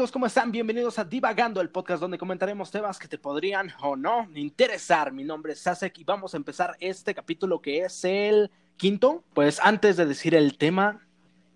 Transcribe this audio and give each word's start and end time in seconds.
¿Cómo 0.00 0.24
están? 0.24 0.50
Bienvenidos 0.50 0.98
a 0.98 1.04
Divagando, 1.04 1.60
el 1.60 1.68
podcast 1.68 2.00
donde 2.00 2.16
comentaremos 2.16 2.70
temas 2.70 2.98
que 2.98 3.06
te 3.06 3.18
podrían 3.18 3.70
o 3.82 3.96
no 3.96 4.26
interesar. 4.34 5.12
Mi 5.12 5.24
nombre 5.24 5.52
es 5.52 5.60
Sasek 5.60 5.98
y 5.98 6.04
vamos 6.04 6.32
a 6.32 6.38
empezar 6.38 6.74
este 6.80 7.14
capítulo 7.14 7.60
que 7.60 7.80
es 7.84 8.02
el 8.04 8.50
quinto. 8.78 9.22
Pues 9.34 9.60
antes 9.62 9.98
de 9.98 10.06
decir 10.06 10.34
el 10.34 10.56
tema, 10.56 11.06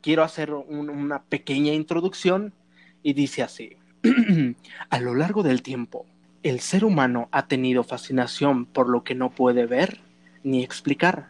quiero 0.02 0.22
hacer 0.22 0.52
un- 0.52 0.90
una 0.90 1.22
pequeña 1.22 1.72
introducción 1.72 2.52
y 3.02 3.14
dice 3.14 3.42
así. 3.42 3.78
a 4.90 5.00
lo 5.00 5.14
largo 5.14 5.42
del 5.42 5.62
tiempo, 5.62 6.04
el 6.42 6.60
ser 6.60 6.84
humano 6.84 7.28
ha 7.32 7.48
tenido 7.48 7.82
fascinación 7.82 8.66
por 8.66 8.90
lo 8.90 9.04
que 9.04 9.14
no 9.14 9.30
puede 9.30 9.64
ver 9.64 10.00
ni 10.42 10.62
explicar. 10.62 11.28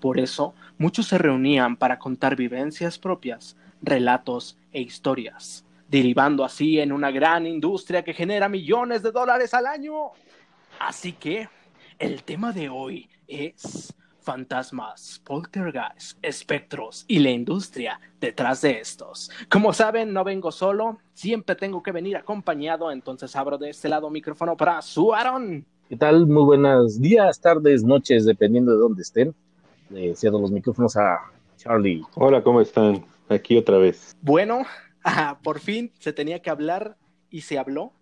Por 0.00 0.20
eso, 0.20 0.54
muchos 0.76 1.06
se 1.06 1.16
reunían 1.16 1.76
para 1.76 1.98
contar 1.98 2.36
vivencias 2.36 2.98
propias, 2.98 3.56
relatos 3.80 4.58
e 4.72 4.82
historias, 4.82 5.64
derivando 5.88 6.44
así 6.44 6.80
en 6.80 6.92
una 6.92 7.10
gran 7.10 7.46
industria 7.46 8.02
que 8.02 8.14
genera 8.14 8.48
millones 8.48 9.02
de 9.02 9.12
dólares 9.12 9.54
al 9.54 9.66
año. 9.66 10.10
Así 10.78 11.12
que, 11.12 11.48
el 11.98 12.22
tema 12.24 12.52
de 12.52 12.68
hoy 12.68 13.08
es 13.26 13.94
fantasmas, 14.26 15.22
poltergeist, 15.24 16.18
espectros 16.20 17.04
y 17.06 17.20
la 17.20 17.30
industria 17.30 18.00
detrás 18.20 18.60
de 18.62 18.80
estos. 18.80 19.30
Como 19.48 19.72
saben, 19.72 20.12
no 20.12 20.24
vengo 20.24 20.50
solo, 20.50 20.98
siempre 21.14 21.54
tengo 21.54 21.80
que 21.80 21.92
venir 21.92 22.16
acompañado, 22.16 22.90
entonces 22.90 23.36
abro 23.36 23.56
de 23.56 23.70
este 23.70 23.88
lado 23.88 24.10
micrófono 24.10 24.56
para 24.56 24.82
su 24.82 25.14
Aaron. 25.14 25.64
¿Qué 25.88 25.96
tal? 25.96 26.26
Muy 26.26 26.42
buenos 26.42 27.00
días, 27.00 27.40
tardes, 27.40 27.84
noches, 27.84 28.26
dependiendo 28.26 28.72
de 28.72 28.78
dónde 28.78 29.02
estén. 29.02 29.32
Le 29.90 30.16
cedo 30.16 30.40
los 30.40 30.50
micrófonos 30.50 30.96
a 30.96 31.18
Charlie. 31.56 32.02
Hola, 32.16 32.42
¿cómo 32.42 32.60
están? 32.60 33.04
Aquí 33.28 33.56
otra 33.56 33.78
vez. 33.78 34.16
Bueno, 34.20 34.64
ah, 35.06 35.38
por 35.42 35.60
fin 35.60 35.90
se 35.98 36.12
tenía 36.12 36.42
que 36.42 36.50
hablar 36.50 36.96
y 37.30 37.40
se 37.42 37.58
habló 37.58 37.92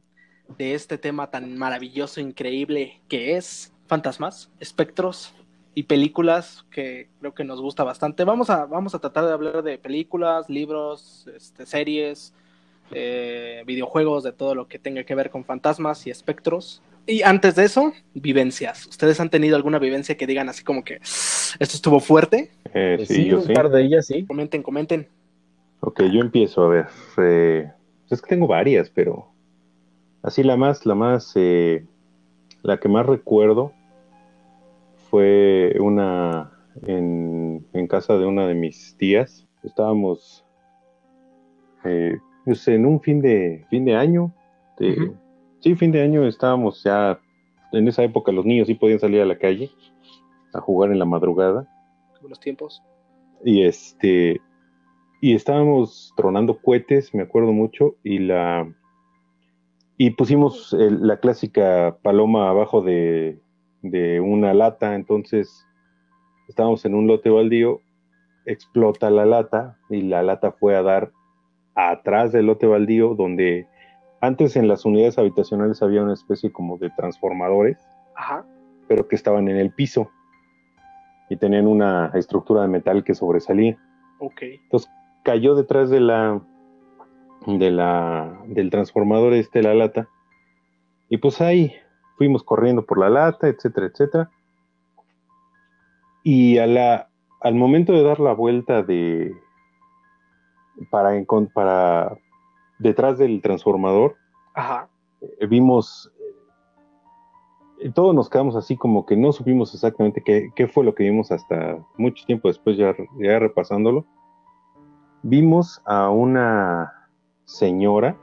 de 0.58 0.74
este 0.74 0.98
tema 0.98 1.30
tan 1.30 1.56
maravilloso, 1.56 2.20
increíble 2.20 3.00
que 3.08 3.36
es 3.36 3.72
fantasmas, 3.86 4.50
espectros 4.60 5.34
y 5.74 5.84
películas 5.84 6.64
que 6.70 7.08
creo 7.20 7.34
que 7.34 7.44
nos 7.44 7.60
gusta 7.60 7.84
bastante. 7.84 8.24
Vamos 8.24 8.50
a, 8.50 8.66
vamos 8.66 8.94
a 8.94 8.98
tratar 8.98 9.26
de 9.26 9.32
hablar 9.32 9.62
de 9.62 9.78
películas, 9.78 10.48
libros, 10.48 11.26
este, 11.34 11.66
series, 11.66 12.32
eh, 12.92 13.62
videojuegos, 13.66 14.22
de 14.24 14.32
todo 14.32 14.54
lo 14.54 14.68
que 14.68 14.78
tenga 14.78 15.04
que 15.04 15.14
ver 15.14 15.30
con 15.30 15.44
fantasmas 15.44 16.06
y 16.06 16.10
espectros. 16.10 16.82
Y 17.06 17.22
antes 17.22 17.54
de 17.56 17.64
eso, 17.64 17.92
vivencias. 18.14 18.86
¿Ustedes 18.86 19.20
han 19.20 19.30
tenido 19.30 19.56
alguna 19.56 19.78
vivencia 19.78 20.16
que 20.16 20.26
digan 20.26 20.48
así 20.48 20.62
como 20.62 20.84
que 20.84 20.96
esto 21.02 21.76
estuvo 21.76 22.00
fuerte? 22.00 22.52
Eh, 22.72 22.96
Eh, 22.98 23.06
sí, 23.06 23.14
sí, 23.14 23.24
yo 23.26 23.38
un 23.38 23.46
sí. 23.46 23.52
par 23.52 23.70
de 23.70 23.82
ellas, 23.82 24.06
sí. 24.06 24.24
Comenten, 24.26 24.62
comenten. 24.62 25.08
Ok, 25.86 26.00
yo 26.04 26.20
empiezo 26.20 26.62
a 26.64 26.68
ver. 26.68 26.86
eh, 27.18 27.70
es 28.08 28.22
que 28.22 28.28
tengo 28.28 28.46
varias, 28.46 28.88
pero 28.88 29.28
así 30.22 30.42
la 30.42 30.56
más, 30.56 30.86
la 30.86 30.94
más, 30.94 31.32
eh, 31.36 31.86
la 32.62 32.78
que 32.78 32.88
más 32.88 33.04
recuerdo 33.04 33.72
fue 35.10 35.76
una 35.78 36.52
en, 36.86 37.66
en 37.74 37.86
casa 37.86 38.16
de 38.16 38.24
una 38.24 38.46
de 38.46 38.54
mis 38.54 38.96
tías. 38.96 39.46
Estábamos, 39.62 40.46
eh, 41.84 42.16
pues 42.46 42.66
en 42.68 42.86
un 42.86 43.02
fin 43.02 43.20
de 43.20 43.66
fin 43.68 43.84
de 43.84 43.94
año. 43.94 44.32
de-. 44.78 45.12
Sí, 45.60 45.74
fin 45.74 45.92
de 45.92 46.00
año 46.00 46.26
estábamos 46.26 46.82
ya. 46.82 47.20
En 47.72 47.88
esa 47.88 48.04
época 48.04 48.32
los 48.32 48.46
niños 48.46 48.68
sí 48.68 48.74
podían 48.74 49.00
salir 49.00 49.20
a 49.20 49.26
la 49.26 49.36
calle 49.36 49.70
a 50.54 50.60
jugar 50.60 50.92
en 50.92 50.98
la 50.98 51.04
madrugada. 51.04 51.68
Los 52.26 52.40
tiempos. 52.40 52.82
Y 53.44 53.64
este 53.64 54.40
y 55.24 55.34
estábamos 55.34 56.12
tronando 56.18 56.58
cohetes, 56.60 57.14
me 57.14 57.22
acuerdo 57.22 57.50
mucho, 57.52 57.94
y 58.02 58.18
la 58.18 58.70
y 59.96 60.10
pusimos 60.10 60.74
el- 60.74 61.06
la 61.06 61.16
clásica 61.18 61.96
paloma 62.02 62.50
abajo 62.50 62.82
de, 62.82 63.38
de 63.80 64.20
una 64.20 64.52
lata, 64.52 64.94
entonces 64.94 65.66
estábamos 66.46 66.84
en 66.84 66.94
un 66.94 67.06
lote 67.06 67.30
baldío, 67.30 67.80
explota 68.44 69.08
la 69.08 69.24
lata 69.24 69.78
y 69.88 70.02
la 70.02 70.22
lata 70.22 70.52
fue 70.52 70.76
a 70.76 70.82
dar 70.82 71.10
atrás 71.74 72.30
del 72.32 72.44
lote 72.44 72.66
baldío 72.66 73.14
donde 73.14 73.66
antes 74.20 74.56
en 74.56 74.68
las 74.68 74.84
unidades 74.84 75.16
habitacionales 75.16 75.80
había 75.82 76.02
una 76.02 76.12
especie 76.12 76.52
como 76.52 76.76
de 76.76 76.90
transformadores 76.98 77.78
Ajá. 78.14 78.44
pero 78.88 79.08
que 79.08 79.16
estaban 79.16 79.48
en 79.48 79.56
el 79.56 79.72
piso 79.72 80.10
y 81.30 81.36
tenían 81.38 81.66
una 81.66 82.10
estructura 82.12 82.60
de 82.60 82.68
metal 82.68 83.04
que 83.04 83.14
sobresalía. 83.14 83.78
Ok. 84.20 84.42
Cayó 85.24 85.56
detrás 85.56 85.90
de 85.90 86.00
la, 86.00 86.40
de 87.46 87.70
la 87.70 88.40
del 88.46 88.70
transformador 88.70 89.32
este 89.32 89.62
la 89.62 89.74
lata 89.74 90.08
y 91.08 91.18
pues 91.18 91.40
ahí 91.40 91.72
fuimos 92.16 92.42
corriendo 92.42 92.84
por 92.84 92.98
la 92.98 93.08
lata, 93.08 93.48
etcétera, 93.48 93.86
etcétera. 93.86 94.30
Y 96.22 96.58
a 96.58 96.66
la, 96.66 97.08
al 97.40 97.54
momento 97.54 97.92
de 97.92 98.02
dar 98.02 98.20
la 98.20 98.32
vuelta 98.32 98.82
de 98.82 99.34
para, 100.90 101.12
para 101.52 102.16
detrás 102.78 103.18
del 103.18 103.40
transformador, 103.42 104.16
Ajá. 104.54 104.88
eh, 105.20 105.46
vimos, 105.46 106.10
eh, 107.80 107.90
todos 107.94 108.14
nos 108.14 108.30
quedamos 108.30 108.56
así 108.56 108.76
como 108.76 109.04
que 109.04 109.16
no 109.16 109.32
supimos 109.32 109.74
exactamente 109.74 110.22
qué, 110.24 110.50
qué 110.56 110.66
fue 110.66 110.84
lo 110.84 110.94
que 110.94 111.04
vimos 111.04 111.30
hasta 111.30 111.78
mucho 111.96 112.24
tiempo 112.26 112.48
después, 112.48 112.76
ya, 112.76 112.94
ya 113.18 113.38
repasándolo. 113.38 114.06
Vimos 115.26 115.80
a 115.86 116.10
una 116.10 117.08
señora 117.44 118.14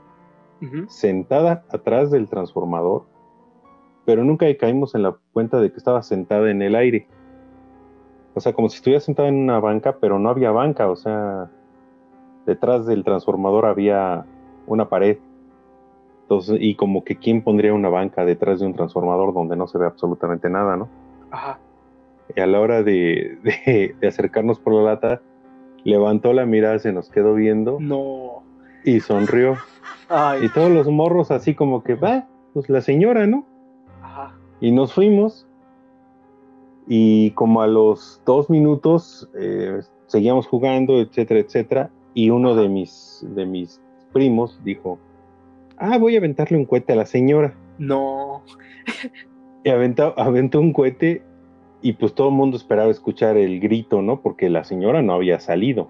sentada 0.88 1.64
atrás 1.72 2.12
del 2.12 2.28
transformador, 2.28 3.02
pero 4.04 4.22
nunca 4.22 4.46
caímos 4.56 4.94
en 4.94 5.02
la 5.02 5.16
cuenta 5.32 5.60
de 5.60 5.72
que 5.72 5.76
estaba 5.78 6.02
sentada 6.02 6.48
en 6.52 6.62
el 6.62 6.76
aire. 6.76 7.08
O 8.34 8.40
sea, 8.40 8.52
como 8.52 8.68
si 8.68 8.76
estuviera 8.76 9.00
sentada 9.00 9.28
en 9.28 9.34
una 9.42 9.58
banca, 9.58 9.96
pero 10.00 10.20
no 10.20 10.28
había 10.30 10.52
banca, 10.52 10.88
o 10.88 10.94
sea, 10.94 11.50
detrás 12.46 12.86
del 12.86 13.02
transformador 13.02 13.66
había 13.66 14.24
una 14.68 14.88
pared. 14.88 15.18
Entonces, 16.22 16.58
y 16.60 16.76
como 16.76 17.02
que 17.02 17.16
quién 17.16 17.42
pondría 17.42 17.74
una 17.74 17.88
banca 17.88 18.24
detrás 18.24 18.60
de 18.60 18.66
un 18.66 18.74
transformador 18.74 19.34
donde 19.34 19.56
no 19.56 19.66
se 19.66 19.78
ve 19.78 19.86
absolutamente 19.86 20.48
nada, 20.48 20.76
¿no? 20.76 20.88
Ajá. 21.32 21.58
Y 22.36 22.40
a 22.40 22.46
la 22.46 22.60
hora 22.60 22.84
de, 22.84 23.36
de- 23.42 23.96
de 24.00 24.06
acercarnos 24.06 24.60
por 24.60 24.72
la 24.74 24.82
lata, 24.82 25.20
levantó 25.84 26.32
la 26.32 26.46
mirada, 26.46 26.78
se 26.78 26.92
nos 26.92 27.10
quedó 27.10 27.34
viendo 27.34 27.78
No. 27.80 28.42
y 28.84 29.00
sonrió. 29.00 29.56
Ay. 30.08 30.44
Y 30.44 30.48
todos 30.50 30.70
los 30.70 30.88
morros 30.88 31.30
así 31.30 31.54
como 31.54 31.82
que, 31.82 31.94
va, 31.94 32.26
pues 32.52 32.68
la 32.68 32.80
señora, 32.80 33.26
¿no? 33.26 33.46
Ajá. 34.02 34.34
Y 34.60 34.70
nos 34.72 34.92
fuimos. 34.92 35.46
Y 36.86 37.30
como 37.32 37.62
a 37.62 37.66
los 37.66 38.20
dos 38.26 38.50
minutos 38.50 39.28
eh, 39.38 39.80
seguíamos 40.06 40.46
jugando, 40.46 41.00
etcétera, 41.00 41.40
etcétera. 41.40 41.90
Y 42.14 42.30
uno 42.30 42.54
de 42.54 42.68
mis, 42.68 43.24
de 43.30 43.46
mis 43.46 43.80
primos 44.12 44.60
dijo, 44.64 44.98
ah, 45.78 45.96
voy 45.98 46.16
a 46.16 46.18
aventarle 46.18 46.58
un 46.58 46.66
cohete 46.66 46.92
a 46.92 46.96
la 46.96 47.06
señora. 47.06 47.54
No. 47.78 48.42
Y 49.64 49.70
aventó, 49.70 50.12
aventó 50.18 50.60
un 50.60 50.72
cohete 50.72 51.22
y 51.82 51.94
pues 51.94 52.14
todo 52.14 52.28
el 52.28 52.34
mundo 52.34 52.56
esperaba 52.56 52.90
escuchar 52.90 53.36
el 53.36 53.58
grito, 53.60 54.02
¿no? 54.02 54.20
Porque 54.20 54.48
la 54.48 54.62
señora 54.62 55.02
no 55.02 55.14
había 55.14 55.40
salido. 55.40 55.88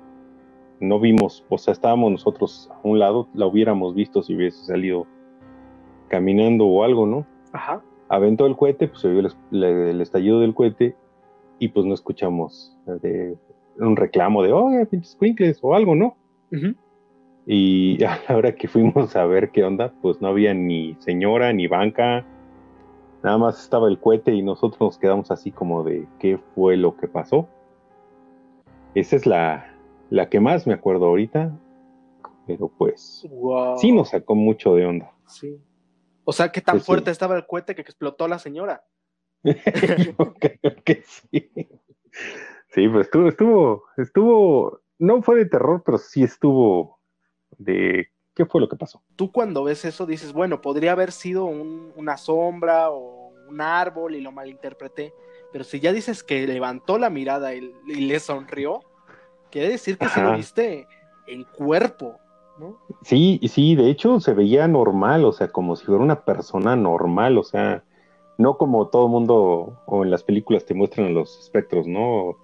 No 0.80 0.98
vimos, 0.98 1.44
o 1.48 1.58
sea, 1.58 1.72
estábamos 1.72 2.10
nosotros 2.10 2.70
a 2.72 2.80
un 2.82 2.98
lado, 2.98 3.28
la 3.34 3.46
hubiéramos 3.46 3.94
visto 3.94 4.22
si 4.22 4.34
hubiese 4.34 4.64
salido 4.64 5.06
caminando 6.08 6.66
o 6.66 6.82
algo, 6.82 7.06
¿no? 7.06 7.26
Ajá. 7.52 7.82
aventó 8.08 8.46
el 8.46 8.56
cohete, 8.56 8.88
pues 8.88 9.00
se 9.00 9.08
vio 9.08 9.20
el, 9.52 10.00
estallido 10.00 10.40
del 10.40 10.54
cohete 10.54 10.96
y 11.58 11.68
pues 11.68 11.84
no 11.84 11.94
escuchamos 11.94 12.76
de, 13.02 13.36
un 13.78 13.96
reclamo 13.96 14.42
de, 14.42 14.52
oye, 14.52 14.86
pinches 14.86 15.12
squinkles 15.12 15.58
o 15.62 15.74
algo, 15.74 15.94
¿no? 15.94 16.16
Y 17.46 18.02
a 18.04 18.18
la 18.28 18.36
hora 18.36 18.54
que 18.54 18.66
fuimos 18.68 19.14
a 19.14 19.26
ver 19.26 19.50
qué 19.50 19.64
onda, 19.64 19.92
pues 20.00 20.20
no 20.20 20.28
había 20.28 20.54
ni 20.54 20.96
señora 21.00 21.52
ni 21.52 21.66
banca, 21.66 22.26
nada 23.22 23.38
más 23.38 23.60
estaba 23.60 23.88
el 23.88 23.98
cohete 23.98 24.32
y 24.32 24.42
nosotros 24.42 24.80
nos 24.80 24.98
quedamos 24.98 25.30
así 25.30 25.50
como 25.50 25.84
de 25.84 26.06
qué 26.18 26.38
fue 26.54 26.76
lo 26.76 26.96
que 26.96 27.08
pasó. 27.08 27.48
Esa 28.94 29.16
es 29.16 29.26
la, 29.26 29.74
la 30.10 30.28
que 30.28 30.40
más 30.40 30.66
me 30.66 30.74
acuerdo 30.74 31.06
ahorita, 31.06 31.56
pero 32.46 32.68
pues 32.68 33.26
Wow. 33.30 33.78
sí 33.78 33.92
nos 33.92 34.10
sacó 34.10 34.34
mucho 34.34 34.74
de 34.74 34.86
onda. 34.86 35.12
Sí. 35.26 35.58
O 36.24 36.32
sea, 36.32 36.52
¿qué 36.52 36.60
tan 36.60 36.80
sí. 36.80 36.86
fuerte 36.86 37.10
estaba 37.10 37.36
el 37.36 37.46
cohete 37.46 37.74
que 37.74 37.82
explotó 37.82 38.28
la 38.28 38.38
señora? 38.38 38.84
Yo 39.44 40.34
creo 40.34 40.74
que 40.84 41.02
sí. 41.04 41.50
Sí, 42.68 42.88
pues 42.88 43.06
estuvo, 43.06 43.28
estuvo, 43.28 43.84
estuvo, 43.96 44.80
no 44.98 45.22
fue 45.22 45.36
de 45.36 45.46
terror, 45.46 45.82
pero 45.84 45.98
sí 45.98 46.22
estuvo 46.22 47.00
de 47.58 48.08
qué 48.34 48.46
fue 48.46 48.60
lo 48.60 48.68
que 48.68 48.76
pasó. 48.76 49.02
Tú 49.16 49.30
cuando 49.30 49.64
ves 49.64 49.84
eso 49.84 50.06
dices, 50.06 50.32
bueno, 50.32 50.60
podría 50.60 50.92
haber 50.92 51.12
sido 51.12 51.44
un- 51.44 51.92
una 51.96 52.16
sombra 52.16 52.90
o 52.90 53.32
un 53.48 53.60
árbol 53.60 54.14
y 54.14 54.20
lo 54.20 54.32
malinterpreté. 54.32 55.12
Pero 55.52 55.64
si 55.64 55.80
ya 55.80 55.92
dices 55.92 56.22
que 56.22 56.46
levantó 56.46 56.98
la 56.98 57.10
mirada 57.10 57.54
y, 57.54 57.74
y 57.86 57.94
le 58.06 58.18
sonrió, 58.20 58.80
quiere 59.50 59.68
decir 59.68 59.98
que 59.98 60.08
se 60.08 60.22
lo 60.22 60.34
viste 60.34 60.86
en 61.26 61.44
cuerpo. 61.44 62.18
¿no? 62.58 62.78
Sí, 63.02 63.40
sí, 63.48 63.74
de 63.74 63.90
hecho 63.90 64.20
se 64.20 64.34
veía 64.34 64.68
normal, 64.68 65.24
o 65.24 65.32
sea, 65.32 65.48
como 65.48 65.74
si 65.76 65.84
fuera 65.86 66.02
una 66.02 66.20
persona 66.24 66.76
normal, 66.76 67.36
o 67.38 67.42
sea, 67.42 67.82
no 68.38 68.56
como 68.56 68.88
todo 68.88 69.08
mundo 69.08 69.78
o 69.86 70.04
en 70.04 70.10
las 70.10 70.22
películas 70.22 70.64
te 70.64 70.74
muestran 70.74 71.12
los 71.14 71.38
espectros, 71.38 71.86
¿no? 71.86 72.36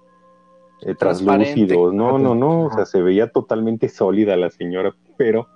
Eh, 0.81 0.95
translúcidos, 0.95 1.93
no, 1.93 2.17
no, 2.17 2.35
no, 2.35 2.65
o 2.65 2.71
sea, 2.71 2.85
se 2.85 3.01
veía 3.01 3.31
totalmente 3.31 3.89
sólida 3.89 4.35
la 4.37 4.49
señora, 4.49 4.95
pero 5.17 5.47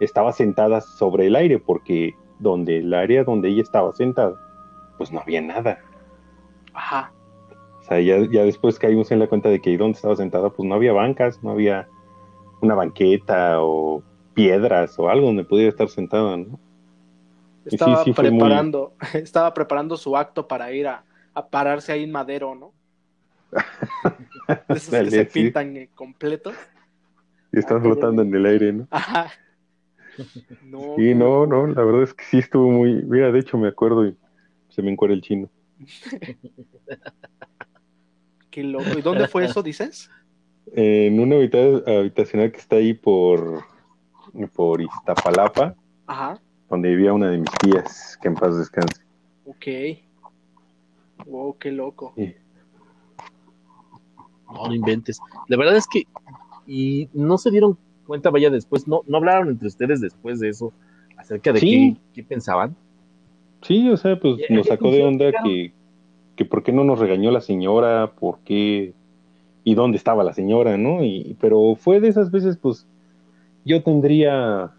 estaba 0.00 0.32
sentada 0.32 0.80
sobre 0.80 1.26
el 1.26 1.36
aire 1.36 1.58
porque 1.58 2.14
donde 2.38 2.78
el 2.78 2.92
área 2.92 3.24
donde 3.24 3.48
ella 3.48 3.62
estaba 3.62 3.92
sentada, 3.92 4.36
pues 4.98 5.12
no 5.12 5.20
había 5.20 5.40
nada. 5.40 5.78
Ajá. 6.74 7.12
O 7.80 7.84
sea, 7.84 8.00
ya, 8.00 8.18
ya 8.30 8.44
después 8.44 8.78
caímos 8.78 9.10
en 9.10 9.18
la 9.18 9.26
cuenta 9.26 9.48
de 9.48 9.60
que 9.60 9.70
ahí 9.70 9.76
donde 9.76 9.96
estaba 9.96 10.16
sentada, 10.16 10.50
pues 10.50 10.68
no 10.68 10.74
había 10.74 10.92
bancas, 10.92 11.42
no 11.42 11.50
había 11.50 11.88
una 12.60 12.74
banqueta 12.74 13.60
o 13.60 14.02
piedras 14.34 14.98
o 14.98 15.08
algo 15.08 15.26
donde 15.26 15.44
pudiera 15.44 15.70
estar 15.70 15.88
sentada, 15.88 16.36
¿no? 16.36 16.58
Estaba 17.64 18.04
preparando, 18.04 18.94
estaba 19.14 19.54
preparando 19.54 19.96
su 19.96 20.16
acto 20.16 20.48
para 20.48 20.72
ir 20.72 20.88
a, 20.88 21.04
pararse 21.50 21.92
ahí 21.92 22.04
en 22.04 22.12
madero, 22.12 22.54
¿no? 22.54 22.72
esos 24.68 24.90
que 24.90 25.10
se 25.10 25.24
pintan 25.26 25.76
eh, 25.76 25.90
completos. 25.94 26.54
Y 27.52 27.58
están 27.58 27.78
ah, 27.78 27.80
flotando 27.82 28.22
en 28.22 28.34
el 28.34 28.46
aire, 28.46 28.72
¿no? 28.72 28.88
Ajá. 28.90 29.30
No, 30.62 30.94
sí, 30.96 31.14
no, 31.14 31.46
no, 31.46 31.66
la 31.66 31.82
verdad 31.82 32.02
es 32.02 32.14
que 32.14 32.24
sí 32.24 32.38
estuvo 32.38 32.70
muy. 32.70 33.02
Mira, 33.04 33.32
de 33.32 33.38
hecho 33.38 33.58
me 33.58 33.68
acuerdo 33.68 34.06
y 34.06 34.16
se 34.68 34.82
me 34.82 34.90
encuera 34.90 35.14
el 35.14 35.22
chino. 35.22 35.48
Qué 38.50 38.62
loco. 38.62 38.98
¿Y 38.98 39.02
dónde 39.02 39.28
fue 39.28 39.44
eso, 39.44 39.62
dices? 39.62 40.10
En 40.74 41.18
una 41.20 41.36
habitacional 41.36 42.52
que 42.52 42.58
está 42.58 42.76
ahí 42.76 42.94
por, 42.94 43.64
por 44.54 44.80
Iztapalapa. 44.80 45.74
Ajá 46.06 46.40
donde 46.72 46.88
vivía 46.88 47.12
una 47.12 47.28
de 47.28 47.36
mis 47.36 47.50
tías, 47.60 48.18
que 48.22 48.28
en 48.28 48.34
paz 48.34 48.56
descanse. 48.56 49.02
Ok. 49.44 49.66
Wow, 51.26 51.58
qué 51.58 51.70
loco. 51.70 52.14
No, 54.46 54.68
no 54.68 54.74
inventes. 54.74 55.18
La 55.48 55.58
verdad 55.58 55.76
es 55.76 55.86
que, 55.86 56.04
y 56.66 57.10
no 57.12 57.36
se 57.36 57.50
dieron 57.50 57.76
cuenta, 58.12 58.28
vaya, 58.28 58.50
después, 58.50 58.86
no, 58.86 59.00
no 59.06 59.16
hablaron 59.16 59.48
entre 59.48 59.68
ustedes 59.68 60.02
después 60.02 60.38
de 60.38 60.50
eso, 60.50 60.70
acerca 61.16 61.50
de 61.50 61.60
qué, 62.12 62.22
pensaban. 62.22 62.76
Sí, 63.62 63.88
o 63.88 63.96
sea, 63.96 64.20
pues 64.20 64.36
nos 64.50 64.66
sacó 64.66 64.90
de 64.90 65.02
onda 65.02 65.32
que, 65.42 65.72
que 66.36 66.44
por 66.44 66.62
qué 66.62 66.72
no 66.72 66.84
nos 66.84 66.98
regañó 66.98 67.30
la 67.30 67.40
señora, 67.40 68.12
por 68.12 68.40
qué, 68.40 68.92
y 69.64 69.74
dónde 69.74 69.96
estaba 69.96 70.24
la 70.24 70.34
señora, 70.34 70.76
¿no? 70.76 71.02
Y, 71.02 71.38
pero 71.40 71.74
fue 71.74 72.00
de 72.00 72.08
esas 72.08 72.30
veces, 72.30 72.58
pues, 72.58 72.86
yo 73.64 73.82
tendría 73.82 74.72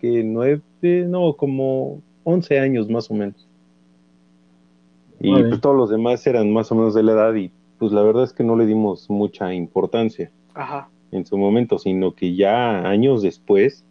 que 0.00 0.22
nueve, 0.22 0.62
no, 1.08 1.34
como 1.34 2.02
11 2.22 2.60
años 2.60 2.88
más 2.88 3.10
o 3.10 3.14
menos. 3.14 3.48
Y 5.18 5.32
pues 5.32 5.60
todos 5.60 5.74
los 5.74 5.90
demás 5.90 6.24
eran 6.28 6.52
más 6.52 6.70
o 6.70 6.76
menos 6.76 6.94
de 6.94 7.02
la 7.02 7.12
edad 7.12 7.34
y 7.34 7.50
pues 7.78 7.90
la 7.90 8.02
verdad 8.02 8.22
es 8.22 8.32
que 8.32 8.44
no 8.44 8.54
le 8.54 8.64
dimos 8.66 9.10
mucha 9.10 9.52
importancia 9.52 10.30
en 11.12 11.24
su 11.26 11.36
momento, 11.36 11.78
sino 11.78 12.14
que 12.14 12.34
ya 12.34 12.88
años 12.88 13.22
después, 13.22 13.84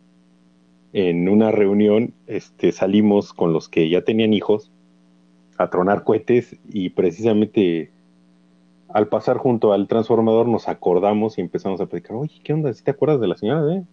en 0.94 1.30
una 1.30 1.52
reunión, 1.52 2.14
este, 2.28 2.72
salimos 2.72 3.34
con 3.34 3.54
los 3.54 3.70
que 3.70 3.90
ya 3.90 4.02
tenían 4.02 4.34
hijos 4.34 4.72
a 5.58 5.70
tronar 5.70 6.04
cohetes 6.04 6.60
y 6.68 6.90
precisamente 6.90 7.92
al 8.90 9.08
pasar 9.08 9.38
junto 9.38 9.72
al 9.72 9.88
transformador 9.88 10.48
nos 10.48 10.68
acordamos 10.68 11.38
y 11.38 11.42
empezamos 11.42 11.80
a 11.80 11.86
platicar, 11.86 12.18
oye, 12.18 12.42
¿qué 12.44 12.54
onda? 12.54 12.74
¿Sí 12.74 12.84
te 12.84 12.92
acuerdas 12.92 13.22
de 13.22 13.28
la 13.28 13.38
señora? 13.38 13.76
Eh? 13.76 13.84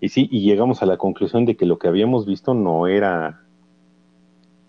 Y 0.00 0.10
sí, 0.10 0.28
y 0.30 0.42
llegamos 0.42 0.82
a 0.82 0.86
la 0.86 0.98
conclusión 0.98 1.46
de 1.46 1.56
que 1.56 1.66
lo 1.66 1.78
que 1.78 1.88
habíamos 1.88 2.26
visto 2.26 2.54
no 2.54 2.86
era 2.86 3.40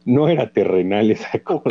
no 0.06 0.28
era 0.28 0.52
terrenal 0.52 1.12
esa 1.12 1.40
cosa. 1.40 1.70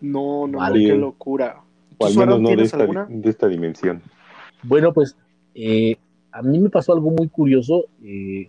No, 0.00 0.46
no, 0.46 0.72
qué 0.72 0.94
locura. 0.94 1.62
O 1.98 2.06
al 2.06 2.16
menos 2.16 2.40
no 2.40 2.48
de 2.50 2.62
esta, 2.62 2.86
de 2.86 3.30
esta, 3.30 3.48
dimensión. 3.48 4.02
Bueno, 4.62 4.92
pues 4.92 5.16
eh, 5.54 5.96
a 6.32 6.42
mí 6.42 6.58
me 6.58 6.70
pasó 6.70 6.92
algo 6.92 7.10
muy 7.10 7.28
curioso. 7.28 7.86
Eh, 8.04 8.46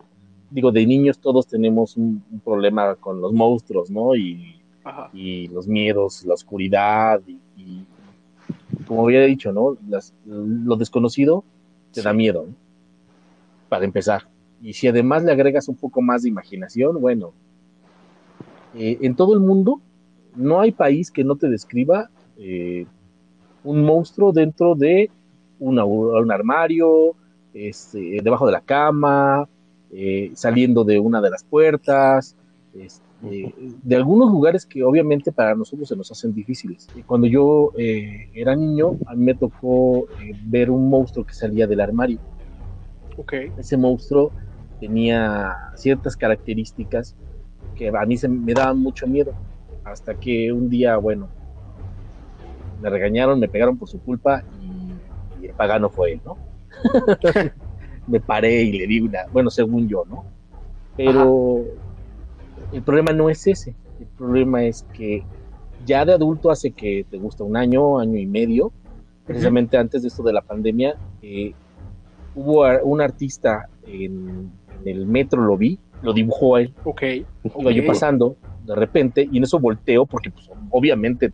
digo, 0.52 0.72
de 0.72 0.86
niños 0.86 1.20
todos 1.20 1.48
tenemos 1.48 1.98
un, 1.98 2.24
problema 2.44 2.96
con 2.96 3.22
los 3.22 3.34
monstruos, 3.34 3.90
¿no? 3.90 4.16
Y, 4.16 4.62
y, 5.14 5.48
los 5.48 5.68
miedos, 5.68 6.24
la 6.26 6.34
oscuridad, 6.34 7.22
y, 7.28 7.38
como 8.88 9.04
había 9.04 9.22
dicho, 9.22 9.52
¿no? 9.52 9.78
lo 10.26 10.76
desconocido 10.76 11.44
te 11.94 12.02
da 12.02 12.12
miedo, 12.12 12.46
¿no? 12.48 12.56
para 13.68 13.86
empezar. 13.86 14.24
Y 14.62 14.74
si 14.74 14.88
además 14.88 15.24
le 15.24 15.32
agregas 15.32 15.68
un 15.68 15.76
poco 15.76 16.02
más 16.02 16.24
de 16.24 16.30
imaginación, 16.30 17.00
bueno, 17.00 17.34
eh, 18.76 18.98
en 19.02 19.16
todo 19.16 19.34
el 19.34 19.40
mundo 19.40 19.80
no 20.36 20.60
hay 20.60 20.72
país 20.72 21.12
que 21.12 21.24
no 21.24 21.36
te 21.36 21.50
describa 21.50 22.10
eh, 22.38 22.86
un 23.64 23.84
monstruo 23.84 24.32
dentro 24.32 24.76
de 24.76 25.10
un 25.60 26.32
armario, 26.32 27.16
este, 27.54 28.20
debajo 28.24 28.46
de 28.46 28.54
la 28.54 28.62
cama, 28.62 29.48
eh, 29.92 30.32
saliendo 30.36 30.84
de 30.84 31.00
una 31.00 31.22
de 31.22 31.30
las 31.30 31.44
puertas, 31.44 32.36
este, 32.74 33.54
de 33.84 33.96
algunos 33.96 34.32
lugares 34.32 34.66
que 34.66 34.84
obviamente 34.84 35.32
para 35.32 35.56
nosotros 35.56 35.90
se 35.90 35.96
nos 35.96 36.10
hacen 36.12 36.34
difíciles. 36.34 36.88
Cuando 37.06 37.28
yo 37.28 37.74
era 37.76 38.56
niño, 38.56 38.98
a 39.06 39.16
mí 39.16 39.26
me 39.26 39.36
tocó 39.36 40.08
ver 40.46 40.72
un 40.72 40.90
monstruo 40.90 41.26
que 41.26 41.34
salía 41.34 41.68
del 41.68 41.82
armario. 41.82 42.20
Ese 43.58 43.76
monstruo 43.76 44.32
tenía 44.80 45.72
ciertas 45.76 46.16
características 46.16 47.16
que 47.76 47.90
a 47.90 48.06
mí 48.06 48.18
se 48.18 48.28
me 48.28 48.54
daban 48.54 48.80
mucho 48.80 49.08
miedo. 49.08 49.34
Hasta 49.84 50.14
que 50.14 50.52
un 50.52 50.70
día, 50.70 50.98
bueno, 50.98 51.28
me 52.82 52.90
regañaron, 52.90 53.40
me 53.40 53.48
pegaron 53.48 53.78
por 53.78 53.88
su 53.90 54.00
culpa 54.00 54.44
y, 54.62 55.46
el 55.46 55.54
pagano 55.54 55.90
fue 55.90 56.14
él, 56.14 56.22
¿no? 56.26 56.38
me 58.08 58.20
paré 58.20 58.64
y 58.64 58.78
le 58.78 58.88
di 58.88 59.00
una, 59.00 59.26
bueno, 59.32 59.50
según 59.50 59.88
yo, 59.88 60.04
¿no? 60.06 60.26
Pero 60.98 61.64
el 62.74 62.82
problema 62.82 63.14
no 63.14 63.30
es 63.30 63.48
ese. 63.48 63.74
El 64.00 64.08
problema 64.08 64.64
es 64.64 64.86
que 64.94 65.24
ya 65.86 66.04
de 66.04 66.14
adulto 66.14 66.52
hace 66.52 66.72
que 66.72 67.06
te 67.10 67.18
gusta 67.18 67.44
un 67.44 67.56
año, 67.56 68.00
año 68.00 68.18
y 68.18 68.26
medio, 68.26 68.72
precisamente 69.26 69.78
antes 69.78 70.02
de 70.02 70.10
esto 70.10 70.24
de 70.24 70.34
la 70.34 70.42
pandemia, 70.42 70.96
eh, 71.22 71.54
hubo 72.36 72.66
un 72.84 73.02
artista 73.02 73.70
en, 73.86 74.52
el 74.86 75.06
metro, 75.06 75.44
lo 75.44 75.58
vi, 75.58 75.78
lo 76.02 76.14
dibujó 76.14 76.58
él. 76.58 76.74
Ok. 76.84 77.04
Iba 77.60 77.72
yo 77.72 77.86
pasando 77.86 78.38
de 78.66 78.76
repente 78.76 79.28
y 79.30 79.38
en 79.38 79.44
eso 79.44 79.60
volteo 79.60 80.06
porque 80.06 80.32
pues 80.32 80.50
obviamente 80.70 81.32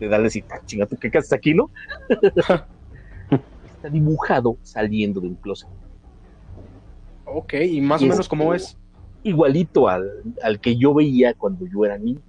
te, 0.00 0.08
da 0.08 0.18
decir, 0.18 0.44
ah, 0.50 0.60
chinga, 0.64 0.86
¿tú 0.86 0.96
qué 0.96 1.06
haces 1.16 1.32
aquí, 1.32 1.54
no? 1.54 1.70
Está 2.08 3.88
dibujado 3.88 4.56
saliendo 4.62 5.20
de 5.20 5.28
un 5.28 5.34
closet. 5.36 5.68
Ok, 7.24 7.54
y 7.54 7.80
más 7.80 8.02
o 8.02 8.06
menos 8.06 8.28
cómo 8.28 8.52
es. 8.54 8.76
Igualito 9.22 9.88
al, 9.88 10.10
que 10.60 10.76
yo 10.76 10.94
veía 10.94 11.34
cuando 11.34 11.66
yo 11.66 11.84
era 11.84 11.98
niño. 11.98 12.20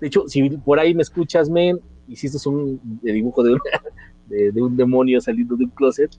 De 0.00 0.06
hecho, 0.06 0.28
si 0.28 0.48
por 0.50 0.78
ahí 0.78 0.94
me 0.94 1.02
escuchas, 1.02 1.50
men, 1.50 1.80
hiciste 2.06 2.48
un 2.48 2.80
dibujo 3.02 3.42
de, 4.28 4.52
de, 4.52 4.62
un 4.62 4.76
demonio 4.76 5.20
saliendo 5.20 5.56
de 5.56 5.64
un 5.64 5.70
closet, 5.70 6.10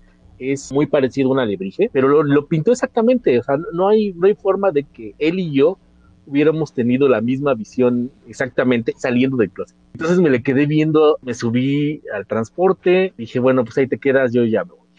es 0.49 0.71
muy 0.71 0.87
parecido 0.87 1.29
a 1.29 1.33
una 1.33 1.43
alebrije, 1.43 1.89
pero 1.93 2.23
lo, 2.23 2.47
pintó 2.47 2.71
exactamente, 2.71 3.37
o 3.37 3.43
sea, 3.43 3.57
no 3.73 3.87
hay, 3.87 4.13
no 4.13 4.25
hay 4.25 4.33
forma 4.33 4.71
de 4.71 4.83
que 4.83 5.13
él 5.19 5.39
y 5.39 5.51
yo 5.51 5.77
hubiéramos 6.25 6.73
tenido 6.73 7.07
la 7.07 7.21
misma 7.21 7.53
visión 7.53 8.11
exactamente 8.27 8.93
saliendo 8.97 9.37
del 9.37 9.51
closet. 9.51 9.77
Entonces 10.01 10.19
me 10.19 10.31
le 10.31 10.41
quedé 10.41 10.65
viendo, 10.65 11.19
me 11.21 11.35
subí 11.35 12.01
al 12.11 12.25
transporte, 12.25 13.13
dije, 13.19 13.37
bueno, 13.37 13.63
pues 13.63 13.77
ahí 13.77 13.85
te 13.85 13.99
quedas, 13.99 14.33
yo 14.33 14.45
ya 14.45 14.65
me 14.65 14.71
voy. 14.71 14.89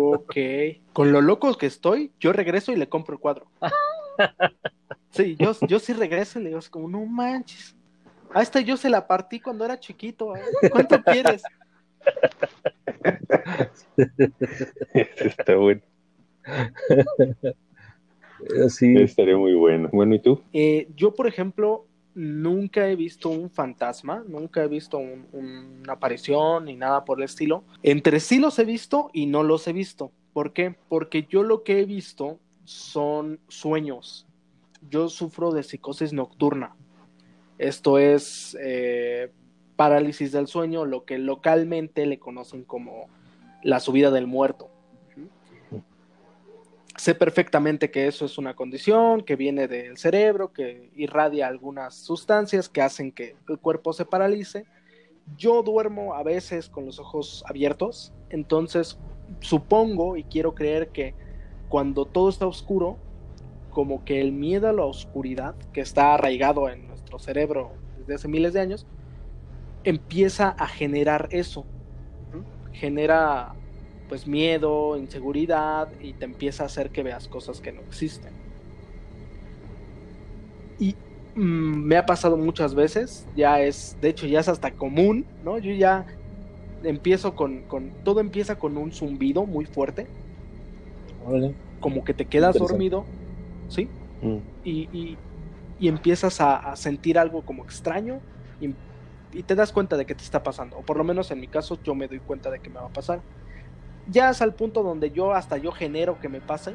Ok. 0.00 0.36
Con 0.92 1.10
lo 1.10 1.20
loco 1.20 1.52
que 1.58 1.66
estoy, 1.66 2.12
yo 2.20 2.32
regreso 2.32 2.70
y 2.70 2.76
le 2.76 2.88
compro 2.88 3.14
el 3.14 3.20
cuadro. 3.20 3.46
Sí, 5.10 5.36
yo, 5.38 5.52
yo 5.68 5.78
sí 5.78 5.92
regreso 5.92 6.40
y 6.40 6.42
le 6.42 6.48
digo, 6.48 6.60
como, 6.70 6.88
no 6.88 7.06
manches. 7.06 7.76
A 8.32 8.42
esta 8.42 8.60
yo 8.60 8.76
se 8.76 8.90
la 8.90 9.06
partí 9.06 9.38
cuando 9.38 9.64
era 9.64 9.78
chiquito. 9.78 10.34
¿eh? 10.34 10.40
¿Cuánto 10.72 11.00
quieres? 11.04 11.40
Está 14.92 15.54
bueno. 15.54 15.80
Sí. 18.68 18.94
Estaría 18.96 19.36
muy 19.36 19.54
bueno. 19.54 19.88
Bueno, 19.92 20.16
¿y 20.16 20.18
tú? 20.18 20.42
Eh, 20.52 20.88
yo, 20.96 21.14
por 21.14 21.26
ejemplo, 21.28 21.86
nunca 22.14 22.88
he 22.88 22.96
visto 22.96 23.28
un 23.28 23.50
fantasma, 23.50 24.24
nunca 24.26 24.62
he 24.62 24.68
visto 24.68 24.98
una 24.98 25.92
aparición 25.92 26.66
ni 26.66 26.76
nada 26.76 27.04
por 27.04 27.18
el 27.18 27.24
estilo. 27.24 27.64
Entre 27.82 28.20
sí 28.20 28.38
los 28.38 28.58
he 28.58 28.64
visto 28.64 29.10
y 29.12 29.26
no 29.26 29.42
los 29.42 29.66
he 29.66 29.72
visto. 29.72 30.12
¿Por 30.32 30.52
qué? 30.52 30.76
Porque 30.88 31.26
yo 31.28 31.42
lo 31.42 31.62
que 31.62 31.80
he 31.80 31.84
visto 31.84 32.38
son 32.64 33.40
sueños. 33.48 34.26
Yo 34.88 35.08
sufro 35.08 35.52
de 35.52 35.62
psicosis 35.62 36.12
nocturna. 36.12 36.76
Esto 37.58 37.98
es 37.98 38.56
eh, 38.60 39.30
parálisis 39.76 40.32
del 40.32 40.46
sueño, 40.46 40.84
lo 40.84 41.04
que 41.04 41.18
localmente 41.18 42.06
le 42.06 42.18
conocen 42.18 42.64
como 42.64 43.08
la 43.62 43.80
subida 43.80 44.10
del 44.10 44.26
muerto. 44.26 44.70
Sé 46.96 47.14
perfectamente 47.14 47.90
que 47.90 48.06
eso 48.06 48.24
es 48.24 48.38
una 48.38 48.54
condición 48.54 49.22
que 49.22 49.36
viene 49.36 49.68
del 49.68 49.96
cerebro, 49.96 50.52
que 50.52 50.90
irradia 50.94 51.48
algunas 51.48 51.94
sustancias 51.94 52.68
que 52.68 52.82
hacen 52.82 53.12
que 53.12 53.36
el 53.48 53.58
cuerpo 53.58 53.92
se 53.92 54.04
paralice. 54.04 54.64
Yo 55.36 55.62
duermo 55.62 56.14
a 56.14 56.22
veces 56.22 56.68
con 56.68 56.86
los 56.86 56.98
ojos 56.98 57.44
abiertos, 57.48 58.12
entonces 58.30 58.98
supongo 59.40 60.16
y 60.16 60.24
quiero 60.24 60.54
creer 60.54 60.88
que 60.88 61.14
cuando 61.68 62.04
todo 62.04 62.28
está 62.28 62.46
oscuro, 62.46 62.98
como 63.70 64.04
que 64.04 64.20
el 64.20 64.32
miedo 64.32 64.68
a 64.68 64.72
la 64.72 64.84
oscuridad, 64.84 65.56
que 65.72 65.80
está 65.80 66.14
arraigado 66.14 66.68
en 66.68 66.86
nuestro 66.86 67.18
cerebro 67.18 67.72
desde 67.98 68.14
hace 68.14 68.28
miles 68.28 68.52
de 68.52 68.60
años, 68.60 68.86
empieza 69.82 70.50
a 70.50 70.68
generar 70.68 71.28
eso. 71.32 71.64
Genera 72.72 73.54
pues 74.08 74.26
miedo, 74.26 74.96
inseguridad 74.96 75.88
y 76.00 76.12
te 76.12 76.24
empieza 76.24 76.64
a 76.64 76.66
hacer 76.66 76.90
que 76.90 77.02
veas 77.02 77.28
cosas 77.28 77.60
que 77.60 77.72
no 77.72 77.80
existen. 77.82 78.32
Y 80.78 80.94
mm, 81.34 81.40
me 81.40 81.96
ha 81.96 82.06
pasado 82.06 82.36
muchas 82.36 82.74
veces, 82.74 83.26
ya 83.36 83.60
es, 83.60 83.96
de 84.00 84.10
hecho 84.10 84.26
ya 84.26 84.40
es 84.40 84.48
hasta 84.48 84.72
común, 84.72 85.24
¿no? 85.44 85.58
Yo 85.58 85.72
ya 85.72 86.06
empiezo 86.82 87.34
con, 87.34 87.62
con 87.62 87.90
todo 88.04 88.20
empieza 88.20 88.58
con 88.58 88.76
un 88.76 88.92
zumbido 88.92 89.46
muy 89.46 89.64
fuerte. 89.64 90.06
Como 91.80 92.04
que 92.04 92.12
te 92.12 92.26
quedas 92.26 92.58
dormido, 92.58 93.06
¿sí? 93.68 93.88
Mm. 94.20 94.38
Y, 94.64 95.16
y, 95.80 95.88
empiezas 95.88 96.40
a, 96.40 96.74
sentir 96.76 97.18
algo 97.18 97.42
como 97.42 97.62
extraño 97.62 98.20
y, 98.58 98.74
y 99.36 99.42
te 99.42 99.54
das 99.54 99.70
cuenta 99.70 99.96
de 99.96 100.06
que 100.06 100.14
te 100.14 100.22
está 100.22 100.42
pasando. 100.42 100.78
O 100.78 100.82
por 100.82 100.96
lo 100.96 101.04
menos 101.04 101.30
en 101.30 101.40
mi 101.40 101.46
caso 101.46 101.78
yo 101.82 101.94
me 101.94 102.08
doy 102.08 102.20
cuenta 102.20 102.50
de 102.50 102.60
que 102.60 102.70
me 102.70 102.76
va 102.76 102.86
a 102.86 102.92
pasar 102.92 103.20
ya 104.08 104.30
es 104.30 104.42
al 104.42 104.54
punto 104.54 104.82
donde 104.82 105.10
yo 105.10 105.32
hasta 105.32 105.56
yo 105.56 105.72
genero 105.72 106.18
que 106.20 106.28
me 106.28 106.40
pase. 106.40 106.74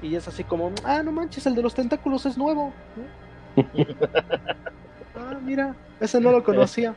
Y 0.00 0.16
es 0.16 0.26
así 0.26 0.42
como, 0.42 0.72
ah, 0.84 1.02
no 1.02 1.12
manches, 1.12 1.46
el 1.46 1.54
de 1.54 1.62
los 1.62 1.74
tentáculos 1.74 2.26
es 2.26 2.36
nuevo. 2.36 2.72
ah, 5.16 5.38
mira, 5.42 5.76
ese 6.00 6.20
no 6.20 6.32
lo 6.32 6.42
conocía. 6.42 6.94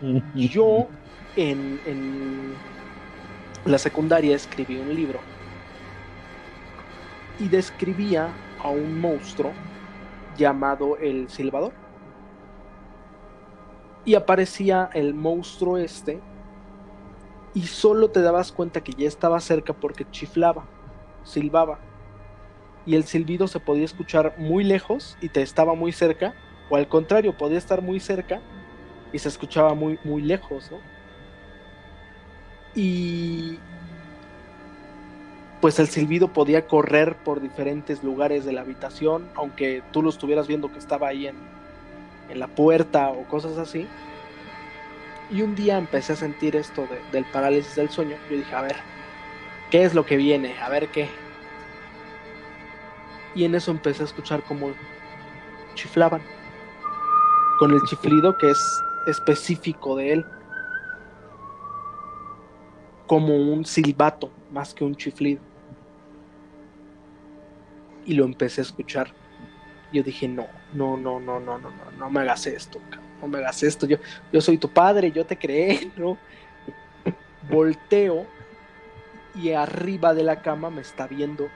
Yo 0.34 0.86
en, 1.36 1.80
en 1.84 2.54
la 3.64 3.76
secundaria 3.76 4.34
escribí 4.34 4.78
un 4.78 4.94
libro 4.94 5.20
y 7.38 7.48
describía 7.48 8.28
a 8.62 8.68
un 8.70 9.00
monstruo 9.00 9.52
llamado 10.36 10.96
el 10.98 11.28
Silvador. 11.28 11.72
Y 14.04 14.14
aparecía 14.14 14.88
el 14.94 15.12
monstruo 15.12 15.76
este 15.76 16.20
y 17.54 17.62
solo 17.62 18.10
te 18.10 18.22
dabas 18.22 18.52
cuenta 18.52 18.82
que 18.82 18.92
ya 18.92 19.08
estaba 19.08 19.40
cerca 19.40 19.72
porque 19.72 20.06
chiflaba, 20.10 20.64
silbaba. 21.24 21.78
Y 22.86 22.94
el 22.94 23.04
silbido 23.04 23.48
se 23.48 23.60
podía 23.60 23.84
escuchar 23.84 24.34
muy 24.38 24.64
lejos 24.64 25.16
y 25.20 25.28
te 25.28 25.42
estaba 25.42 25.74
muy 25.74 25.92
cerca, 25.92 26.34
o 26.68 26.76
al 26.76 26.88
contrario, 26.88 27.36
podía 27.36 27.58
estar 27.58 27.82
muy 27.82 28.00
cerca 28.00 28.40
y 29.12 29.18
se 29.18 29.28
escuchaba 29.28 29.74
muy, 29.74 29.98
muy 30.04 30.22
lejos, 30.22 30.70
¿no? 30.70 30.78
Y 32.74 33.58
pues 35.60 35.78
el 35.78 35.88
silbido 35.88 36.32
podía 36.32 36.66
correr 36.66 37.16
por 37.16 37.40
diferentes 37.40 38.02
lugares 38.04 38.44
de 38.44 38.52
la 38.52 38.62
habitación, 38.62 39.28
aunque 39.34 39.82
tú 39.92 40.02
lo 40.02 40.08
estuvieras 40.08 40.46
viendo 40.46 40.72
que 40.72 40.78
estaba 40.78 41.08
ahí 41.08 41.26
en, 41.26 41.36
en 42.30 42.38
la 42.38 42.46
puerta 42.46 43.10
o 43.10 43.24
cosas 43.24 43.58
así 43.58 43.86
y 45.30 45.42
un 45.42 45.54
día 45.54 45.78
empecé 45.78 46.12
a 46.12 46.16
sentir 46.16 46.56
esto 46.56 46.88
del 47.12 47.24
parálisis 47.26 47.76
del 47.76 47.88
sueño. 47.88 48.16
Yo 48.28 48.36
dije, 48.36 48.54
a 48.54 48.62
ver, 48.62 48.76
¿qué 49.70 49.84
es 49.84 49.94
lo 49.94 50.04
que 50.04 50.16
viene? 50.16 50.58
A 50.60 50.68
ver 50.68 50.88
qué. 50.88 51.08
Y 53.34 53.44
en 53.44 53.54
eso 53.54 53.70
empecé 53.70 54.02
a 54.02 54.06
escuchar 54.06 54.42
como 54.42 54.72
chiflaban. 55.74 56.20
Con 57.58 57.72
el 57.72 57.80
chiflido 57.82 58.36
que 58.38 58.50
es 58.50 58.82
específico 59.06 59.96
de 59.96 60.14
él. 60.14 60.26
Como 63.06 63.36
un 63.36 63.64
silbato, 63.64 64.30
más 64.50 64.74
que 64.74 64.82
un 64.82 64.96
chiflido. 64.96 65.40
Y 68.04 68.14
lo 68.14 68.24
empecé 68.24 68.62
a 68.62 68.64
escuchar. 68.64 69.12
Yo 69.92 70.02
dije, 70.02 70.26
no, 70.26 70.46
no, 70.72 70.96
no, 70.96 71.20
no, 71.20 71.38
no, 71.38 71.58
no, 71.58 71.70
no, 71.70 71.90
no 71.98 72.10
me 72.10 72.20
hagas 72.20 72.46
esto, 72.46 72.80
cabrón 72.90 73.09
no 73.20 73.28
me 73.28 73.38
hagas 73.38 73.62
esto, 73.62 73.86
yo, 73.86 73.98
yo 74.32 74.40
soy 74.40 74.58
tu 74.58 74.70
padre, 74.70 75.12
yo 75.12 75.24
te 75.24 75.36
creé, 75.36 75.90
¿no? 75.96 76.18
Volteo 77.50 78.26
y 79.34 79.52
arriba 79.52 80.14
de 80.14 80.22
la 80.22 80.42
cama 80.42 80.70
me 80.70 80.80
está 80.80 81.06
viendo. 81.06 81.48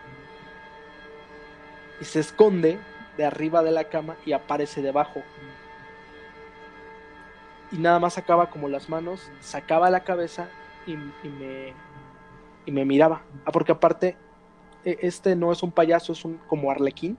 Y 2.00 2.04
se 2.04 2.20
esconde 2.20 2.78
de 3.16 3.24
arriba 3.24 3.62
de 3.62 3.70
la 3.70 3.84
cama 3.84 4.16
y 4.24 4.32
aparece 4.32 4.82
debajo. 4.82 5.22
Y 7.70 7.78
nada 7.78 7.98
más 7.98 8.14
sacaba 8.14 8.50
como 8.50 8.68
las 8.68 8.88
manos, 8.88 9.30
sacaba 9.40 9.90
la 9.90 10.04
cabeza 10.04 10.48
y, 10.86 10.96
me, 10.96 11.72
y 12.66 12.72
me 12.72 12.84
miraba. 12.84 13.22
Ah, 13.44 13.52
porque 13.52 13.72
aparte, 13.72 14.16
e, 14.84 14.98
este 15.02 15.36
no 15.36 15.52
es 15.52 15.62
un 15.62 15.72
payaso, 15.72 16.12
es 16.12 16.24
un 16.24 16.38
como 16.48 16.70
arlequín 16.70 17.16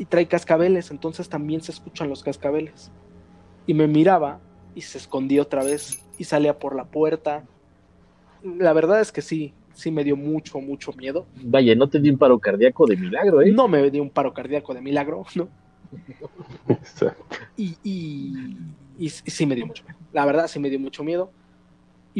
y 0.00 0.06
trae 0.06 0.26
cascabeles, 0.26 0.90
entonces 0.90 1.28
también 1.28 1.60
se 1.60 1.72
escuchan 1.72 2.08
los 2.08 2.22
cascabeles. 2.22 2.90
Y 3.66 3.74
me 3.74 3.86
miraba 3.86 4.40
y 4.74 4.80
se 4.80 4.96
escondía 4.96 5.42
otra 5.42 5.62
vez 5.62 6.02
y 6.16 6.24
salía 6.24 6.58
por 6.58 6.74
la 6.74 6.86
puerta. 6.86 7.44
La 8.42 8.72
verdad 8.72 9.02
es 9.02 9.12
que 9.12 9.20
sí, 9.20 9.52
sí 9.74 9.90
me 9.90 10.02
dio 10.02 10.16
mucho, 10.16 10.58
mucho 10.58 10.94
miedo. 10.94 11.26
Vaya, 11.42 11.74
no 11.74 11.90
te 11.90 12.00
dio 12.00 12.12
un 12.12 12.18
paro 12.18 12.38
cardíaco 12.38 12.86
de 12.86 12.96
milagro, 12.96 13.42
¿eh? 13.42 13.52
No 13.52 13.68
me 13.68 13.90
dio 13.90 14.00
un 14.00 14.08
paro 14.08 14.32
cardíaco 14.32 14.72
de 14.72 14.80
milagro, 14.80 15.26
¿no? 15.34 15.50
y, 17.58 17.76
y, 17.84 18.56
y 18.98 19.10
sí 19.10 19.44
me 19.44 19.54
dio 19.54 19.66
mucho 19.66 19.84
miedo. 19.84 19.98
La 20.14 20.24
verdad 20.24 20.48
sí 20.48 20.58
me 20.58 20.70
dio 20.70 20.80
mucho 20.80 21.04
miedo 21.04 21.30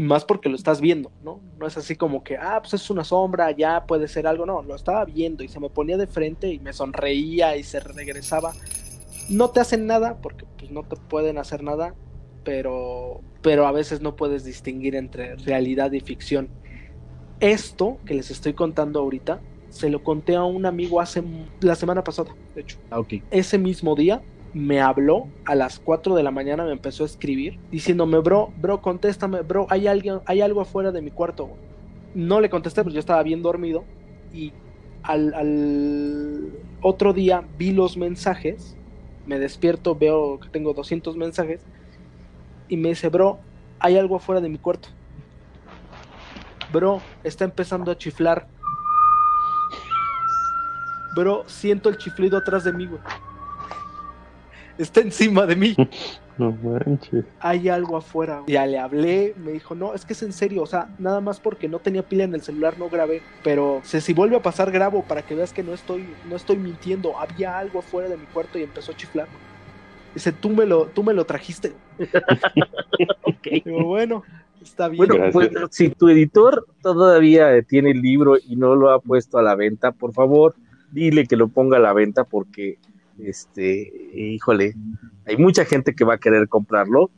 y 0.00 0.02
más 0.02 0.24
porque 0.24 0.48
lo 0.48 0.56
estás 0.56 0.80
viendo, 0.80 1.12
¿no? 1.22 1.42
No 1.58 1.66
es 1.66 1.76
así 1.76 1.94
como 1.94 2.24
que, 2.24 2.38
ah, 2.38 2.58
pues 2.62 2.72
es 2.72 2.88
una 2.88 3.04
sombra, 3.04 3.50
ya 3.50 3.84
puede 3.86 4.08
ser 4.08 4.26
algo, 4.26 4.46
no, 4.46 4.62
lo 4.62 4.74
estaba 4.74 5.04
viendo 5.04 5.44
y 5.44 5.48
se 5.48 5.60
me 5.60 5.68
ponía 5.68 5.98
de 5.98 6.06
frente 6.06 6.48
y 6.48 6.58
me 6.58 6.72
sonreía 6.72 7.54
y 7.58 7.62
se 7.64 7.80
regresaba. 7.80 8.54
No 9.28 9.50
te 9.50 9.60
hacen 9.60 9.86
nada 9.86 10.16
porque 10.22 10.46
pues 10.56 10.70
no 10.70 10.84
te 10.84 10.96
pueden 10.96 11.36
hacer 11.36 11.62
nada, 11.62 11.94
pero 12.44 13.20
pero 13.42 13.66
a 13.66 13.72
veces 13.72 14.00
no 14.00 14.16
puedes 14.16 14.42
distinguir 14.42 14.96
entre 14.96 15.36
realidad 15.36 15.92
y 15.92 16.00
ficción. 16.00 16.48
Esto 17.40 17.98
que 18.06 18.14
les 18.14 18.30
estoy 18.30 18.54
contando 18.54 19.00
ahorita 19.00 19.42
se 19.68 19.90
lo 19.90 20.02
conté 20.02 20.34
a 20.34 20.44
un 20.44 20.64
amigo 20.64 20.98
hace 21.02 21.22
la 21.60 21.74
semana 21.74 22.02
pasada, 22.02 22.34
de 22.54 22.62
hecho. 22.62 22.78
Ah, 22.90 23.00
ok. 23.00 23.14
Ese 23.30 23.58
mismo 23.58 23.94
día 23.96 24.22
me 24.52 24.80
habló 24.80 25.28
a 25.44 25.54
las 25.54 25.78
4 25.78 26.14
de 26.14 26.22
la 26.22 26.30
mañana, 26.30 26.64
me 26.64 26.72
empezó 26.72 27.04
a 27.04 27.06
escribir 27.06 27.58
diciéndome, 27.70 28.18
bro, 28.18 28.52
bro, 28.56 28.82
contéstame, 28.82 29.42
bro, 29.42 29.66
hay 29.70 29.86
alguien, 29.86 30.20
hay 30.26 30.40
algo 30.40 30.60
afuera 30.60 30.92
de 30.92 31.02
mi 31.02 31.10
cuarto. 31.10 31.50
No 32.14 32.40
le 32.40 32.50
contesté, 32.50 32.82
porque 32.82 32.94
yo 32.94 33.00
estaba 33.00 33.22
bien 33.22 33.42
dormido 33.42 33.84
y 34.32 34.52
al, 35.02 36.52
otro 36.82 37.12
día 37.12 37.44
vi 37.58 37.72
los 37.72 37.96
mensajes, 37.96 38.76
me 39.26 39.38
despierto, 39.38 39.94
veo 39.94 40.40
que 40.40 40.48
tengo 40.48 40.74
200 40.74 41.16
mensajes 41.16 41.60
y 42.68 42.76
me 42.76 42.90
dice, 42.90 43.08
bro, 43.08 43.38
hay 43.78 43.96
algo 43.96 44.16
afuera 44.16 44.40
de 44.40 44.48
mi 44.48 44.58
cuarto. 44.58 44.88
Bro, 46.72 47.00
está 47.24 47.44
empezando 47.44 47.90
a 47.90 47.98
chiflar. 47.98 48.46
Bro, 51.16 51.44
siento 51.46 51.88
el 51.88 51.98
chiflido 51.98 52.38
atrás 52.38 52.64
de 52.64 52.72
mí, 52.72 52.86
güey 52.86 53.00
está 54.82 55.00
encima 55.00 55.46
de 55.46 55.56
mí. 55.56 55.76
No 56.38 56.52
manches. 56.52 57.26
Hay 57.40 57.68
algo 57.68 57.98
afuera. 57.98 58.44
Ya 58.46 58.64
le 58.64 58.78
hablé, 58.78 59.34
me 59.36 59.52
dijo, 59.52 59.74
no, 59.74 59.92
es 59.92 60.06
que 60.06 60.14
es 60.14 60.22
en 60.22 60.32
serio, 60.32 60.62
o 60.62 60.66
sea, 60.66 60.88
nada 60.98 61.20
más 61.20 61.38
porque 61.38 61.68
no 61.68 61.80
tenía 61.80 62.02
pila 62.02 62.24
en 62.24 62.34
el 62.34 62.40
celular 62.40 62.78
no 62.78 62.88
grabé, 62.88 63.20
pero 63.44 63.82
si 63.84 64.14
vuelve 64.14 64.36
a 64.36 64.42
pasar 64.42 64.70
grabo 64.70 65.04
para 65.04 65.20
que 65.20 65.34
veas 65.34 65.52
que 65.52 65.62
no 65.62 65.74
estoy, 65.74 66.08
no 66.30 66.36
estoy 66.36 66.56
mintiendo, 66.56 67.18
había 67.18 67.58
algo 67.58 67.80
afuera 67.80 68.08
de 68.08 68.16
mi 68.16 68.24
cuarto 68.24 68.58
y 68.58 68.62
empezó 68.62 68.92
a 68.92 68.96
chiflar. 68.96 69.28
Dice, 70.14 70.32
tú 70.32 70.48
me 70.48 70.64
lo, 70.64 70.86
tú 70.86 71.02
me 71.02 71.12
lo 71.12 71.26
trajiste. 71.26 71.74
Digo, 73.64 73.84
bueno, 73.84 74.22
está 74.62 74.88
bien. 74.88 75.06
Bueno, 75.06 75.30
pues, 75.32 75.50
si 75.72 75.90
tu 75.90 76.08
editor 76.08 76.66
todavía 76.80 77.60
tiene 77.64 77.90
el 77.90 78.00
libro 78.00 78.38
y 78.38 78.56
no 78.56 78.76
lo 78.76 78.90
ha 78.90 79.00
puesto 79.00 79.36
a 79.36 79.42
la 79.42 79.56
venta, 79.56 79.92
por 79.92 80.14
favor, 80.14 80.54
dile 80.90 81.26
que 81.26 81.36
lo 81.36 81.48
ponga 81.48 81.76
a 81.76 81.80
la 81.80 81.92
venta 81.92 82.24
porque 82.24 82.78
este, 83.18 83.92
híjole, 84.14 84.74
hay 85.26 85.36
mucha 85.36 85.64
gente 85.64 85.94
que 85.94 86.04
va 86.04 86.14
a 86.14 86.18
querer 86.18 86.48
comprarlo. 86.48 87.10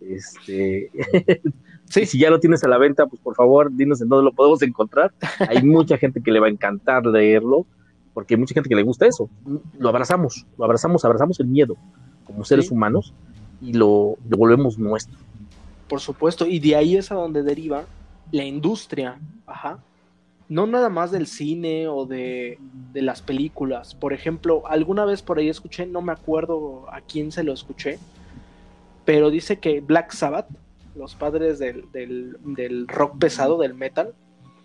Este, 0.00 0.90
sí. 1.86 2.06
si 2.06 2.18
ya 2.18 2.30
lo 2.30 2.40
tienes 2.40 2.62
a 2.64 2.68
la 2.68 2.78
venta, 2.78 3.06
pues 3.06 3.20
por 3.20 3.34
favor, 3.34 3.70
dinos 3.72 4.00
en 4.00 4.08
dónde 4.08 4.24
lo 4.24 4.32
podemos 4.32 4.62
encontrar. 4.62 5.12
Hay 5.48 5.62
mucha 5.64 5.98
gente 5.98 6.22
que 6.22 6.30
le 6.30 6.40
va 6.40 6.46
a 6.46 6.50
encantar 6.50 7.06
leerlo, 7.06 7.66
porque 8.14 8.34
hay 8.34 8.40
mucha 8.40 8.54
gente 8.54 8.68
que 8.68 8.76
le 8.76 8.82
gusta 8.82 9.06
eso. 9.06 9.28
Lo 9.78 9.88
abrazamos, 9.88 10.46
lo 10.56 10.64
abrazamos, 10.64 11.04
abrazamos 11.04 11.40
el 11.40 11.46
miedo 11.46 11.76
como 12.24 12.44
seres 12.44 12.70
humanos 12.70 13.14
y 13.60 13.72
lo, 13.72 14.16
lo 14.28 14.36
volvemos 14.36 14.78
nuestro. 14.78 15.16
Por 15.88 16.00
supuesto, 16.00 16.46
y 16.46 16.58
de 16.58 16.76
ahí 16.76 16.96
es 16.96 17.10
a 17.10 17.14
donde 17.14 17.42
deriva 17.42 17.84
la 18.30 18.44
industria, 18.44 19.18
ajá, 19.46 19.78
no 20.48 20.66
nada 20.66 20.88
más 20.88 21.10
del 21.10 21.26
cine 21.26 21.88
o 21.88 22.06
de, 22.06 22.58
de, 22.92 23.02
las 23.02 23.20
películas. 23.22 23.94
Por 23.94 24.12
ejemplo, 24.12 24.62
alguna 24.66 25.04
vez 25.04 25.22
por 25.22 25.38
ahí 25.38 25.48
escuché, 25.48 25.86
no 25.86 26.00
me 26.00 26.12
acuerdo 26.12 26.86
a 26.90 27.00
quién 27.02 27.32
se 27.32 27.44
lo 27.44 27.52
escuché, 27.52 27.98
pero 29.04 29.30
dice 29.30 29.58
que 29.58 29.80
Black 29.80 30.12
Sabbath, 30.12 30.48
los 30.94 31.14
padres 31.14 31.58
del, 31.58 31.90
del, 31.92 32.88
rock 32.88 33.18
pesado, 33.18 33.58
del 33.58 33.74
metal, 33.74 34.14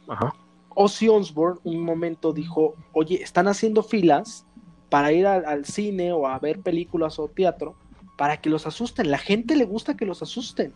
Ajá. 0.07 0.33
Ozzy 0.75 1.07
Osbourne 1.07 1.59
un 1.63 1.81
momento 1.81 2.33
dijo, 2.33 2.75
oye, 2.93 3.21
están 3.21 3.47
haciendo 3.47 3.83
filas 3.83 4.45
para 4.89 5.11
ir 5.11 5.25
al, 5.27 5.65
cine 5.65 6.13
o 6.13 6.27
a 6.27 6.37
ver 6.39 6.59
películas 6.59 7.19
o 7.19 7.27
teatro 7.27 7.75
para 8.17 8.37
que 8.37 8.49
los 8.49 8.67
asusten. 8.67 9.11
La 9.11 9.17
gente 9.17 9.55
le 9.55 9.65
gusta 9.65 9.95
que 9.95 10.05
los 10.05 10.21
asusten. 10.21 10.73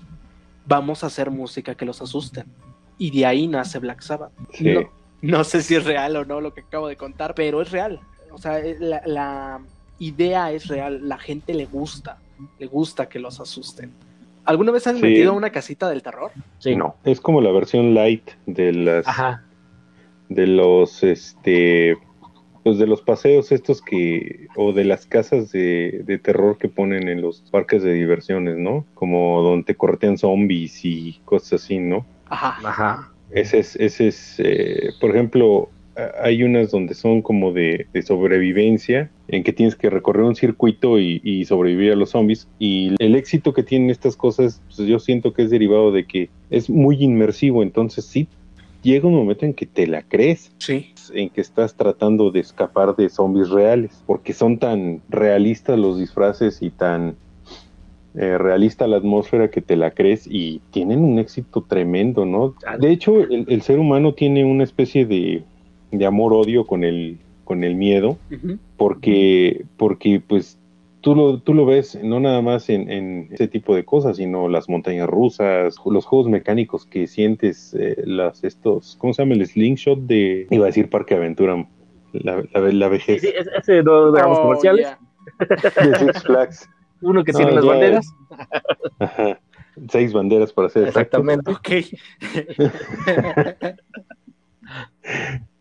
Vamos 0.66 1.04
a 1.04 1.08
hacer 1.08 1.32
música 1.32 1.76
que 1.76 1.86
los 1.86 2.02
asusten. 2.02 2.46
Y 2.98 3.12
de 3.12 3.26
ahí 3.26 3.48
nace 3.48 3.80
Black 3.80 4.02
Sabbath. 4.02 4.32
No, 5.22 5.44
sé 5.44 5.62
si 5.62 5.76
es 5.76 5.84
real 5.84 6.16
o 6.16 6.26
no 6.26 6.42
lo 6.42 6.54
que 6.54 6.62
acabo 6.62 6.88
de 6.88 6.96
contar, 6.96 7.34
pero 7.36 7.62
es 7.62 7.72
real. 7.72 8.00
O 8.32 8.38
sea, 8.38 8.60
eh, 8.60 8.78
la, 8.80 9.60
idea 10.00 10.52
es 10.52 10.68
real. 10.68 11.08
La 11.08 11.18
gente 11.18 11.54
le 11.54 11.66
gusta. 11.66 12.20
Le 12.60 12.68
gusta 12.68 13.10
que 13.10 13.20
los 13.20 13.40
asusten. 13.40 13.92
¿Alguna 14.46 14.72
vez 14.72 14.88
han 14.88 15.02
metido 15.02 15.34
una 15.34 15.52
casita 15.52 15.90
del 15.90 16.04
terror? 16.04 16.32
Sí. 16.60 16.76
No, 16.76 16.96
es 17.04 17.20
como 17.20 17.42
la 17.42 17.52
versión 17.52 17.94
light 17.94 18.30
de 18.46 18.74
las 18.74 19.06
de 20.30 20.46
los 20.46 21.04
este 21.04 21.98
pues 22.68 22.80
de 22.80 22.88
los 22.88 23.02
paseos 23.02 23.54
estos 23.54 23.82
que 23.82 24.48
o 24.58 24.74
de 24.74 24.84
las 24.84 25.06
casas 25.06 25.54
de, 25.54 26.20
terror 26.22 26.58
que 26.58 26.68
ponen 26.68 27.08
en 27.08 27.22
los 27.22 27.40
parques 27.50 27.82
de 27.82 27.94
diversiones, 27.94 28.58
¿no? 28.58 28.86
Como 28.94 29.42
donde 29.42 29.64
te 29.64 29.76
cortean 29.76 30.18
zombies 30.18 30.84
y 30.84 31.22
cosas 31.24 31.64
así, 31.64 31.80
¿no? 31.80 32.06
Ajá. 32.30 32.58
Ajá. 32.64 33.12
Ese 33.32 33.60
es, 33.60 33.76
ese 33.76 34.08
es 34.08 34.36
eh, 34.40 34.92
por 35.02 35.12
ejemplo, 35.12 35.70
hay 36.22 36.44
unas 36.44 36.72
donde 36.72 36.94
son 36.94 37.22
como 37.22 37.52
de, 37.52 37.88
sobrevivencia, 38.06 39.10
en 39.28 39.44
que 39.44 39.52
tienes 39.52 39.76
que 39.76 39.90
recorrer 39.90 40.24
un 40.24 40.36
circuito 40.36 41.00
y, 41.00 41.20
y, 41.24 41.46
sobrevivir 41.46 41.92
a 41.92 41.96
los 41.96 42.12
zombies. 42.12 42.48
Y 42.60 42.94
el 43.00 43.16
éxito 43.16 43.54
que 43.54 43.64
tienen 43.64 43.90
estas 43.90 44.16
cosas, 44.16 44.62
pues 44.68 44.88
yo 44.88 45.00
siento 45.00 45.34
que 45.34 45.44
es 45.44 45.50
derivado 45.50 45.92
de 45.92 46.06
que 46.06 46.30
es 46.50 46.70
muy 46.70 47.04
inmersivo, 47.04 47.64
entonces 47.64 48.06
sí 48.06 48.28
llega 48.84 49.08
un 49.08 49.16
momento 49.16 49.46
en 49.46 49.54
que 49.54 49.66
te 49.66 49.88
la 49.88 50.02
crees. 50.04 50.52
Sí. 50.60 50.94
En 51.14 51.30
que 51.30 51.42
estás 51.42 51.76
tratando 51.76 52.32
de 52.32 52.40
escapar 52.40 52.96
de 52.96 53.10
zombies 53.10 53.50
reales, 53.50 54.04
porque 54.06 54.34
son 54.34 54.60
tan 54.60 55.02
realistas 55.10 55.78
los 55.78 56.00
disfraces 56.00 56.62
y 56.62 56.70
tan 56.70 57.16
eh, 58.16 58.38
realista 58.38 58.88
la 58.88 58.98
atmósfera 58.98 59.50
que 59.50 59.62
te 59.62 59.76
la 59.76 59.92
crees 59.92 60.28
y 60.30 60.62
tienen 60.72 61.04
un 61.04 61.20
éxito 61.20 61.62
tremendo, 61.62 62.26
¿no? 62.26 62.56
De 62.80 62.92
hecho, 62.92 63.22
el, 63.22 63.62
ser 63.62 63.80
humano 63.80 64.14
tiene 64.14 64.44
una 64.44 64.64
especie 64.64 65.06
de, 65.06 65.44
de 65.92 66.06
amor-odio 66.06 66.66
con 66.66 66.84
el, 66.84 67.18
con 67.44 67.64
el 67.64 67.76
miedo, 67.76 68.18
porque, 68.78 69.66
porque 69.78 70.22
pues 70.26 70.58
tú 71.02 71.16
lo, 71.16 71.40
tú 71.40 71.54
lo 71.54 71.66
ves 71.66 71.98
no 72.04 72.20
nada 72.20 72.42
más 72.42 72.70
en, 72.70 73.30
ese 73.32 73.48
tipo 73.48 73.76
de 73.76 73.86
cosas, 73.86 74.18
sino 74.18 74.50
las 74.50 74.68
montañas 74.68 75.08
rusas, 75.08 75.76
los 75.86 76.06
juegos 76.06 76.28
mecánicos 76.28 76.86
que 76.86 77.08
sientes, 77.08 77.74
eh, 77.80 78.02
las 78.06 78.44
estos, 78.44 78.98
¿cómo 79.00 79.14
se 79.14 79.22
llama? 79.22 79.36
El 79.36 79.46
slingshot 79.46 80.00
de, 80.00 80.48
iba 80.50 80.66
a 80.66 80.68
decir 80.68 80.90
Parque 80.90 81.16
Aventura, 81.16 81.68
la, 82.14 82.44
la, 82.54 82.88
vejez. 82.88 83.22
Sí, 83.22 83.30
ese 83.58 83.74
de 83.74 83.84
los 83.84 84.16
oh, 84.22 84.42
comerciales. 84.42 84.88
De 85.40 86.00
Six 86.00 86.24
Flags. 86.24 86.70
Uno 87.02 87.24
que 87.24 87.34
tiene 87.34 87.52
las 87.52 87.66
banderas. 87.66 88.08
Ajá. 89.00 89.40
Seis 89.90 90.12
banderas 90.12 90.52
para 90.54 90.68
hacer 90.68 90.88
Exactamente. 90.88 91.52
Ok. 91.52 91.70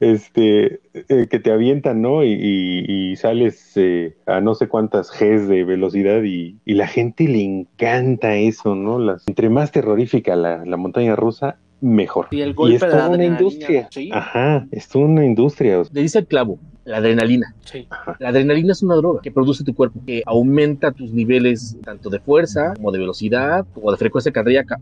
este, 0.01 0.81
eh, 0.95 1.29
que 1.31 1.39
te 1.39 1.53
avientan, 1.53 2.03
¿no? 2.03 2.25
Y, 2.25 3.15
sales 3.17 3.73
eh, 3.77 4.17
a 4.27 4.41
no 4.41 4.55
sé 4.55 4.69
cuántas 4.69 5.11
Gs 5.11 5.49
de 5.49 5.65
velocidad 5.65 6.23
y, 6.23 6.59
la 6.67 6.87
gente 6.87 7.25
le 7.25 7.43
encanta 7.43 8.37
eso, 8.37 8.75
¿no? 8.75 8.99
Las, 8.99 9.27
entre 9.27 9.49
más 9.49 9.73
terrorífica 9.73 10.37
la, 10.37 10.65
montaña 10.77 11.17
rusa, 11.17 11.59
mejor. 11.81 12.29
Y 12.31 12.41
el 12.41 12.55
golpe 12.55 12.77
es 12.77 12.81
toda 12.81 13.09
una 13.09 13.25
industria. 13.25 13.89
Ajá, 14.13 14.67
es 14.71 14.89
toda 14.89 15.07
una 15.07 15.25
industria. 15.25 15.83
Le 15.93 16.03
dice 16.03 16.19
el 16.21 16.27
clavo, 16.27 16.59
la 16.85 16.99
adrenalina. 16.99 17.55
Sí. 17.65 17.87
La 18.19 18.29
adrenalina 18.31 18.73
es 18.73 18.83
una 18.83 18.95
droga 18.95 19.21
que 19.23 19.31
produce 19.31 19.65
tu 19.65 19.75
cuerpo, 19.75 20.01
que 20.07 20.23
aumenta 20.27 20.93
tus 20.93 21.13
niveles 21.13 21.77
tanto 21.83 22.11
de 22.11 22.21
fuerza 22.21 22.75
como 22.77 22.93
de 22.93 22.99
velocidad, 22.99 23.67
como 23.75 23.91
de 23.91 23.97
frecuencia 23.97 24.33
cardíaca. 24.33 24.81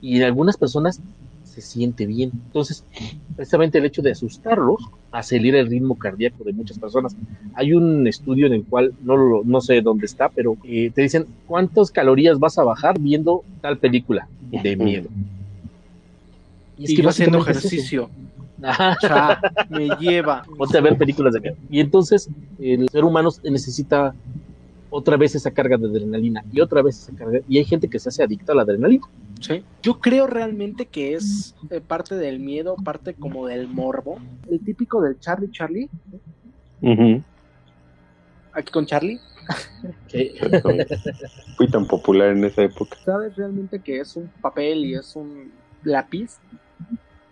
Y 0.00 0.16
en 0.16 0.22
algunas 0.22 0.56
personas 0.56 1.00
se 1.44 1.60
siente 1.60 2.06
bien. 2.06 2.30
Entonces, 2.46 2.84
precisamente 3.34 3.78
el 3.78 3.84
hecho 3.84 4.02
de 4.02 4.12
asustarlos 4.12 4.88
acelera 5.10 5.58
el 5.58 5.68
ritmo 5.68 5.98
cardíaco 5.98 6.44
de 6.44 6.52
muchas 6.52 6.78
personas. 6.78 7.16
Hay 7.54 7.72
un 7.72 8.06
estudio 8.06 8.46
en 8.46 8.52
el 8.52 8.64
cual, 8.64 8.92
no, 9.02 9.42
no 9.42 9.60
sé 9.60 9.80
dónde 9.82 10.06
está, 10.06 10.28
pero 10.28 10.56
eh, 10.64 10.90
te 10.94 11.02
dicen 11.02 11.26
cuántas 11.46 11.90
calorías 11.90 12.38
vas 12.38 12.56
a 12.58 12.62
bajar 12.62 13.00
viendo 13.00 13.42
tal 13.60 13.78
película 13.78 14.28
de 14.50 14.76
miedo. 14.76 15.08
Y, 16.80 16.84
es 16.84 16.96
que 16.96 17.02
va 17.02 17.10
haciendo 17.10 17.38
ejercicio. 17.38 18.08
me 19.70 19.88
lleva. 20.00 20.42
Ponte 20.56 20.78
a 20.78 20.80
ver 20.80 20.96
películas 20.96 21.34
de 21.34 21.40
miedo. 21.40 21.56
Y 21.68 21.80
entonces 21.80 22.28
el 22.58 22.88
ser 22.88 23.04
humano 23.04 23.30
necesita 23.44 24.14
otra 24.88 25.16
vez 25.16 25.34
esa 25.34 25.50
carga 25.50 25.76
de 25.76 25.86
adrenalina 25.86 26.42
y 26.50 26.60
otra 26.60 26.82
vez 26.82 26.98
esa 27.02 27.14
carga. 27.14 27.40
Y 27.48 27.58
hay 27.58 27.64
gente 27.64 27.88
que 27.88 27.98
se 27.98 28.08
hace 28.08 28.22
adicta 28.22 28.52
a 28.52 28.56
la 28.56 28.62
adrenalina. 28.62 29.04
Sí. 29.40 29.62
Yo 29.82 30.00
creo 30.00 30.26
realmente 30.26 30.86
que 30.86 31.14
es 31.14 31.54
eh, 31.70 31.80
parte 31.86 32.14
del 32.14 32.40
miedo, 32.40 32.76
parte 32.82 33.14
como 33.14 33.46
del 33.46 33.68
morbo. 33.68 34.18
El 34.50 34.60
típico 34.60 35.02
del 35.02 35.18
Charlie 35.20 35.50
Charlie. 35.50 35.88
Aquí 38.52 38.72
con 38.72 38.86
Charlie. 38.86 39.20
Fui 41.56 41.68
tan 41.68 41.86
popular 41.86 42.30
en 42.30 42.44
esa 42.44 42.62
época. 42.62 42.96
¿Sabes 43.04 43.36
realmente 43.36 43.80
que 43.80 44.00
es 44.00 44.16
un 44.16 44.28
papel 44.40 44.84
y 44.84 44.94
es 44.94 45.14
un 45.14 45.52
lápiz? 45.84 46.38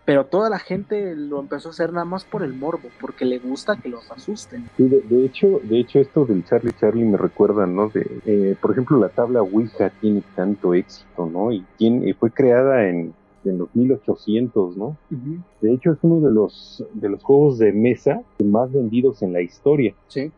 Pero 0.08 0.24
toda 0.24 0.48
la 0.48 0.58
gente 0.58 1.14
lo 1.14 1.38
empezó 1.38 1.68
a 1.68 1.72
hacer 1.72 1.92
nada 1.92 2.06
más 2.06 2.24
por 2.24 2.42
el 2.42 2.54
morbo, 2.54 2.88
porque 2.98 3.26
le 3.26 3.38
gusta 3.38 3.76
que 3.76 3.90
los 3.90 4.10
asusten. 4.10 4.64
Sí, 4.78 4.88
de, 4.88 5.26
hecho, 5.26 5.60
de 5.62 5.80
hecho 5.80 5.98
esto 5.98 6.24
del 6.24 6.46
Charlie 6.46 6.72
Charlie 6.80 7.04
me 7.04 7.18
recuerda, 7.18 7.66
¿no? 7.66 7.90
De, 7.90 8.06
eh, 8.24 8.56
por 8.58 8.70
ejemplo, 8.70 8.98
la 8.98 9.10
tabla 9.10 9.42
Ouija 9.42 9.90
tiene 10.00 10.22
tanto 10.34 10.72
éxito, 10.72 11.26
¿no? 11.26 11.52
Y 11.52 11.62
tiene, 11.76 12.14
fue 12.14 12.30
creada 12.30 12.88
en, 12.88 13.12
en 13.44 13.58
los 13.58 13.68
1800, 13.76 14.78
¿no? 14.78 14.96
De 15.60 15.74
hecho, 15.74 15.92
es 15.92 15.98
uno 16.00 16.26
de 16.26 16.32
los, 16.32 16.82
de 16.94 17.10
los 17.10 17.22
juegos 17.22 17.58
de 17.58 17.72
mesa 17.72 18.22
más 18.42 18.72
vendidos 18.72 19.20
en 19.20 19.34
la 19.34 19.42
historia. 19.42 19.92
Sí. 20.06 20.32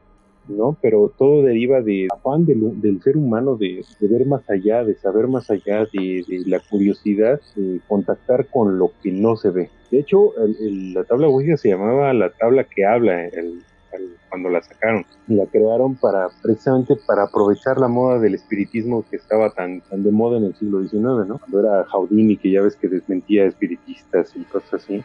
¿No? 0.49 0.77
Pero 0.81 1.13
todo 1.17 1.43
deriva 1.43 1.81
del 1.81 2.09
afán 2.13 2.47
del, 2.47 2.81
del 2.81 3.03
ser 3.03 3.17
humano 3.17 3.57
de, 3.57 3.85
ver 4.01 4.27
más 4.27 4.49
allá, 4.51 4.85
de 4.85 4.95
saber 4.95 5.29
más 5.29 5.51
allá, 5.51 5.87
de, 5.93 6.25
la 6.47 6.61
curiosidad 6.61 7.41
de 7.55 7.81
contactar 7.89 8.47
con 8.47 8.79
lo 8.79 8.93
que 9.03 9.13
no 9.13 9.37
se 9.37 9.51
ve. 9.51 9.71
De 9.91 9.99
hecho, 9.99 10.33
la 10.95 11.05
tabla 11.05 11.29
Ouija 11.29 11.57
se 11.57 11.71
llamaba 11.71 12.13
la 12.13 12.31
tabla 12.31 12.65
que 12.65 12.85
habla 12.85 13.29
cuando 14.29 14.49
la 14.49 14.63
sacaron. 14.63 15.05
La 15.27 15.47
crearon 15.47 15.97
para 15.97 16.29
precisamente 16.43 16.97
para 16.97 17.25
aprovechar 17.25 17.79
la 17.79 17.89
moda 17.89 18.19
del 18.19 18.35
espiritismo 18.35 19.05
que 19.09 19.17
estaba 19.17 19.51
tan, 19.51 19.81
tan 19.83 20.03
de 20.03 20.13
moda 20.13 20.39
en 20.39 20.45
el 20.45 20.55
siglo 20.55 20.83
XIX, 20.83 21.27
¿no? 21.27 21.39
Cuando 21.39 21.61
era 21.61 21.85
Houdini, 21.85 22.37
que 22.37 22.51
ya 22.51 22.63
ves 22.63 22.77
que 22.77 22.89
desmentía 22.89 23.47
espiritistas 23.47 24.35
y 24.37 24.45
cosas 24.45 24.75
así. 24.75 25.03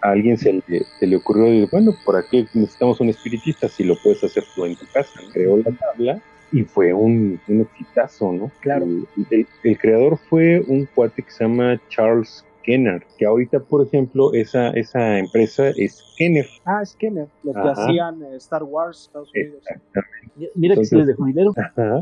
A 0.00 0.10
alguien 0.10 0.36
se 0.38 0.52
le, 0.66 0.84
se 0.98 1.06
le 1.06 1.16
ocurrió, 1.16 1.44
decir, 1.44 1.68
bueno, 1.70 1.94
¿por 2.04 2.24
qué 2.28 2.46
necesitamos 2.54 3.00
un 3.00 3.08
espiritista 3.08 3.68
si 3.68 3.84
lo 3.84 3.96
puedes 3.96 4.22
hacer 4.22 4.44
tú 4.54 4.64
en 4.64 4.76
tu 4.76 4.86
casa? 4.92 5.20
Creó 5.32 5.56
la 5.56 5.72
tabla 5.72 6.20
y 6.52 6.62
fue 6.62 6.92
un, 6.92 7.40
un 7.48 7.60
exitazo, 7.62 8.32
¿no? 8.32 8.50
Claro. 8.60 8.86
El, 9.30 9.46
el, 9.62 9.78
creador 9.78 10.18
fue 10.28 10.62
un 10.66 10.86
cuate 10.86 11.22
que 11.22 11.30
se 11.30 11.44
llama 11.44 11.80
Charles 11.88 12.44
Kenner, 12.64 13.04
que 13.18 13.26
ahorita, 13.26 13.60
por 13.60 13.86
ejemplo, 13.86 14.32
esa, 14.32 14.70
esa 14.70 15.18
empresa 15.18 15.68
es 15.76 16.02
Kenner. 16.16 16.46
Ah, 16.64 16.80
es 16.82 16.96
Kenner, 16.96 17.28
los 17.42 17.54
que 17.54 17.68
hacían 17.68 18.22
eh, 18.22 18.36
Star 18.36 18.62
Wars 18.64 19.02
Estados 19.02 19.30
Unidos. 19.34 19.62
Mira 20.54 20.74
que 20.74 20.84
se 20.84 20.96
les 20.96 21.06
dejó 21.06 21.26
dinero. 21.26 21.52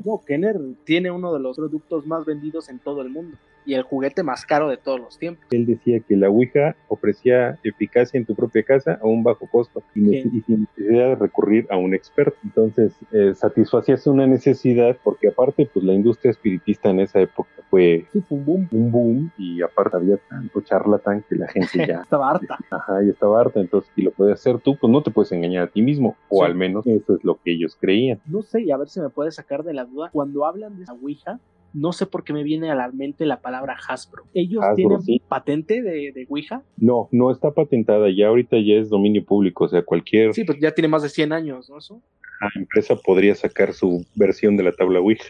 No, 0.05 0.23
Kenner 0.27 0.59
tiene 0.85 1.11
uno 1.11 1.33
de 1.33 1.41
los 1.41 1.57
productos 1.57 2.07
más 2.07 2.25
vendidos 2.25 2.69
en 2.69 2.79
todo 2.79 3.03
el 3.03 3.11
mundo 3.11 3.37
y 3.65 3.75
el 3.75 3.83
juguete 3.83 4.23
más 4.23 4.45
caro 4.45 4.69
de 4.69 4.77
todos 4.77 5.01
los 5.01 5.19
tiempos. 5.19 5.45
Él 5.51 5.67
decía 5.67 6.01
que 6.01 6.17
la 6.17 6.29
Ouija 6.29 6.77
ofrecía 6.89 7.59
eficacia 7.63 8.19
en 8.19 8.27
tu 8.27 8.35
propia 8.35 8.63
casa 8.63 8.99
a 9.01 9.07
un 9.07 9.23
bajo 9.23 9.47
costo 9.47 9.83
y, 9.95 10.01
sin 10.01 10.63
necesidad 10.63 11.09
de 11.09 11.15
recurrir 11.17 11.67
a 11.71 11.77
un 11.77 11.95
experto. 11.95 12.37
Entonces, 12.45 12.93
eh, 13.13 13.35
satisfacías 13.35 14.07
una 14.07 14.27
necesidad 14.27 14.97
porque 15.03 15.29
aparte, 15.29 15.69
pues 15.73 15.85
la 15.85 15.95
industria 15.95 16.31
espiritista 16.31 16.91
en 16.91 17.01
esa 17.01 17.21
época 17.21 17.51
fue, 17.71 18.05
un 18.29 18.45
boom, 18.45 18.69
un 18.71 18.91
boom 18.91 19.33
y 19.39 19.63
aparte 19.63 19.97
había 19.97 20.19
tanto 20.53 20.67
charlatán 20.67 21.25
que 21.29 21.37
la 21.37 21.49
gente 21.49 21.67
ya 21.89 22.03
estaba 22.03 22.31
harta. 22.31 22.59
Ajá, 22.71 23.05
y 23.05 23.11
estaba 23.11 23.41
harta. 23.41 23.61
Entonces, 23.61 23.91
si 23.95 24.03
lo 24.03 24.13
puedes 24.13 24.35
hacer 24.35 24.61
tú, 24.61 24.77
pues 24.77 24.93
no 24.93 25.03
te 25.03 25.11
puedes 25.11 25.33
engañar 25.33 25.65
a 25.65 25.71
ti 25.71 25.83
mismo 25.83 26.17
o 26.29 26.45
al 26.45 26.55
menos 26.55 26.87
eso 26.87 27.17
es 27.17 27.25
lo 27.25 27.39
que 27.43 27.53
ellos 27.53 27.77
creían. 27.81 28.21
No 28.27 28.43
sé, 28.43 28.63
y 28.63 28.71
a 28.71 28.77
ver 28.77 28.89
si 28.89 29.01
me 29.01 29.11
puedes 29.11 29.35
sacar 29.35 29.63
de 29.65 29.75
la 29.75 29.85
duda. 29.85 30.11
Cuando 30.13 30.45
hablan 30.45 30.79
de 30.79 30.85
la 30.85 30.93
Ouija, 30.95 31.41
no 31.75 31.93
sé 31.93 32.07
por 32.07 32.25
qué 32.25 32.33
me 32.33 32.43
viene 32.43 32.71
a 32.71 32.75
la 32.75 32.91
mente 32.91 33.25
la 33.25 33.41
palabra 33.41 33.77
Hasbro. 33.89 34.25
¿Ellos 34.35 34.63
tienen 34.77 34.99
patente 35.29 35.83
de, 35.83 36.13
de, 36.13 36.27
Ouija? 36.29 36.63
No, 36.77 37.09
no 37.13 37.31
está 37.31 37.51
patentada, 37.53 38.09
ya 38.15 38.29
ahorita 38.29 38.57
ya 38.59 38.75
es 38.75 38.91
dominio 38.91 39.25
público, 39.25 39.65
o 39.65 39.69
sea, 39.69 39.83
cualquier... 39.83 40.35
Sí, 40.35 40.45
pues 40.45 40.59
ya 40.61 40.73
tiene 40.73 40.89
más 40.89 41.03
de 41.03 41.09
100 41.09 41.33
años, 41.33 41.71
¿no? 41.71 41.79
Eso? 41.79 42.03
La 42.41 42.51
empresa 42.61 42.97
podría 42.97 43.35
sacar 43.35 43.73
su 43.73 44.05
versión 44.15 44.57
de 44.57 44.65
la 44.65 44.73
tabla 44.73 45.01
Ouija. 45.01 45.25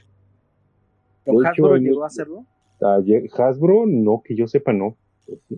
Hasbro 1.27 1.77
llegó 1.77 2.03
a 2.03 2.09
hacerlo? 2.09 2.45
Hasbro, 3.39 3.85
no, 3.87 4.23
que 4.25 4.35
yo 4.35 4.47
sepa, 4.49 4.73
no. 4.73 4.97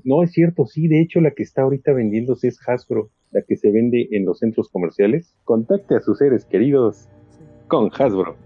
No 0.04 0.22
es 0.22 0.32
cierto, 0.32 0.66
sí, 0.66 0.88
de 0.88 1.00
hecho 1.00 1.20
la 1.20 1.32
que 1.32 1.42
está 1.42 1.62
ahorita 1.62 1.92
vendiéndose 1.92 2.48
es 2.48 2.58
Hasbro, 2.66 3.10
la 3.32 3.42
que 3.42 3.56
se 3.56 3.70
vende 3.70 4.08
en 4.12 4.24
los 4.24 4.38
centros 4.38 4.68
comerciales. 4.68 5.34
Contacte 5.44 5.96
a 5.96 6.00
sus 6.00 6.18
seres 6.18 6.44
queridos 6.44 7.08
con 7.68 7.90
Hasbro. 7.92 8.36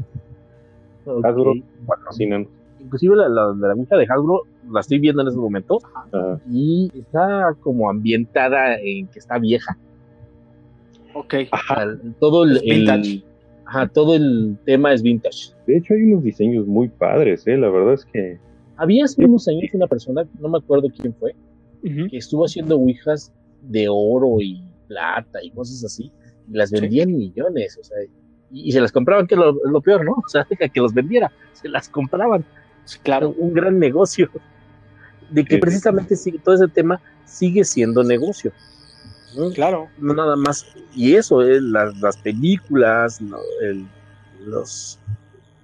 Hasbro 1.23 1.55
patrocinan. 1.87 2.47
Inclusive 2.81 3.17
la, 3.17 3.29
la, 3.29 3.55
la 3.55 3.75
de 3.75 4.07
Hasbro 4.09 4.43
la 4.71 4.81
estoy 4.81 4.99
viendo 4.99 5.23
en 5.23 5.29
ese 5.29 5.37
momento 5.37 5.79
y 6.51 6.91
está 6.95 7.55
como 7.61 7.91
ambientada 7.91 8.79
en 8.81 9.09
que 9.09 9.19
está 9.19 9.39
vieja. 9.39 9.77
Ok. 11.15 11.35
todo 12.21 12.45
el, 12.45 13.25
todo 13.93 14.15
el 14.15 14.57
tema 14.65 14.93
es 14.93 15.03
vintage. 15.03 15.53
De 15.67 15.79
hecho 15.79 15.95
hay 15.95 16.03
unos 16.05 16.23
diseños 16.23 16.67
muy 16.67 16.89
padres, 16.89 17.47
eh, 17.47 17.57
la 17.57 17.69
verdad 17.69 17.95
es 17.95 18.05
que 18.05 18.39
había 18.79 19.05
hace 19.05 19.25
unos 19.25 19.47
años 19.49 19.65
una 19.75 19.87
persona, 19.87 20.25
no 20.41 20.49
me 20.49 20.59
acuerdo 20.59 20.89
quién 20.97 21.15
fue, 21.15 21.35
que 21.83 22.17
estuvo 22.17 22.45
haciendo 22.45 22.77
ouijas 22.77 23.33
de 23.63 23.87
oro 23.89 24.41
y 24.41 24.65
plata 24.87 25.43
y 25.43 25.51
cosas 25.51 25.85
así, 25.85 26.11
y 26.49 26.57
las 26.57 26.71
vendían 26.71 27.15
millones, 27.15 27.77
o 27.79 27.85
sea, 27.85 27.99
y, 28.51 28.73
se 28.73 28.81
las 28.81 28.93
compraban, 28.93 29.27
que 29.27 29.35
es 29.35 29.41
lo, 29.41 29.81
peor, 29.81 30.05
¿no? 30.05 30.13
O 30.27 30.29
sea, 30.29 30.45
que 30.45 30.81
los 30.81 30.95
vendiera, 30.95 31.31
se 31.53 31.69
las 31.69 31.89
compraban. 31.89 32.45
Claro, 33.03 33.35
un 33.37 33.53
gran 33.53 33.79
negocio. 33.79 34.31
De 35.29 35.45
que 35.45 35.59
precisamente 35.59 36.17
sigue, 36.17 36.39
todo 36.39 36.55
ese 36.55 36.69
tema 36.69 37.03
sigue 37.27 37.63
siendo 37.65 38.03
negocio. 38.03 38.51
Claro. 39.55 39.89
No 39.99 40.15
nada 40.15 40.37
más. 40.37 40.67
Y 40.95 41.15
eso, 41.15 41.43
es 41.43 41.61
las, 41.63 42.17
películas, 42.23 43.21
los. 44.45 44.99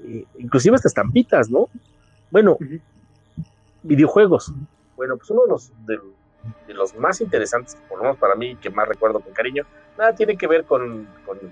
Eh, 0.05 0.25
inclusive 0.39 0.75
hasta 0.75 0.89
estampitas, 0.89 1.49
¿no? 1.49 1.71
Bueno, 2.31 2.59
videojuegos. 3.85 4.53
Bueno, 4.97 5.17
pues 5.17 5.31
uno 5.31 5.43
de 5.43 5.49
los, 5.49 5.73
de, 5.87 6.75
los 6.75 6.95
más 6.97 7.21
interesantes, 7.21 7.77
por 7.89 7.99
lo 7.99 8.05
menos 8.05 8.19
para 8.19 8.35
mí, 8.35 8.57
que 8.57 8.71
más 8.71 8.89
recuerdo 8.89 9.21
con 9.21 9.33
cariño, 9.33 9.65
nada 9.97 10.15
tiene 10.15 10.37
que 10.37 10.47
ver 10.47 10.65
con, 10.65 11.07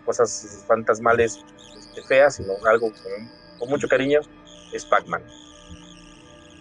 cosas 0.05 0.65
fantasmales 0.67 1.45
este, 1.79 2.03
feas, 2.03 2.37
sino 2.37 2.53
algo 2.69 2.91
con, 3.59 3.69
mucho 3.69 3.87
cariño, 3.87 4.21
es 4.73 4.85
Pac-Man. 4.85 5.23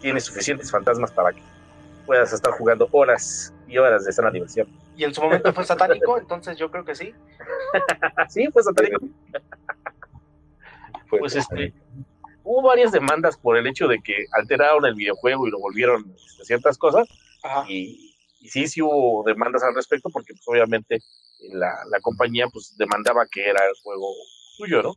Tiene 0.01 0.19
suficientes 0.19 0.69
fantasmas 0.69 1.11
para 1.11 1.31
que 1.33 1.41
puedas 2.05 2.31
estar 2.33 2.51
jugando 2.53 2.87
horas 2.91 3.53
y 3.67 3.77
horas 3.77 4.05
de 4.05 4.11
sana 4.11 4.29
diversión. 4.29 4.67
Y 4.95 5.03
en 5.03 5.13
su 5.13 5.21
momento 5.21 5.51
fue 5.53 5.63
satánico, 5.63 6.17
entonces 6.17 6.57
yo 6.57 6.69
creo 6.69 6.85
que 6.85 6.93
sí. 6.93 7.13
sí, 8.29 8.47
fue 8.51 8.61
satánico. 8.61 8.99
pues 11.09 11.35
este, 11.35 11.73
hubo 12.51 12.67
varias 12.67 12.91
demandas 12.91 13.37
por 13.37 13.57
el 13.57 13.65
hecho 13.65 13.87
de 13.87 14.01
que 14.01 14.25
alteraron 14.33 14.85
el 14.85 14.95
videojuego 14.95 15.47
y 15.47 15.51
lo 15.51 15.59
volvieron 15.59 16.15
ciertas 16.43 16.77
cosas. 16.77 17.07
Y, 17.69 18.15
sí, 18.49 18.67
sí 18.67 18.81
hubo 18.81 19.23
demandas 19.25 19.63
al 19.63 19.73
respecto, 19.73 20.09
porque 20.11 20.33
pues, 20.33 20.43
obviamente 20.47 20.99
la, 21.53 21.99
compañía 22.01 22.47
pues 22.51 22.75
demandaba 22.77 23.25
que 23.31 23.47
era 23.47 23.65
el 23.65 23.73
juego 23.81 24.13
suyo, 24.57 24.83
¿no? 24.83 24.95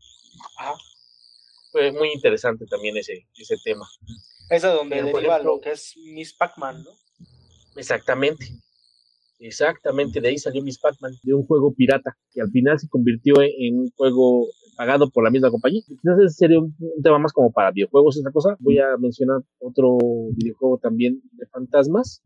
Fue 1.71 1.93
muy 1.93 2.13
interesante 2.13 2.67
también 2.67 2.97
ese, 2.97 3.27
ese 3.37 3.57
tema. 3.65 3.87
Es 4.51 4.63
donde 4.63 5.03
deriva 5.03 5.39
lo 5.39 5.61
que 5.61 5.73
es 5.73 5.97
Miss 5.97 6.35
Pac-Man, 6.35 6.83
¿no? 6.83 6.91
Exactamente. 7.77 8.47
Exactamente, 9.39 10.21
de 10.21 10.29
ahí 10.29 10.39
salió 10.39 10.63
Miss 10.63 10.79
Pac-Man, 10.79 11.13
de 11.23 11.35
un 11.35 11.45
juego 11.47 11.75
pirata, 11.75 12.17
que 12.31 12.41
al 12.41 12.51
final 12.51 12.79
se 12.79 12.89
convirtió 12.89 13.35
en 13.43 13.81
un 13.81 13.91
juego 13.97 14.47
pagado 14.77 15.11
por 15.11 15.25
la 15.25 15.31
misma 15.31 15.51
compañía. 15.51 15.83
Quizás 15.87 16.19
ese 16.19 16.35
sería 16.35 16.59
un, 16.59 16.75
tema 17.03 17.19
más 17.19 17.33
como 17.33 17.53
para 17.53 17.71
videojuegos, 17.71 18.17
esa 18.17 18.31
cosa. 18.31 18.57
Voy 18.61 18.79
a 18.79 18.97
mencionar 18.99 19.41
otro 19.59 19.99
videojuego 20.37 20.79
también 20.79 21.21
de 21.33 21.47
fantasmas. 21.47 22.23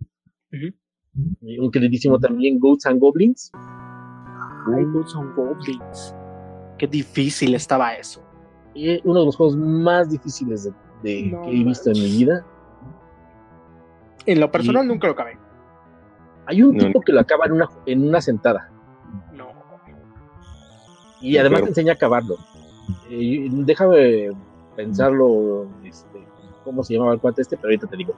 Un 0.53 1.71
queridísimo 1.71 2.19
también, 2.19 2.59
Goats 2.59 2.87
and 2.87 3.01
Goblins. 3.01 3.51
Ay, 3.55 4.85
Goats 4.93 5.15
and 5.17 5.35
Goblins. 5.35 6.15
Qué 6.79 6.87
difícil 6.87 7.55
estaba 7.55 7.95
eso. 7.95 8.23
Y 8.75 9.01
uno 9.07 9.21
de 9.21 9.27
los 9.27 9.37
juegos 9.37 9.57
más 9.57 10.11
difíciles 10.11 10.65
de, 10.65 10.73
que 11.03 11.51
he 11.51 11.65
visto 11.65 11.91
en 11.91 11.99
mi 11.99 12.11
vida. 12.19 12.47
En 14.27 14.41
lo 14.41 14.51
personal 14.51 14.87
nunca 14.87 15.09
lo 15.09 15.15
acabé. 15.15 15.48
Hay 16.49 16.63
un 16.63 16.79
tipo 16.79 17.03
que 17.03 17.13
lo 17.13 17.21
acaba 17.21 17.45
en 17.45 17.53
una, 17.53 17.69
en 17.85 18.09
una 18.09 18.23
sentada. 18.23 18.71
Y 21.21 21.37
además 21.37 21.63
te 21.63 21.69
enseña 21.69 21.93
a 21.93 21.97
acabarlo. 21.97 22.37
Eh, 23.11 23.49
déjame 23.51 24.31
pensarlo, 24.75 25.67
este, 25.85 26.27
cómo 26.65 26.83
se 26.83 26.95
llamaba 26.95 27.13
el 27.13 27.21
cuate 27.21 27.43
este, 27.43 27.57
pero 27.57 27.69
ahorita 27.69 27.87
te 27.87 27.97
digo. 27.99 28.15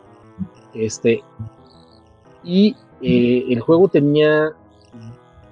Este, 0.74 1.24
y 2.44 2.76
eh, 3.02 3.46
el 3.48 3.60
juego 3.60 3.88
tenía, 3.88 4.52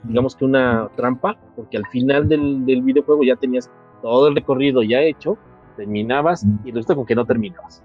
digamos 0.04 0.36
que 0.36 0.44
una 0.44 0.88
trampa, 0.94 1.36
porque 1.56 1.78
al 1.78 1.86
final 1.86 2.28
del, 2.28 2.62
videojuego 2.64 3.24
ya 3.24 3.34
tenías 3.34 3.68
todo 4.02 4.28
el 4.28 4.36
recorrido 4.36 4.84
ya 4.84 5.00
hecho, 5.00 5.36
terminabas 5.76 6.46
y 6.64 6.70
resulta 6.70 6.94
con 6.94 7.06
que 7.06 7.16
no 7.16 7.24
terminabas. 7.24 7.82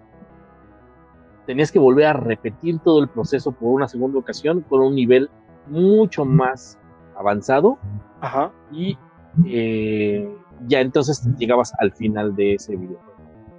Tenías 1.46 1.72
que 1.72 1.80
volver 1.80 2.06
a 2.06 2.14
repetir 2.14 2.80
todo 2.80 3.02
el 3.02 3.10
proceso 3.10 3.52
por 3.52 3.74
una 3.74 3.88
segunda 3.88 4.20
ocasión 4.20 4.62
con 4.62 4.82
un 4.82 4.96
nivel 4.96 5.30
mucho 5.68 6.26
más 6.26 6.80
avanzado. 7.16 7.78
Ajá. 8.22 8.52
Y 8.72 8.98
eh, 9.46 10.36
ya 10.68 10.80
entonces 10.82 11.28
llegabas 11.38 11.74
al 11.80 11.92
final 11.92 12.36
de 12.36 12.56
ese 12.56 12.76
videojuego. 12.76 13.14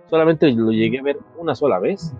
Solamente 0.06 0.50
lo 0.52 0.70
llegué 0.70 0.98
a 0.98 1.02
ver 1.02 1.18
una 1.38 1.54
sola 1.54 1.78
vez, 1.78 2.14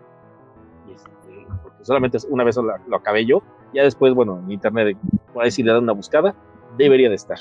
este, 0.93 1.47
porque 1.63 1.85
solamente 1.85 2.19
una 2.29 2.45
vez 2.45 2.57
lo, 2.57 2.97
acabé 2.97 3.25
yo. 3.25 3.43
Ya 3.73 3.83
después, 3.83 4.15
bueno, 4.15 4.41
en 4.41 4.53
internet, 4.53 4.97
por 5.33 5.45
ahí 5.45 5.51
si 5.51 5.63
le 5.63 5.73
dan 5.73 5.83
una 5.83 5.93
buscada, 5.93 6.35
debería 6.77 7.09
de 7.09 7.17
estar. 7.17 7.39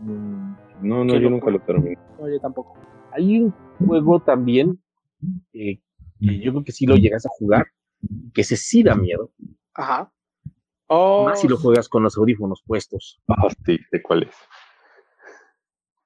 Mm, 0.00 0.54
no, 0.82 1.04
no, 1.04 1.16
yo 1.16 1.30
nunca 1.30 1.50
lo 1.50 1.58
terminé. 1.60 1.98
No, 2.18 2.28
yo 2.28 2.40
tampoco. 2.40 2.74
Hay 3.12 3.40
un 3.40 3.54
juego 3.86 4.20
también 4.20 4.78
eh, 5.52 5.80
que 6.20 6.38
yo 6.40 6.52
creo 6.52 6.64
que 6.64 6.72
sí 6.72 6.86
lo 6.86 6.96
llegas 6.96 7.26
a 7.26 7.30
jugar, 7.30 7.66
que 8.32 8.44
se 8.44 8.56
sí 8.56 8.82
da 8.82 8.94
miedo. 8.94 9.32
Ajá. 9.74 10.12
Más 10.88 11.40
si 11.40 11.48
lo 11.48 11.56
oh. 11.56 11.58
juegas 11.58 11.88
con 11.88 12.02
los 12.02 12.16
audífonos 12.16 12.62
puestos. 12.64 13.20
Ah, 13.28 13.48
sí, 13.64 13.78
¿de 13.90 14.02
cuál 14.02 14.22
es? 14.24 14.34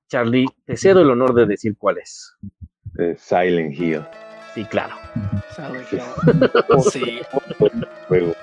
Charlie, 0.09 0.46
te 0.64 0.77
cedo 0.77 1.03
el 1.03 1.11
honor 1.11 1.35
de 1.35 1.46
decir 1.46 1.77
cuál 1.79 1.99
es. 1.99 2.37
Silent 3.18 3.79
Hill. 3.79 4.03
Sí, 4.55 4.64
claro. 4.64 4.96
Silent 5.55 5.92
Hill. 5.92 6.81
sí. 6.90 7.20
Juego. 8.09 8.35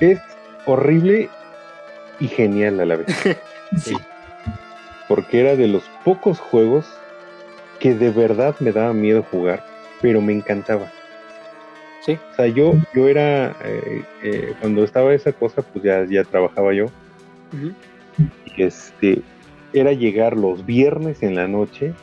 Es 0.00 0.20
horrible 0.66 1.28
y 2.20 2.28
genial 2.28 2.80
a 2.80 2.86
la 2.86 2.96
vez. 2.96 3.06
sí. 3.76 3.96
Porque 5.08 5.40
era 5.40 5.56
de 5.56 5.68
los 5.68 5.82
pocos 6.04 6.38
juegos 6.38 6.86
que 7.80 7.94
de 7.94 8.10
verdad 8.10 8.54
me 8.60 8.70
daba 8.70 8.92
miedo 8.92 9.24
jugar, 9.24 9.64
pero 10.02 10.20
me 10.20 10.32
encantaba. 10.34 10.90
Sí. 12.00 12.18
O 12.32 12.34
sea, 12.34 12.48
yo, 12.48 12.74
yo 12.92 13.08
era, 13.08 13.56
eh, 13.64 14.04
eh, 14.24 14.54
cuando 14.60 14.82
estaba 14.82 15.14
esa 15.14 15.32
cosa, 15.32 15.62
pues 15.62 15.84
ya, 15.84 16.04
ya 16.04 16.24
trabajaba 16.24 16.74
yo. 16.74 16.86
Y 18.56 18.62
este, 18.62 19.22
era 19.72 19.92
llegar 19.92 20.36
los 20.36 20.66
viernes 20.66 21.22
en 21.22 21.36
la 21.36 21.46
noche, 21.46 21.94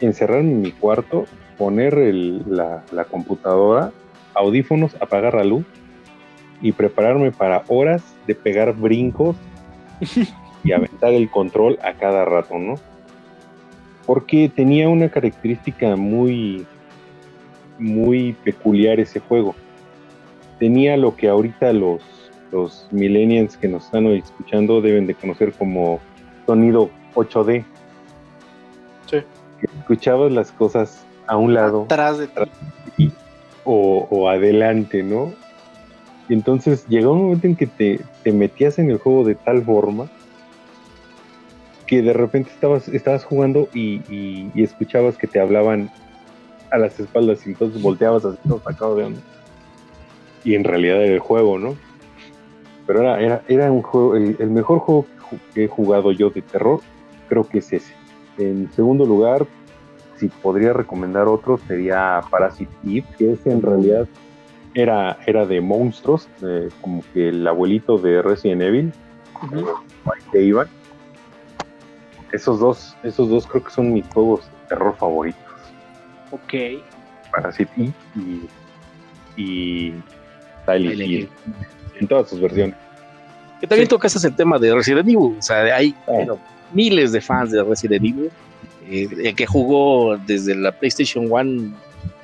encerrarme 0.00 0.50
en 0.50 0.60
mi 0.60 0.72
cuarto, 0.72 1.26
poner 1.56 1.96
la, 1.96 2.84
computadora, 3.10 3.92
audífonos, 4.34 4.94
apagar 5.00 5.34
la 5.34 5.44
luz 5.44 5.64
y 6.60 6.72
prepararme 6.72 7.32
para 7.32 7.64
horas 7.68 8.02
de 8.26 8.34
pegar 8.34 8.74
brincos 8.74 9.36
y 10.64 10.72
aventar 10.72 11.12
el 11.12 11.30
control 11.30 11.78
a 11.82 11.94
cada 11.94 12.24
rato, 12.24 12.58
¿no? 12.58 12.74
Porque 14.06 14.50
tenía 14.54 14.88
una 14.88 15.08
característica 15.08 15.96
muy, 15.96 16.66
muy 17.78 18.34
peculiar 18.44 19.00
ese 19.00 19.20
juego. 19.20 19.54
Tenía 20.58 20.96
lo 20.96 21.16
que 21.16 21.28
ahorita 21.28 21.72
los 21.72 22.02
los 22.54 22.86
millennials 22.92 23.56
que 23.56 23.66
nos 23.66 23.86
están 23.86 24.06
escuchando 24.06 24.80
deben 24.80 25.08
de 25.08 25.14
conocer 25.14 25.52
como 25.52 25.98
sonido 26.46 26.88
8D. 27.14 27.64
Sí. 29.06 29.16
escuchabas 29.80 30.32
las 30.32 30.52
cosas 30.52 31.04
a 31.26 31.36
un 31.36 31.52
lado. 31.52 31.82
Atrás 31.82 32.18
de 32.18 32.28
ti. 32.96 33.12
O, 33.64 34.28
adelante, 34.28 35.02
¿no? 35.02 35.32
Y 36.28 36.34
entonces 36.34 36.86
llegó 36.86 37.12
un 37.12 37.22
momento 37.24 37.46
en 37.48 37.56
que 37.56 37.66
te, 37.66 38.32
metías 38.32 38.78
en 38.78 38.90
el 38.90 38.98
juego 38.98 39.24
de 39.24 39.34
tal 39.34 39.62
forma 39.62 40.08
que 41.86 42.02
de 42.02 42.12
repente 42.12 42.50
estabas, 42.50 42.88
estabas 42.88 43.24
jugando 43.24 43.68
y, 43.74 44.00
y, 44.08 44.62
escuchabas 44.62 45.16
que 45.16 45.26
te 45.26 45.40
hablaban 45.40 45.90
a 46.70 46.78
las 46.78 46.98
espaldas 46.98 47.46
y 47.46 47.50
entonces 47.50 47.80
volteabas 47.80 48.24
así 48.24 48.38
todo 48.46 48.60
sacado 48.60 48.96
de 48.96 49.04
onda. 49.04 49.20
Y 50.44 50.54
en 50.54 50.64
realidad 50.64 51.02
era 51.02 51.14
el 51.14 51.20
juego, 51.20 51.58
¿no? 51.58 51.76
Pero 52.86 53.00
era, 53.00 53.20
era, 53.20 53.42
era 53.48 53.72
un 53.72 53.82
juego, 53.82 54.16
el, 54.16 54.50
mejor 54.50 54.78
juego 54.78 55.06
que 55.54 55.64
he 55.64 55.68
jugado 55.68 56.12
yo 56.12 56.30
de 56.30 56.42
terror, 56.42 56.80
creo 57.28 57.44
que 57.44 57.58
es 57.58 57.72
ese. 57.72 57.94
En 58.38 58.70
segundo 58.72 59.04
lugar, 59.04 59.46
si 60.16 60.28
podría 60.28 60.72
recomendar 60.72 61.28
otro, 61.28 61.58
sería 61.58 62.20
Parasite 62.30 62.72
Eve, 62.84 63.04
que 63.16 63.32
ese 63.32 63.50
en 63.50 63.62
realidad 63.62 64.06
era, 64.74 65.18
era 65.26 65.46
de 65.46 65.60
monstruos, 65.60 66.28
como 66.80 67.02
que 67.12 67.28
el 67.28 67.46
abuelito 67.46 67.96
de 67.98 68.22
Resident 68.22 68.62
Evil, 68.62 68.92
que 70.32 70.42
iban. 70.42 70.68
Esos 72.34 72.58
dos, 72.58 72.96
esos 73.02 73.28
dos 73.28 73.46
creo 73.46 73.62
que 73.64 73.70
son 73.70 73.92
mis 73.92 74.06
juegos 74.08 74.40
de 74.40 74.68
terror 74.68 74.96
favoritos. 74.96 75.40
Ok. 76.30 76.82
Parasite 77.30 77.70
Eve 77.76 77.92
y, 79.36 79.40
y 79.40 79.94
Silent 80.66 81.30
en 82.00 82.08
todas 82.08 82.28
sus 82.28 82.40
versiones. 82.40 82.76
Que 83.60 83.66
también 83.66 83.88
tocas 83.88 84.24
el 84.24 84.34
tema 84.34 84.58
de 84.58 84.74
Resident 84.74 85.08
Evil, 85.08 85.36
o 85.38 85.42
sea, 85.42 85.62
hay 85.76 85.94
ah. 86.08 86.34
miles 86.72 87.12
de 87.12 87.20
fans 87.20 87.50
de 87.50 87.62
Resident 87.62 88.04
Evil 88.04 88.30
eh, 88.88 89.34
que 89.34 89.46
jugó 89.46 90.16
desde 90.18 90.54
la 90.54 90.72
PlayStation 90.72 91.26
1, 91.30 91.72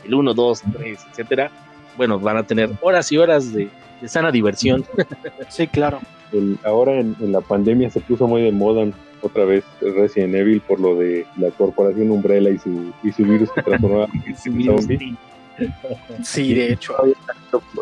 el 0.04 0.14
1, 0.14 0.34
2, 0.34 0.62
3, 0.76 1.06
etcétera 1.10 1.50
bueno, 1.96 2.18
van 2.18 2.38
a 2.38 2.42
tener 2.42 2.70
horas 2.80 3.12
y 3.12 3.18
horas 3.18 3.52
de, 3.52 3.68
sana 4.06 4.32
diversión. 4.32 4.84
Sí, 5.50 5.66
claro. 5.66 6.00
ahora 6.64 6.98
en, 6.98 7.14
la 7.20 7.42
pandemia 7.42 7.90
se 7.90 8.00
puso 8.00 8.26
muy 8.26 8.40
de 8.40 8.52
moda 8.52 8.86
otra 9.22 9.44
vez 9.44 9.64
Resident 9.80 10.34
Evil 10.34 10.60
por 10.60 10.80
lo 10.80 10.96
de 10.96 11.26
la 11.36 11.50
corporación 11.50 12.10
Umbrella 12.10 12.50
y 12.50 12.58
su, 12.58 12.92
y 13.02 13.12
su 13.12 13.24
virus 13.24 13.50
que 13.52 13.62
transformaba 13.62 14.08
en 14.26 14.36
zombie. 14.64 15.16
Sí, 16.22 16.54
de 16.54 16.72
hecho. 16.72 16.94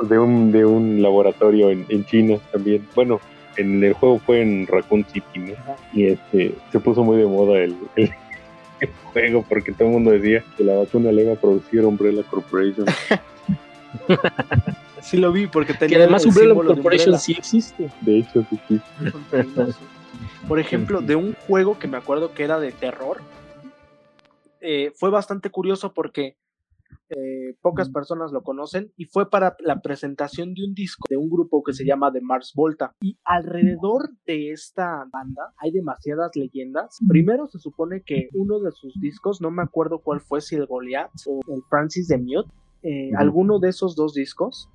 De 0.03 0.19
un, 0.19 0.51
de 0.53 0.65
un 0.65 1.03
laboratorio 1.03 1.71
en, 1.71 2.05
China 2.07 2.39
también. 2.53 2.87
Bueno, 2.95 3.21
en 3.57 3.83
el 3.83 3.93
juego 3.93 4.19
fue 4.19 4.43
en 4.43 4.67
Raccoon 4.67 5.05
City, 5.13 5.39
¿no? 5.39 5.55
Y 5.93 6.07
este, 6.07 6.55
se 6.73 6.81
puso 6.81 7.05
muy 7.05 7.19
de 7.19 7.27
moda 7.27 7.59
el, 7.59 7.77
el, 7.97 8.11
juego 9.13 9.45
porque 9.49 9.73
todo 9.73 9.89
el 9.89 9.95
mundo 9.95 10.11
decía 10.11 10.45
que 10.57 10.65
la 10.65 10.75
vacuna 10.75 11.13
le 11.13 11.23
iba 11.23 11.33
a 11.33 11.37
producir 11.37 11.85
Umbrella 11.85 12.23
Corporation. 12.25 12.87
sí 15.01 15.17
lo 15.17 15.33
vi 15.33 15.47
porque 15.47 15.75
tenía. 15.75 15.99
Que 15.99 16.03
además 16.03 16.27
Umbrella 16.27 16.55
Corporation 16.55 17.19
sí 17.19 17.33
existe. 17.33 17.89
De 18.01 18.19
hecho, 18.19 18.45
sí 18.49 18.57
existe. 18.57 19.75
Por 20.49 20.59
ejemplo, 20.59 21.03
de 21.03 21.15
un 21.15 21.35
juego 21.35 21.79
que 21.79 21.89
me 21.89 21.99
acuerdo 21.99 22.33
que 22.33 22.43
era 22.43 22.59
de 22.59 22.73
terror, 22.73 23.19
eh, 24.61 24.93
fue 24.97 25.11
bastante 25.11 25.51
curioso 25.51 25.93
porque 25.93 26.39
eh, 27.11 27.55
pocas 27.61 27.91
personas 27.91 28.33
lo 28.33 28.43
conocen 28.43 28.91
y 28.97 29.05
fue 29.05 29.29
para 29.29 29.57
la 29.61 29.81
presentación 29.81 30.55
de 30.55 30.65
un 30.65 30.75
disco 30.75 31.07
de 31.09 31.19
un 31.19 31.29
grupo 31.29 31.63
que 31.63 31.75
se 31.75 31.85
llama 31.85 32.11
The 32.11 32.23
Mars 32.23 32.53
Volta. 32.55 32.95
Y 33.01 33.19
alrededor 33.25 34.11
de 34.27 34.53
esta 34.53 35.07
banda 35.13 35.53
hay 35.59 35.71
demasiadas 35.71 36.35
leyendas. 36.35 36.99
Primero 37.07 37.47
se 37.47 37.59
supone 37.59 38.03
que 38.03 38.29
uno 38.33 38.59
de 38.59 38.73
sus 38.73 38.99
discos 39.01 39.43
no 39.43 39.51
me 39.51 39.63
acuerdo 39.63 39.99
cuál 39.99 40.21
fue 40.21 40.41
si 40.41 40.57
el 40.57 40.67
Goliath 40.67 41.13
o 41.27 41.41
el 41.55 41.63
Francis 41.69 42.09
de 42.09 42.17
Mute 42.19 42.51
eh, 42.83 43.11
alguno 43.17 43.59
de 43.59 43.71
esos 43.71 43.97
dos 43.97 44.15
discos 44.15 44.71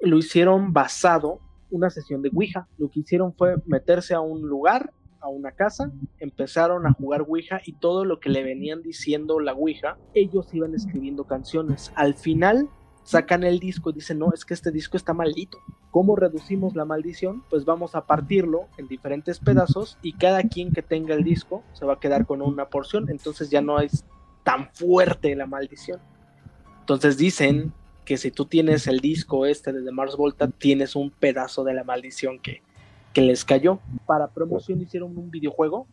lo 0.00 0.18
hicieron 0.18 0.72
basado 0.72 1.40
una 1.74 1.90
sesión 1.90 2.22
de 2.22 2.30
Ouija. 2.32 2.68
Lo 2.78 2.88
que 2.88 3.00
hicieron 3.00 3.34
fue 3.34 3.56
meterse 3.66 4.14
a 4.14 4.20
un 4.20 4.42
lugar, 4.42 4.92
a 5.20 5.28
una 5.28 5.52
casa, 5.52 5.90
empezaron 6.18 6.86
a 6.86 6.92
jugar 6.92 7.22
Ouija 7.22 7.60
y 7.64 7.72
todo 7.74 8.04
lo 8.04 8.20
que 8.20 8.28
le 8.28 8.42
venían 8.44 8.82
diciendo 8.82 9.40
la 9.40 9.54
Ouija, 9.54 9.98
ellos 10.14 10.52
iban 10.52 10.74
escribiendo 10.74 11.24
canciones. 11.24 11.92
Al 11.96 12.14
final 12.14 12.68
sacan 13.02 13.42
el 13.42 13.58
disco 13.58 13.90
y 13.90 13.94
dicen, 13.94 14.18
no, 14.18 14.32
es 14.32 14.44
que 14.44 14.54
este 14.54 14.70
disco 14.70 14.96
está 14.96 15.12
maldito. 15.12 15.58
¿Cómo 15.90 16.16
reducimos 16.16 16.74
la 16.74 16.84
maldición? 16.84 17.42
Pues 17.50 17.64
vamos 17.64 17.94
a 17.94 18.06
partirlo 18.06 18.68
en 18.78 18.86
diferentes 18.86 19.38
pedazos 19.40 19.98
y 20.02 20.12
cada 20.14 20.42
quien 20.42 20.72
que 20.72 20.82
tenga 20.82 21.14
el 21.14 21.24
disco 21.24 21.64
se 21.72 21.86
va 21.86 21.94
a 21.94 22.00
quedar 22.00 22.26
con 22.26 22.42
una 22.42 22.68
porción, 22.68 23.08
entonces 23.10 23.50
ya 23.50 23.60
no 23.60 23.80
es 23.80 24.04
tan 24.42 24.70
fuerte 24.72 25.34
la 25.34 25.46
maldición. 25.46 26.00
Entonces 26.80 27.16
dicen 27.16 27.72
que 28.04 28.16
si 28.16 28.30
tú 28.30 28.44
tienes 28.44 28.86
el 28.86 29.00
disco 29.00 29.46
este 29.46 29.72
de 29.72 29.92
Mars 29.92 30.16
Volta, 30.16 30.48
tienes 30.48 30.94
un 30.96 31.10
pedazo 31.10 31.64
de 31.64 31.74
la 31.74 31.84
maldición 31.84 32.38
que, 32.38 32.62
les 33.14 33.44
cayó. 33.44 33.78
Para 34.06 34.26
promoción 34.28 34.80
hicieron 34.80 35.16
un 35.16 35.30
videojuego 35.30 35.86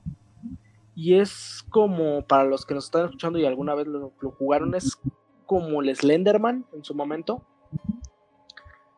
y 0.95 1.15
es 1.15 1.63
como, 1.69 2.24
para 2.24 2.45
los 2.45 2.65
que 2.65 2.74
nos 2.74 2.86
están 2.86 3.06
escuchando 3.06 3.38
y 3.38 3.45
alguna 3.45 3.76
vez 3.76 3.86
lo, 3.86 4.12
jugaron, 4.39 4.74
es 4.74 4.97
como 5.45 5.82
el 5.82 5.95
Slenderman 5.95 6.65
en 6.74 6.84
su 6.84 6.95
momento, 6.95 7.45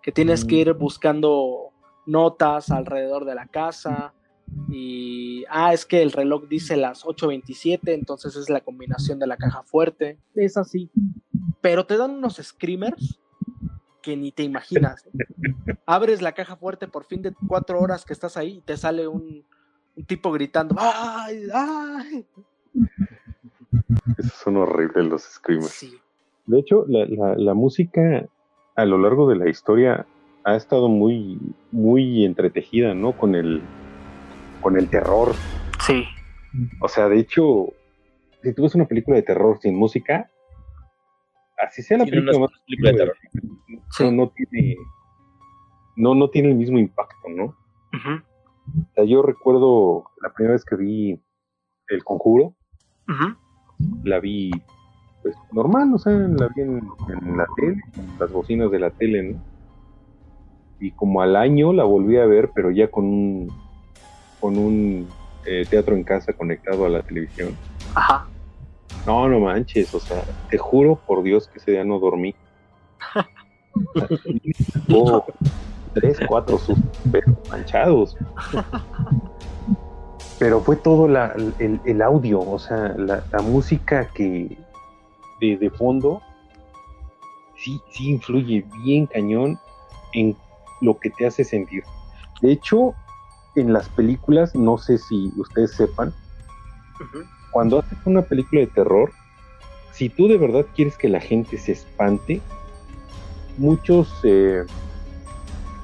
que 0.01 0.13
tienes 0.13 0.45
que 0.45 0.55
ir 0.55 0.73
buscando 0.73 1.71
notas 2.05 2.71
alrededor 2.71 3.25
de 3.25 3.35
la 3.35 3.47
casa 3.47 4.13
y, 4.69 5.45
ah, 5.49 5.73
es 5.73 5.85
que 5.85 6.01
el 6.01 6.11
reloj 6.11 6.47
dice 6.47 6.77
las 6.77 7.03
8.27, 7.03 7.79
entonces 7.93 8.35
es 8.35 8.49
la 8.49 8.61
combinación 8.61 9.19
de 9.19 9.27
la 9.27 9.37
caja 9.37 9.63
fuerte. 9.63 10.17
Es 10.35 10.57
así 10.57 10.89
pero 11.63 11.85
te 11.85 11.95
dan 11.95 12.11
unos 12.11 12.35
screamers 12.43 13.21
que 14.01 14.17
ni 14.17 14.33
te 14.33 14.43
imaginas. 14.43 15.09
Abres 15.85 16.21
la 16.21 16.33
caja 16.33 16.57
fuerte 16.57 16.89
por 16.89 17.05
fin 17.05 17.21
de 17.21 17.33
cuatro 17.47 17.79
horas 17.79 18.03
que 18.03 18.11
estás 18.11 18.35
ahí 18.35 18.57
y 18.57 18.61
te 18.61 18.75
sale 18.75 19.07
un, 19.07 19.45
tipo 20.05 20.33
gritando 20.33 20.75
¡Ay! 20.77 21.47
¡Ay! 21.53 22.25
Esos 24.17 24.33
son 24.33 24.57
horribles 24.57 25.05
los 25.05 25.21
screamers. 25.21 25.85
De 26.45 26.59
hecho, 26.59 26.85
la, 26.89 27.53
música 27.53 28.27
a 28.75 28.83
lo 28.83 28.97
largo 28.97 29.29
de 29.29 29.37
la 29.37 29.49
historia 29.49 30.05
ha 30.43 30.57
estado 30.57 30.89
muy, 30.89 31.39
muy 31.71 32.25
entretejida, 32.25 32.93
¿no? 32.93 33.17
Con 33.17 33.35
el, 33.35 33.61
con 34.63 34.77
el 34.77 34.89
terror. 34.89 35.33
Sí. 35.85 36.05
O 36.81 36.87
sea, 36.87 37.09
de 37.09 37.19
hecho, 37.19 37.67
si 38.41 38.53
tú 38.53 38.63
ves 38.63 38.75
una 38.75 38.87
película 38.87 39.17
de 39.17 39.23
terror 39.23 39.59
sin 39.61 39.75
música, 39.75 40.31
así 41.57 41.83
sea 41.83 41.97
la 41.97 42.05
película, 42.05 42.39
más 42.39 42.49
película 42.65 42.91
de 42.91 42.97
terror, 42.97 43.17
no, 44.13 44.29
tiene, 44.29 44.75
no, 45.95 46.15
no 46.15 46.29
tiene 46.29 46.49
el 46.49 46.55
mismo 46.55 46.79
impacto, 46.79 47.29
¿no? 47.29 47.45
o 47.45 48.93
sea, 48.95 49.03
yo 49.03 49.21
recuerdo 49.21 50.05
la 50.21 50.33
primera 50.33 50.53
vez 50.53 50.65
que 50.65 50.75
vi 50.75 51.21
El 51.89 52.03
Conjuro, 52.03 52.55
la 54.03 54.19
vi 54.19 54.51
pues 55.21 55.35
normal, 55.51 55.93
o 55.93 55.97
sea, 55.97 56.13
la 56.13 56.49
vi 56.55 56.61
en, 56.61 56.81
la 57.37 57.45
tele, 57.55 57.81
en 57.97 58.19
las 58.19 58.31
bocinas 58.31 58.71
de 58.71 58.79
la 58.79 58.89
tele, 58.91 59.23
¿no? 59.23 59.43
Y 60.79 60.91
como 60.91 61.21
al 61.21 61.35
año 61.37 61.71
la 61.71 61.85
volví 61.85 62.17
a 62.17 62.25
ver, 62.25 62.51
pero 62.53 62.71
ya 62.71 62.91
con 62.91 63.05
un, 63.05 63.62
con 64.43 64.57
un 64.57 65.07
eh, 65.45 65.65
teatro 65.69 65.95
en 65.95 66.03
casa 66.03 66.33
conectado 66.33 66.85
a 66.85 66.89
la 66.89 67.01
televisión. 67.01 67.55
Ajá. 67.95 68.27
No, 69.07 69.29
no 69.29 69.39
manches, 69.39 69.95
o 69.95 70.01
sea, 70.01 70.21
te 70.49 70.57
juro 70.57 70.97
por 70.97 71.23
Dios 71.23 71.47
que 71.47 71.59
ese 71.59 71.71
día 71.71 71.85
no 71.85 71.97
dormí. 71.97 72.35
oh, 74.93 75.25
tres, 75.93 76.19
cuatro 76.27 76.59
pero 77.09 77.37
manchados. 77.49 78.17
Pero 80.39 80.59
fue 80.59 80.75
todo 80.75 81.05
el, 81.05 82.01
audio, 82.01 82.41
o 82.41 82.59
sea, 82.59 82.93
la, 82.97 83.23
música 83.43 84.09
que 84.13 84.57
de, 85.39 85.55
de, 85.55 85.69
fondo 85.69 86.21
sí, 87.55 87.79
sí 87.91 88.09
influye 88.09 88.65
bien 88.83 89.05
cañón 89.05 89.57
en 90.11 90.35
lo 90.81 90.99
que 90.99 91.11
te 91.11 91.27
hace 91.27 91.45
sentir. 91.45 91.83
De 92.41 92.51
hecho, 92.51 92.93
en 93.55 93.73
las 93.73 93.89
películas, 93.89 94.55
no 94.55 94.77
sé 94.77 94.97
si 94.97 95.31
ustedes 95.37 95.75
sepan, 95.75 96.13
cuando 97.51 97.79
haces 97.79 97.97
una 98.05 98.21
película 98.23 98.61
de 98.61 98.67
terror, 98.67 99.11
si 99.91 100.09
tú 100.09 100.27
de 100.27 100.37
verdad 100.37 100.65
quieres 100.75 100.97
que 100.97 101.07
la 101.07 101.19
gente 101.19 101.57
se 101.57 101.73
espante, 101.73 102.41
muchos 103.57 104.11
eh, 104.23 104.63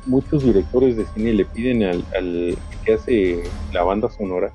muchos 0.05 0.43
directores 0.43 0.97
de 0.97 1.05
cine 1.07 1.33
le 1.33 1.45
piden 1.45 1.83
al, 1.83 2.57
que 2.83 2.93
hace 2.93 3.39
la 3.71 3.83
banda 3.83 4.09
sonora 4.09 4.51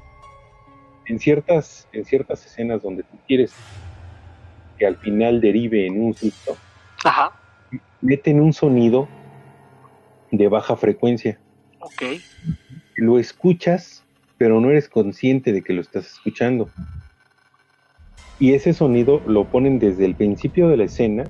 en 1.06 1.18
ciertas 1.18 1.86
en 1.92 2.04
ciertas 2.04 2.44
escenas 2.44 2.82
donde 2.82 3.04
tú 3.04 3.18
quieres 3.26 3.54
que 4.76 4.86
al 4.86 4.96
final 4.96 5.40
derive 5.40 5.86
en 5.86 6.02
un 6.02 6.14
susto, 6.14 6.56
meten 8.00 8.40
un 8.40 8.52
sonido 8.52 9.08
de 10.32 10.48
baja 10.48 10.76
frecuencia. 10.76 11.40
Ok. 11.78 12.02
Lo 12.96 13.18
escuchas, 13.18 14.04
pero 14.38 14.60
no 14.60 14.70
eres 14.70 14.88
consciente 14.88 15.52
de 15.52 15.62
que 15.62 15.72
lo 15.72 15.80
estás 15.80 16.06
escuchando 16.06 16.70
y 18.38 18.54
ese 18.54 18.72
sonido 18.72 19.22
lo 19.26 19.48
ponen 19.48 19.78
desde 19.78 20.04
el 20.04 20.16
principio 20.16 20.68
de 20.68 20.76
la 20.76 20.84
escena 20.84 21.24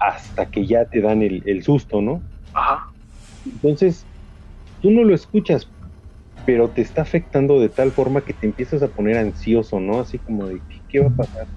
hasta 0.00 0.46
que 0.46 0.66
ya 0.66 0.84
te 0.86 1.00
dan 1.00 1.22
el, 1.22 1.62
susto, 1.62 2.00
¿no? 2.00 2.22
Ajá. 2.52 2.86
Entonces, 3.44 4.06
tú 4.80 4.90
no 4.90 5.04
lo 5.04 5.14
escuchas, 5.14 5.70
pero 6.46 6.70
te 6.70 6.82
está 6.82 7.02
afectando 7.02 7.60
de 7.60 7.68
tal 7.68 7.92
forma 7.92 8.24
que 8.24 8.34
te 8.34 8.46
empiezas 8.46 8.82
a 8.82 8.88
poner 8.88 9.16
ansioso, 9.16 9.80
¿no? 9.80 10.00
Así 10.00 10.18
como 10.18 10.46
de, 10.46 10.62
¿qué, 10.88 11.00
va 11.00 11.08
a 11.08 11.16
pasar? 11.16 11.48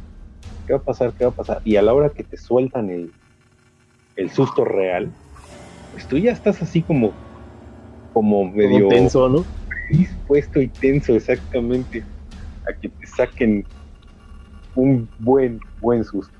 ¿Qué 0.65 0.73
va 0.73 0.79
a 0.79 0.83
pasar? 0.83 1.13
¿Qué 1.13 1.25
va 1.25 1.31
a 1.31 1.35
pasar? 1.35 1.61
Y 1.63 1.75
a 1.75 1.81
la 1.81 1.93
hora 1.93 2.09
que 2.09 2.23
te 2.23 2.37
sueltan 2.37 2.89
el, 2.89 3.13
el 4.15 4.29
susto 4.29 4.65
real, 4.65 5.13
pues 5.91 6.07
tú 6.07 6.17
ya 6.17 6.31
estás 6.31 6.61
así 6.61 6.83
como, 6.83 7.13
como 8.17 8.51
medio 8.51 8.87
tenso, 8.87 9.29
¿no? 9.29 9.45
Dispuesto 9.91 10.59
y 10.59 10.69
tenso, 10.69 11.13
exactamente, 11.13 12.03
a 12.67 12.73
que 12.81 12.89
te 12.89 13.05
saquen 13.05 13.63
un 14.73 15.07
buen, 15.19 15.59
buen 15.79 16.03
susto. 16.03 16.35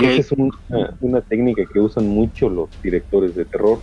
esa 0.00 0.20
es 0.20 0.30
una, 1.00 1.20
técnica 1.22 1.64
que 1.72 1.80
usan 1.80 2.06
mucho 2.06 2.48
los 2.48 2.70
directores 2.80 3.34
de 3.34 3.44
terror. 3.44 3.80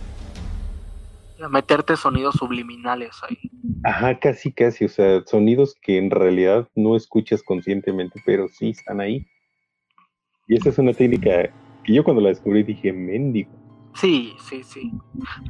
Meterte 1.50 1.98
sonidos 1.98 2.36
subliminales 2.36 3.14
ahí. 3.28 3.36
Ajá, 3.84 4.18
casi, 4.18 4.50
casi, 4.50 4.86
o 4.86 4.88
sea, 4.88 5.22
sonidos 5.26 5.76
que 5.82 5.98
en 5.98 6.10
realidad 6.10 6.66
no 6.74 6.96
escuchas 6.96 7.42
conscientemente, 7.42 8.22
pero 8.24 8.48
sí 8.48 8.70
están 8.70 9.02
ahí. 9.02 9.26
Y 10.46 10.56
esa 10.56 10.70
es 10.70 10.78
una 10.78 10.94
técnica 10.94 11.50
que 11.84 11.92
yo 11.92 12.02
cuando 12.02 12.22
la 12.22 12.30
descubrí 12.30 12.62
dije, 12.62 12.90
mendigo. 12.90 13.57
Sí, 13.98 14.36
sí, 14.38 14.62
sí. 14.62 14.92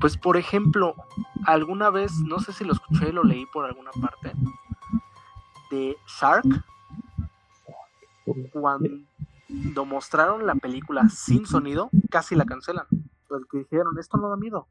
Pues 0.01 0.17
por 0.17 0.39
ejemplo, 0.39 0.95
alguna 1.45 1.91
vez, 1.91 2.13
no 2.25 2.39
sé 2.41 2.53
si 2.55 2.65
lo 2.65 2.73
escuché, 2.73 3.13
lo 3.13 3.23
leí 3.23 3.45
por 3.53 3.67
alguna 3.67 3.91
parte, 4.01 4.33
de 5.71 5.95
Shark, 6.07 6.47
cuando 8.53 9.85
mostraron 9.85 10.47
la 10.47 10.55
película 10.55 11.11
sin 11.11 11.45
sonido, 11.45 11.91
casi 12.11 12.37
la 12.37 12.47
cancelan. 12.47 12.87
Porque 13.29 13.59
dijeron, 13.59 13.99
esto 13.99 14.17
no 14.17 14.31
da 14.31 14.37
miedo. 14.37 14.67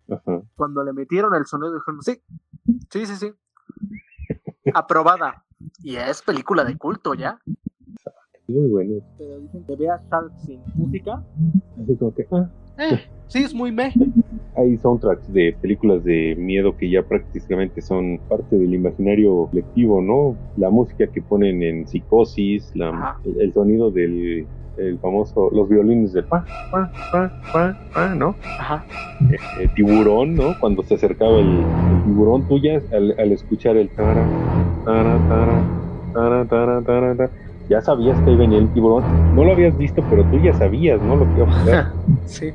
Cuando 0.56 0.84
le 0.84 0.92
metieron 0.92 1.36
el 1.36 1.46
sonido, 1.46 1.76
dijeron, 1.76 2.02
sí, 2.02 2.20
sí, 2.90 3.06
sí, 3.06 3.16
sí. 3.16 3.34
Aprobada. 4.74 5.46
Y 5.84 5.98
es 5.98 6.24
película 6.24 6.64
de 6.64 6.76
culto 6.80 7.14
ya. 7.14 7.40
Muy 8.48 8.68
bueno. 8.70 9.06
Pero 9.20 9.40
dicen 9.40 9.64
que 9.66 9.76
vea 9.76 10.02
Shark 10.10 10.32
sin 10.44 10.64
música. 10.74 11.24
Así 11.80 11.96
como 11.96 12.16
que, 12.16 12.28
ah. 12.32 12.50
Eh, 12.78 13.00
sí, 13.28 13.40
es 13.44 13.54
muy 13.54 13.72
meh. 13.72 13.94
Hay 14.56 14.78
soundtracks 14.78 15.32
de 15.32 15.56
películas 15.62 16.04
de 16.04 16.36
miedo 16.36 16.76
que 16.76 16.90
ya 16.90 17.04
prácticamente 17.04 17.82
son 17.82 18.20
parte 18.28 18.58
del 18.58 18.74
imaginario 18.74 19.48
colectivo, 19.50 20.02
¿no? 20.02 20.36
La 20.58 20.70
música 20.70 21.06
que 21.08 21.22
ponen 21.22 21.62
en 21.62 21.88
psicosis, 21.88 22.72
la, 22.76 23.18
el, 23.40 23.54
sonido 23.54 23.92
del 23.92 24.48
el 24.78 25.00
famoso, 25.00 25.50
los 25.52 25.68
violines 25.68 26.14
de 26.14 26.24
pa, 26.24 26.46
pa, 26.72 26.92
pa, 27.12 27.42
pa, 27.52 27.78
pa 27.94 28.16
¿no? 28.16 28.36
Ajá. 28.60 28.86
Eh, 29.32 29.38
eh, 29.60 29.68
tiburón, 29.76 30.36
¿no? 30.36 30.60
Cuando 30.60 30.84
se 30.84 30.96
acercaba 30.96 31.40
el, 31.40 31.64
tiburón, 32.06 32.48
tú 32.48 32.60
ya 32.60 32.80
al, 32.92 33.16
al, 33.18 33.32
escuchar 33.32 33.76
el 33.78 33.90
tara, 33.90 34.26
tara, 34.86 35.18
tara, 35.28 36.46
tara, 36.46 36.46
tara, 36.46 36.84
tara, 36.84 37.30
ya 37.70 37.82
sabías 37.82 38.20
que 38.22 38.30
ahí 38.30 38.36
venía 38.36 38.60
el 38.60 38.72
tiburón. 38.74 39.04
No 39.36 39.44
lo 39.44 39.52
habías 39.52 39.78
visto, 39.78 40.04
pero 40.10 40.24
tú 40.26 40.40
ya 40.40 40.54
sabías, 40.54 41.02
¿no? 41.02 41.16
Lo 41.16 41.26
que 41.26 41.42
iba 41.42 41.48
a 41.48 41.50
pasar. 41.50 41.92
sí. 42.26 42.54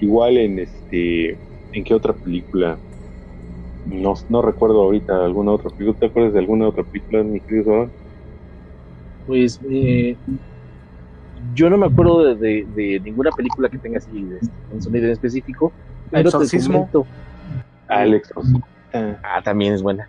Igual 0.00 0.38
en 0.38 0.58
este, 0.58 1.38
¿en 1.72 1.84
qué 1.84 1.94
otra 1.94 2.12
película? 2.12 2.78
No, 3.86 4.14
no 4.28 4.42
recuerdo 4.42 4.82
ahorita 4.82 5.24
alguna 5.24 5.52
otra 5.52 5.70
película. 5.70 5.98
¿Te 5.98 6.06
acuerdas 6.06 6.32
de 6.32 6.38
alguna 6.38 6.68
otra 6.68 6.84
película, 6.84 7.22
mi 7.22 7.40
querido 7.40 7.88
Pues 9.26 9.60
eh, 9.68 10.16
yo 11.54 11.68
no 11.68 11.76
me 11.76 11.86
acuerdo 11.86 12.34
de, 12.34 13.00
ninguna 13.04 13.30
película 13.30 13.68
que 13.68 13.78
tenga 13.78 13.98
así 13.98 14.22
de, 14.22 14.38
un 14.72 14.82
sonido 14.82 15.06
en 15.06 15.12
específico. 15.12 15.72
El 16.12 16.26
exorcismo. 16.26 16.88
Ah, 17.88 18.06
Ah, 18.94 19.40
también 19.42 19.74
es 19.74 19.82
buena. 19.82 20.08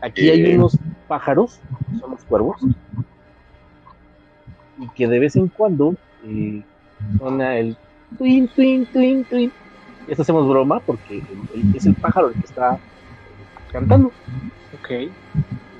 Aquí 0.00 0.28
hay 0.30 0.52
eh. 0.52 0.56
unos 0.56 0.78
pájaros, 1.08 1.60
son 2.00 2.10
los 2.12 2.24
cuervos, 2.24 2.56
y 4.78 4.88
que 4.90 5.08
de 5.08 5.18
vez 5.18 5.34
en 5.36 5.48
cuando 5.48 5.96
eh, 6.24 6.62
suena 7.18 7.56
el 7.56 7.76
twin, 8.16 8.48
twin, 8.48 8.86
twin, 8.86 9.24
twin. 9.24 9.52
Esto 10.06 10.22
hacemos 10.22 10.48
broma 10.48 10.80
porque 10.80 11.22
es 11.74 11.86
el 11.86 11.94
pájaro 11.94 12.28
el 12.28 12.34
que 12.34 12.46
está 12.46 12.78
cantando. 13.70 14.08
Ok. 14.78 14.90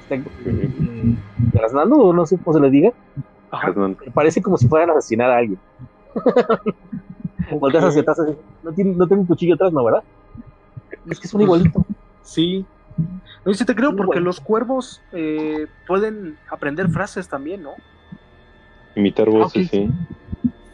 Está 0.01 0.17
eh, 0.17 1.17
o 1.91 2.13
no 2.13 2.27
sé 2.27 2.39
cómo 2.39 2.57
se 2.57 2.63
le 2.63 2.71
diga. 2.71 2.93
Parece 4.13 4.43
como 4.43 4.59
si 4.59 4.69
fueran 4.69 4.91
a 4.91 4.93
asesinar 4.95 5.31
a 5.31 5.39
alguien. 5.39 5.59
Volteas 7.59 7.85
hacia 7.85 8.03
atrás, 8.03 8.19
no, 8.63 8.73
tiene, 8.73 8.95
no 8.95 9.07
tengo 9.07 9.23
un 9.23 9.27
cuchillo 9.27 9.55
atrás, 9.55 9.73
¿no, 9.73 9.83
verdad? 9.83 10.03
Es 11.09 11.19
que 11.19 11.27
es 11.27 11.33
un 11.33 11.41
igualito. 11.43 11.87
Sí. 12.23 12.67
No, 13.45 13.55
sí 13.55 13.65
te 13.65 13.75
creo, 13.75 13.97
porque 13.97 14.21
los 14.21 14.41
cuervos 14.41 15.01
eh, 15.13 15.67
pueden 15.87 16.37
aprender 16.51 16.91
frases 16.91 17.29
también, 17.29 17.63
¿no? 17.63 17.71
Imitar 18.95 19.31
voces, 19.31 19.71
sí 19.71 19.91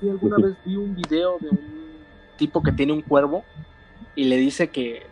alguna 0.09 0.37
vez 0.37 0.57
vi 0.65 0.77
un 0.77 0.95
video 0.95 1.39
de 1.41 1.51
un 1.51 1.61
tipo 2.37 2.63
que 2.63 2.73
tiene 2.73 2.93
un 2.93 3.03
cuervo 3.03 3.45
y 4.15 4.25
le 4.25 4.37
dice 4.37 4.69
que, 4.69 5.03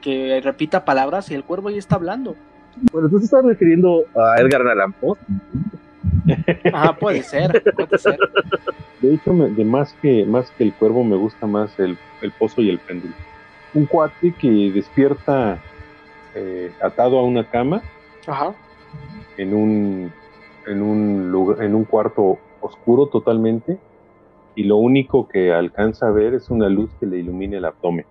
que 0.00 0.40
repita 0.42 0.84
palabras 0.84 1.30
y 1.30 1.34
el 1.34 1.44
cuervo 1.44 1.70
ya 1.70 1.78
está 1.78 1.96
hablando. 1.96 2.36
Bueno, 2.92 3.08
tú 3.08 3.18
te 3.18 3.24
estás 3.24 3.44
refiriendo 3.44 4.04
a 4.16 4.40
Edgar 4.40 4.66
Allan 4.66 4.92
Poe. 4.92 5.18
Ah, 6.72 6.96
puede 6.98 7.22
ser, 7.22 7.62
puede 7.74 7.98
ser. 7.98 8.18
De 9.00 9.14
hecho, 9.14 9.32
de 9.32 9.64
más 9.64 9.92
que 10.00 10.24
más 10.24 10.50
que 10.52 10.64
el 10.64 10.72
cuervo 10.74 11.02
me 11.02 11.16
gusta 11.16 11.46
más 11.46 11.78
el, 11.78 11.98
el 12.22 12.30
pozo 12.32 12.62
y 12.62 12.68
el 12.68 12.78
péndulo. 12.78 13.14
Un 13.74 13.86
cuate 13.86 14.32
que 14.32 14.48
despierta 14.72 15.58
eh, 16.34 16.72
atado 16.82 17.18
a 17.18 17.24
una 17.24 17.48
cama 17.48 17.82
Ajá. 18.26 18.54
en 19.36 19.54
un 19.54 20.12
en 20.66 20.82
un 20.82 21.30
lugar, 21.30 21.62
en 21.62 21.74
un 21.74 21.84
cuarto 21.84 22.38
oscuro 22.60 23.06
totalmente 23.06 23.78
y 24.54 24.64
lo 24.64 24.76
único 24.76 25.28
que 25.28 25.52
alcanza 25.52 26.08
a 26.08 26.10
ver 26.10 26.34
es 26.34 26.50
una 26.50 26.68
luz 26.68 26.90
que 26.98 27.06
le 27.06 27.18
ilumina 27.18 27.58
el 27.58 27.64
abdomen. 27.64 28.06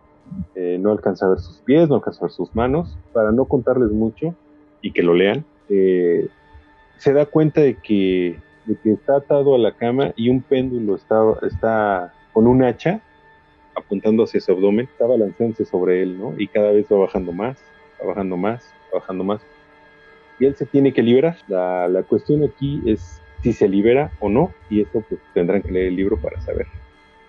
Eh, 0.56 0.78
no 0.80 0.92
alcanza 0.92 1.26
a 1.26 1.30
ver 1.30 1.40
sus 1.40 1.58
pies, 1.60 1.90
no 1.90 1.96
alcanza 1.96 2.22
a 2.22 2.28
ver 2.28 2.32
sus 2.32 2.54
manos. 2.56 2.98
Para 3.14 3.32
no 3.32 3.46
contarles 3.46 3.92
mucho 3.92 4.36
y 4.82 4.92
que 4.92 5.04
lo 5.04 5.14
lean, 5.14 5.44
eh, 5.70 6.28
se 6.98 7.14
da 7.14 7.26
cuenta 7.26 7.62
de 7.62 7.76
que, 7.76 8.40
de 8.66 8.76
que 8.78 8.94
está 8.94 9.18
atado 9.18 9.56
a 9.56 9.58
la 9.58 9.76
cama 9.76 10.14
y 10.16 10.30
un 10.30 10.42
péndulo 10.42 10.96
está, 10.96 11.22
está 11.42 12.14
con 12.34 12.48
un 12.48 12.64
hacha 12.64 13.02
apuntando 13.76 14.24
hacia 14.24 14.42
su 14.42 14.52
abdomen, 14.52 14.88
está 14.92 15.06
balanceándose 15.06 15.66
sobre 15.66 16.02
él, 16.02 16.20
¿no? 16.20 16.34
Y 16.38 16.48
cada 16.48 16.72
vez 16.72 16.86
va 16.92 16.98
bajando 16.98 17.32
más, 17.32 17.58
va 18.02 18.08
bajando 18.08 18.38
más, 18.38 18.74
va 18.94 19.00
bajando 19.00 19.24
más. 19.24 19.42
Y 20.40 20.46
él 20.46 20.56
se 20.56 20.66
tiene 20.66 20.94
que 20.94 21.02
liberar. 21.02 21.38
La, 21.48 21.88
la 21.88 22.04
cuestión 22.04 22.44
aquí 22.44 22.82
es 22.86 23.22
si 23.42 23.54
se 23.54 23.68
libera 23.68 24.12
o 24.20 24.30
no, 24.30 24.52
y 24.70 24.82
eso 24.82 25.04
pues 25.08 25.22
tendrán 25.34 25.62
que 25.62 25.72
leer 25.72 25.88
el 25.88 25.96
libro 25.96 26.18
para 26.18 26.40
saber. 26.42 26.68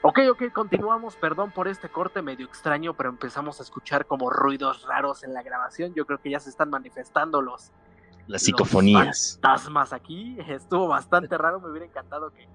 Ok, 0.03 0.21
ok, 0.31 0.45
continuamos, 0.53 1.15
perdón 1.17 1.51
por 1.51 1.69
este 1.69 1.89
corte 1.91 2.23
medio 2.23 2.47
extraño, 2.47 2.95
pero 2.95 3.11
empezamos 3.11 3.61
a 3.61 3.63
escuchar 3.63 4.07
como 4.07 4.31
ruidos 4.31 4.87
raros 4.87 5.25
en 5.25 5.35
la 5.35 5.43
grabación, 5.43 5.93
yo 5.95 6.07
creo 6.07 6.19
que 6.19 6.31
ya 6.31 6.41
se 6.41 6.51
están 6.51 6.71
manifestando 6.71 7.43
los... 7.43 7.71
Las 8.27 8.43
psicofonías. 8.43 9.39
fantasmas 9.43 9.93
aquí, 9.93 10.39
estuvo 10.49 10.89
bastante 10.89 11.37
raro, 11.37 11.61
me 11.61 11.69
hubiera 11.69 11.87
encantado 11.87 12.31
que, 12.31 12.49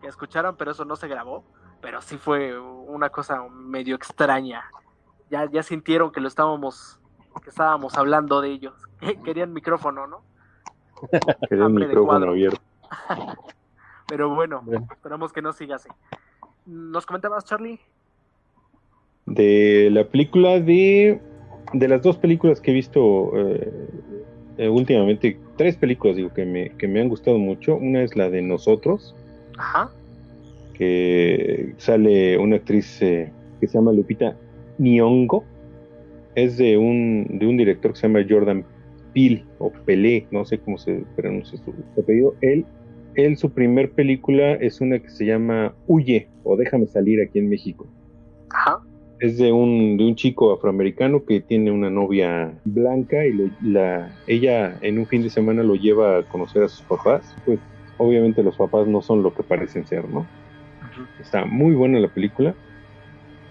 que 0.00 0.06
escucharan, 0.06 0.56
pero 0.56 0.70
eso 0.72 0.84
no 0.84 0.94
se 0.94 1.08
grabó, 1.08 1.44
pero 1.80 2.00
sí 2.02 2.18
fue 2.18 2.58
una 2.58 3.10
cosa 3.10 3.42
medio 3.48 3.96
extraña. 3.96 4.62
Ya, 5.30 5.50
ya 5.50 5.62
sintieron 5.62 6.12
que 6.12 6.20
lo 6.20 6.28
estábamos, 6.28 7.00
que 7.42 7.50
estábamos 7.50 7.96
hablando 7.96 8.40
de 8.40 8.50
ellos. 8.50 8.74
Querían 9.24 9.52
micrófono, 9.52 10.06
¿no? 10.06 10.22
Querían 11.48 11.74
micrófono 11.74 12.28
abierto. 12.28 12.60
Pero 14.08 14.34
bueno, 14.34 14.62
esperamos 14.90 15.32
que 15.32 15.42
no 15.42 15.52
siga 15.52 15.76
así. 15.76 15.88
¿Nos 16.66 17.06
comentabas, 17.06 17.44
Charlie? 17.44 17.78
De 19.26 19.88
la 19.90 20.04
película 20.08 20.60
de. 20.60 21.20
De 21.72 21.88
las 21.88 22.02
dos 22.02 22.18
películas 22.18 22.60
que 22.60 22.70
he 22.70 22.74
visto 22.74 23.32
eh, 23.34 23.72
eh, 24.58 24.68
últimamente, 24.68 25.38
tres 25.56 25.76
películas 25.76 26.16
digo 26.16 26.34
que 26.34 26.44
me, 26.44 26.70
que 26.76 26.86
me 26.86 27.00
han 27.00 27.08
gustado 27.08 27.38
mucho. 27.38 27.76
Una 27.76 28.02
es 28.02 28.14
la 28.14 28.28
de 28.28 28.42
Nosotros. 28.42 29.14
Ajá. 29.56 29.90
Que 30.74 31.74
sale 31.78 32.36
una 32.36 32.56
actriz 32.56 33.00
eh, 33.00 33.32
que 33.60 33.68
se 33.68 33.78
llama 33.78 33.92
Lupita 33.92 34.36
Nyong'o. 34.78 35.44
Es 36.34 36.58
de 36.58 36.76
un, 36.76 37.26
de 37.30 37.46
un 37.46 37.56
director 37.56 37.92
que 37.92 38.00
se 38.00 38.08
llama 38.08 38.26
Jordan 38.28 38.64
Peele 39.14 39.44
o 39.58 39.70
Pelé, 39.70 40.26
no 40.30 40.44
sé 40.44 40.58
cómo 40.58 40.78
se 40.78 41.04
pronuncia 41.16 41.58
su 41.58 41.72
apellido. 42.00 42.34
Él 42.40 42.64
él, 43.14 43.36
su 43.36 43.50
primer 43.50 43.92
película 43.92 44.54
es 44.54 44.80
una 44.80 44.98
que 44.98 45.10
se 45.10 45.26
llama 45.26 45.74
Huye 45.86 46.28
o 46.44 46.56
Déjame 46.56 46.86
salir 46.86 47.20
aquí 47.20 47.38
en 47.38 47.48
México. 47.48 47.86
Ajá. 48.50 48.80
Es 49.20 49.38
de 49.38 49.52
un, 49.52 49.96
de 49.96 50.04
un 50.04 50.16
chico 50.16 50.52
afroamericano 50.52 51.24
que 51.24 51.40
tiene 51.40 51.70
una 51.70 51.90
novia 51.90 52.52
blanca 52.64 53.24
y 53.24 53.50
la, 53.62 54.12
ella 54.26 54.76
en 54.80 54.98
un 54.98 55.06
fin 55.06 55.22
de 55.22 55.30
semana 55.30 55.62
lo 55.62 55.76
lleva 55.76 56.18
a 56.18 56.22
conocer 56.24 56.64
a 56.64 56.68
sus 56.68 56.82
papás. 56.82 57.36
Pues 57.44 57.60
obviamente 57.98 58.42
los 58.42 58.56
papás 58.56 58.88
no 58.88 59.00
son 59.00 59.22
lo 59.22 59.32
que 59.32 59.44
parecen 59.44 59.86
ser, 59.86 60.08
¿no? 60.08 60.26
Está 61.20 61.44
muy 61.44 61.74
buena 61.74 62.00
la 62.00 62.08
película. 62.08 62.54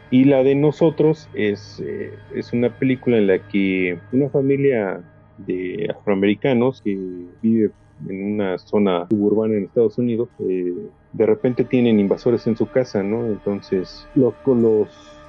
Y 0.09 0.26
la 0.26 0.43
de 0.43 0.55
nosotros 0.55 1.30
es, 1.34 1.82
eh, 1.86 2.14
es 2.36 2.51
una 2.51 2.70
película 2.70 3.18
en 3.18 3.28
la 3.28 3.39
que 3.39 3.97
una 4.12 4.30
familia 4.30 5.01
de 5.38 5.88
afroamericanos 5.89 6.82
que 6.82 6.99
vive 7.41 7.72
en 8.08 8.34
una 8.34 8.58
zona 8.58 9.08
suburbana 9.10 9.56
en 9.56 9.66
Estados 9.66 9.97
Unidos, 9.97 10.30
eh, 10.39 10.74
de 11.14 11.26
repente 11.26 11.64
tienen 11.64 11.99
invasores 11.99 12.47
en 12.47 12.56
su 12.56 12.70
casa, 12.70 13.04
¿no? 13.04 13.26
Entonces 13.26 14.08
los, 14.16 14.34
los, 14.45 14.88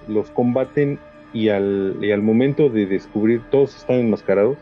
los 0.09 0.31
combaten 0.31 0.99
y 1.33 1.49
al, 1.49 1.97
y 2.01 2.11
al 2.12 2.23
momento 2.23 2.68
de 2.68 2.87
descubrir, 2.87 3.43
todos 3.51 3.77
están 3.77 3.97
enmascarados, 3.97 4.57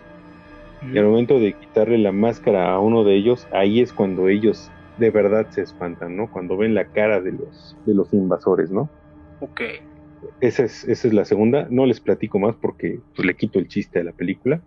y 0.82 0.96
al 0.96 1.04
momento 1.04 1.38
de 1.38 1.52
quitarle 1.52 1.98
la 1.98 2.12
máscara 2.12 2.72
a 2.72 2.78
uno 2.78 3.04
de 3.04 3.14
ellos, 3.14 3.46
ahí 3.52 3.80
es 3.80 3.92
cuando 3.92 4.28
ellos 4.28 4.70
de 4.96 5.11
verdad 5.11 5.46
se 5.50 5.62
espantan, 5.62 6.16
¿no? 6.16 6.30
Cuando 6.30 6.56
ven 6.56 6.74
la 6.74 6.86
cara 6.86 7.20
de 7.20 7.32
los, 7.32 7.76
de 7.84 7.94
los 7.94 8.12
invasores, 8.14 8.70
¿no? 8.70 8.88
Ok. 9.40 9.61
Esa 10.40 10.64
es, 10.64 10.84
esa 10.84 11.08
es 11.08 11.14
la 11.14 11.24
segunda. 11.24 11.66
No 11.70 11.84
les 11.84 12.00
platico 12.00 12.38
más 12.38 12.56
porque 12.56 13.00
pues, 13.14 13.26
le 13.26 13.34
quito 13.36 13.58
el 13.58 13.68
chiste 13.68 14.00
a 14.00 14.04
la 14.04 14.12
película. 14.12 14.62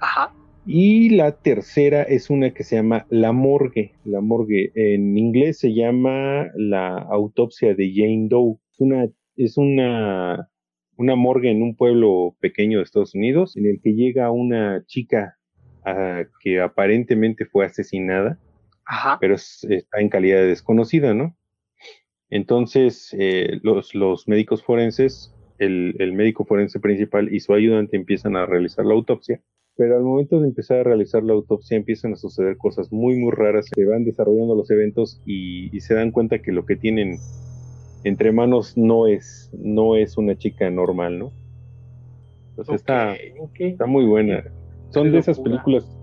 Ajá. 0.00 0.32
Y 0.66 1.10
la 1.10 1.32
tercera 1.40 2.02
es 2.02 2.28
una 2.28 2.52
que 2.52 2.64
se 2.64 2.76
llama 2.76 3.06
La 3.08 3.32
Morgue. 3.32 3.92
La 4.04 4.20
Morgue 4.20 4.72
en 4.74 5.16
inglés 5.16 5.58
se 5.60 5.72
llama 5.72 6.48
La 6.56 6.96
Autopsia 6.98 7.74
de 7.74 7.92
Jane 7.94 8.26
Doe. 8.28 8.56
Es 8.72 8.80
una, 8.80 9.08
es 9.36 9.56
una, 9.56 10.50
una 10.96 11.14
morgue 11.16 11.50
en 11.50 11.62
un 11.62 11.76
pueblo 11.76 12.36
pequeño 12.40 12.78
de 12.78 12.84
Estados 12.84 13.14
Unidos 13.14 13.56
en 13.56 13.66
el 13.66 13.80
que 13.80 13.94
llega 13.94 14.30
una 14.32 14.84
chica 14.86 15.38
ah, 15.84 16.24
que 16.40 16.60
aparentemente 16.60 17.46
fue 17.46 17.64
asesinada, 17.64 18.38
Ajá. 18.84 19.18
pero 19.20 19.34
es- 19.36 19.64
está 19.70 20.00
en 20.00 20.08
calidad 20.08 20.38
de 20.38 20.46
desconocida, 20.48 21.14
¿no? 21.14 21.36
Entonces, 22.28 23.14
eh, 23.18 23.60
los, 23.62 23.94
los 23.94 24.26
médicos 24.26 24.62
forenses, 24.64 25.32
el, 25.58 25.94
el 26.00 26.12
médico 26.12 26.44
forense 26.44 26.80
principal 26.80 27.32
y 27.32 27.40
su 27.40 27.54
ayudante 27.54 27.96
empiezan 27.96 28.36
a 28.36 28.46
realizar 28.46 28.84
la 28.84 28.94
autopsia, 28.94 29.40
pero 29.76 29.96
al 29.96 30.02
momento 30.02 30.40
de 30.40 30.48
empezar 30.48 30.78
a 30.78 30.82
realizar 30.84 31.22
la 31.22 31.34
autopsia 31.34 31.76
empiezan 31.76 32.12
a 32.14 32.16
suceder 32.16 32.56
cosas 32.56 32.90
muy, 32.92 33.16
muy 33.16 33.30
raras, 33.32 33.66
se 33.74 33.84
van 33.84 34.04
desarrollando 34.04 34.54
los 34.54 34.70
eventos 34.70 35.20
y, 35.26 35.74
y 35.76 35.80
se 35.80 35.94
dan 35.94 36.10
cuenta 36.12 36.40
que 36.40 36.52
lo 36.52 36.64
que 36.64 36.76
tienen 36.76 37.18
entre 38.04 38.32
manos 38.32 38.76
no 38.76 39.06
es, 39.06 39.50
no 39.58 39.96
es 39.96 40.16
una 40.16 40.36
chica 40.36 40.70
normal, 40.70 41.18
¿no? 41.18 41.32
Entonces 42.50 42.76
está, 42.76 43.14
Ok. 43.38 43.60
está 43.60 43.86
muy 43.86 44.06
buena. 44.06 44.44
Son 44.90 45.10
de 45.12 45.18
esas 45.18 45.36
locura. 45.38 45.52
películas 45.62 45.96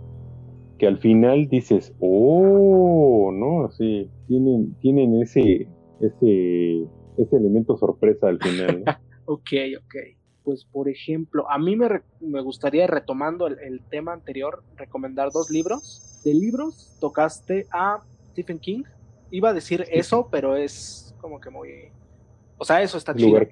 que 0.77 0.85
al 0.87 0.97
final 0.99 1.47
dices, 1.47 1.93
oh, 1.99 3.31
¿no? 3.33 3.65
Así, 3.65 4.09
tienen, 4.27 4.75
tienen 4.81 5.19
ese, 5.21 5.67
ese, 5.99 6.83
ese 7.17 7.35
elemento 7.37 7.77
sorpresa 7.77 8.27
al 8.27 8.39
final, 8.39 8.83
¿no? 8.85 8.91
Ok, 9.25 9.51
ok. 9.79 9.95
Pues 10.43 10.65
por 10.65 10.89
ejemplo, 10.89 11.49
a 11.49 11.57
mí 11.57 11.75
me, 11.75 11.87
re- 11.87 12.03
me 12.19 12.41
gustaría, 12.41 12.85
retomando 12.87 13.47
el, 13.47 13.59
el 13.59 13.81
tema 13.89 14.13
anterior, 14.13 14.63
recomendar 14.75 15.31
dos 15.31 15.49
libros. 15.49 16.21
De 16.23 16.33
libros 16.33 16.95
tocaste 16.99 17.67
a 17.71 17.99
Stephen 18.31 18.59
King. 18.59 18.83
Iba 19.31 19.49
a 19.49 19.53
decir 19.53 19.85
eso, 19.89 20.27
pero 20.31 20.55
es 20.55 21.15
como 21.21 21.39
que 21.39 21.49
muy... 21.49 21.69
O 22.57 22.65
sea, 22.65 22.81
eso 22.81 22.97
está 22.97 23.15
chido. 23.15 23.29
lugar, 23.29 23.49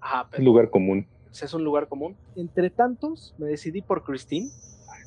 Ajá, 0.00 0.28
pero 0.30 0.42
lugar 0.42 0.70
común. 0.70 1.06
es 1.30 1.54
un 1.54 1.64
lugar 1.64 1.88
común. 1.88 2.16
Entre 2.36 2.70
tantos, 2.70 3.34
me 3.38 3.46
decidí 3.46 3.80
por 3.82 4.02
Christine. 4.04 4.50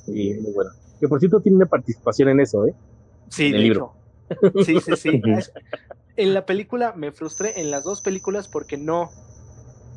Sí, 0.05 0.33
muy 0.41 0.53
bueno. 0.53 0.71
Que 0.99 1.07
por 1.07 1.19
cierto 1.19 1.41
tiene 1.41 1.57
una 1.57 1.65
participación 1.65 2.29
en 2.29 2.39
eso, 2.39 2.65
¿eh? 2.65 2.73
Sí, 3.29 3.47
En 3.47 3.55
el 3.55 3.61
libro. 3.63 3.93
hecho. 4.29 4.63
Sí, 4.63 4.79
sí, 4.79 4.95
sí. 4.95 5.21
En 6.17 6.33
la 6.33 6.45
película 6.45 6.93
me 6.95 7.11
frustré 7.11 7.59
en 7.59 7.71
las 7.71 7.83
dos 7.83 7.99
películas 7.99 8.47
porque 8.47 8.77
no, 8.77 9.11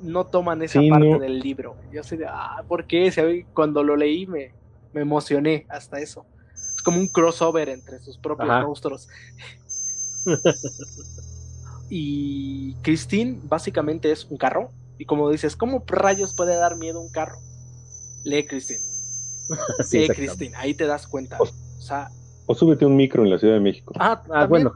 no 0.03 0.27
toman 0.27 0.63
esa 0.63 0.81
Sí, 0.81 0.91
parte 0.91 1.09
no. 1.11 1.19
del 1.19 1.41
libro. 1.41 1.77
Yo 1.93 2.03
de, 2.03 2.27
ah, 2.29 2.63
¿por 2.67 2.87
qué? 2.87 3.11
Si 3.11 3.45
Cuando 3.55 3.83
lo 3.83 3.97
leí 3.97 4.27
me, 4.27 4.53
me 4.93 5.01
emocioné 5.03 5.67
hasta 5.69 6.01
eso. 6.01 6.27
Es 6.55 6.83
como 6.83 6.99
un 6.99 7.09
crossover 7.09 7.69
entre 7.69 8.01
sus 8.01 8.19
propios 8.19 8.49
Ajá. 8.51 8.67
monstruos. 8.67 9.09
y 11.91 12.75
Christine 12.83 13.41
básicamente 13.45 14.11
es 14.13 14.25
un 14.27 14.37
carro. 14.37 14.71
Y 14.99 15.05
como 15.05 15.31
dices, 15.31 15.57
¿cómo 15.57 15.85
rayos 15.87 16.35
puede 16.35 16.57
dar 16.57 16.77
miedo 16.77 17.01
un 17.01 17.11
carro? 17.11 17.39
Lee 18.25 18.47
Christine. 18.47 18.81
Sí, 19.85 20.01
Lee. 20.01 20.09
Christine. 20.09 20.55
Ahí 20.57 20.75
te 20.75 20.87
das 20.87 21.07
cuenta. 21.07 21.39
O 21.41 21.47
sea, 21.81 22.11
O 22.47 22.55
súbete 22.55 22.85
un 22.85 22.97
micro 22.97 23.23
en 23.25 23.31
la 23.31 23.39
Ciudad 23.39 23.55
de 23.55 23.61
México. 23.61 23.95
ah, 23.99 24.23
Ah, 24.31 24.47
bueno. 24.47 24.73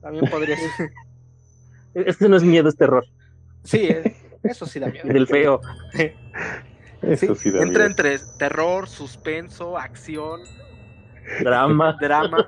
También 0.00 0.30
podría 0.30 0.56
ser. 0.56 0.90
Este 1.94 2.28
no 2.28 2.36
es 2.36 2.42
miedo, 2.42 2.68
es 2.68 2.76
terror. 2.76 3.04
Sí, 3.62 3.78
eh, 3.82 4.16
eso 4.44 4.66
sí 4.66 4.78
da 4.78 4.88
miedo. 4.88 5.08
Del 5.08 5.26
feo. 5.26 5.60
Eso 7.02 7.34
Sí, 7.34 7.42
sí 7.42 7.50
da 7.50 7.62
entra 7.62 7.86
miedo. 7.86 7.86
entre 7.86 8.18
terror, 8.38 8.88
suspenso, 8.88 9.76
acción, 9.76 10.40
Drama. 11.42 11.96
drama. 12.00 12.46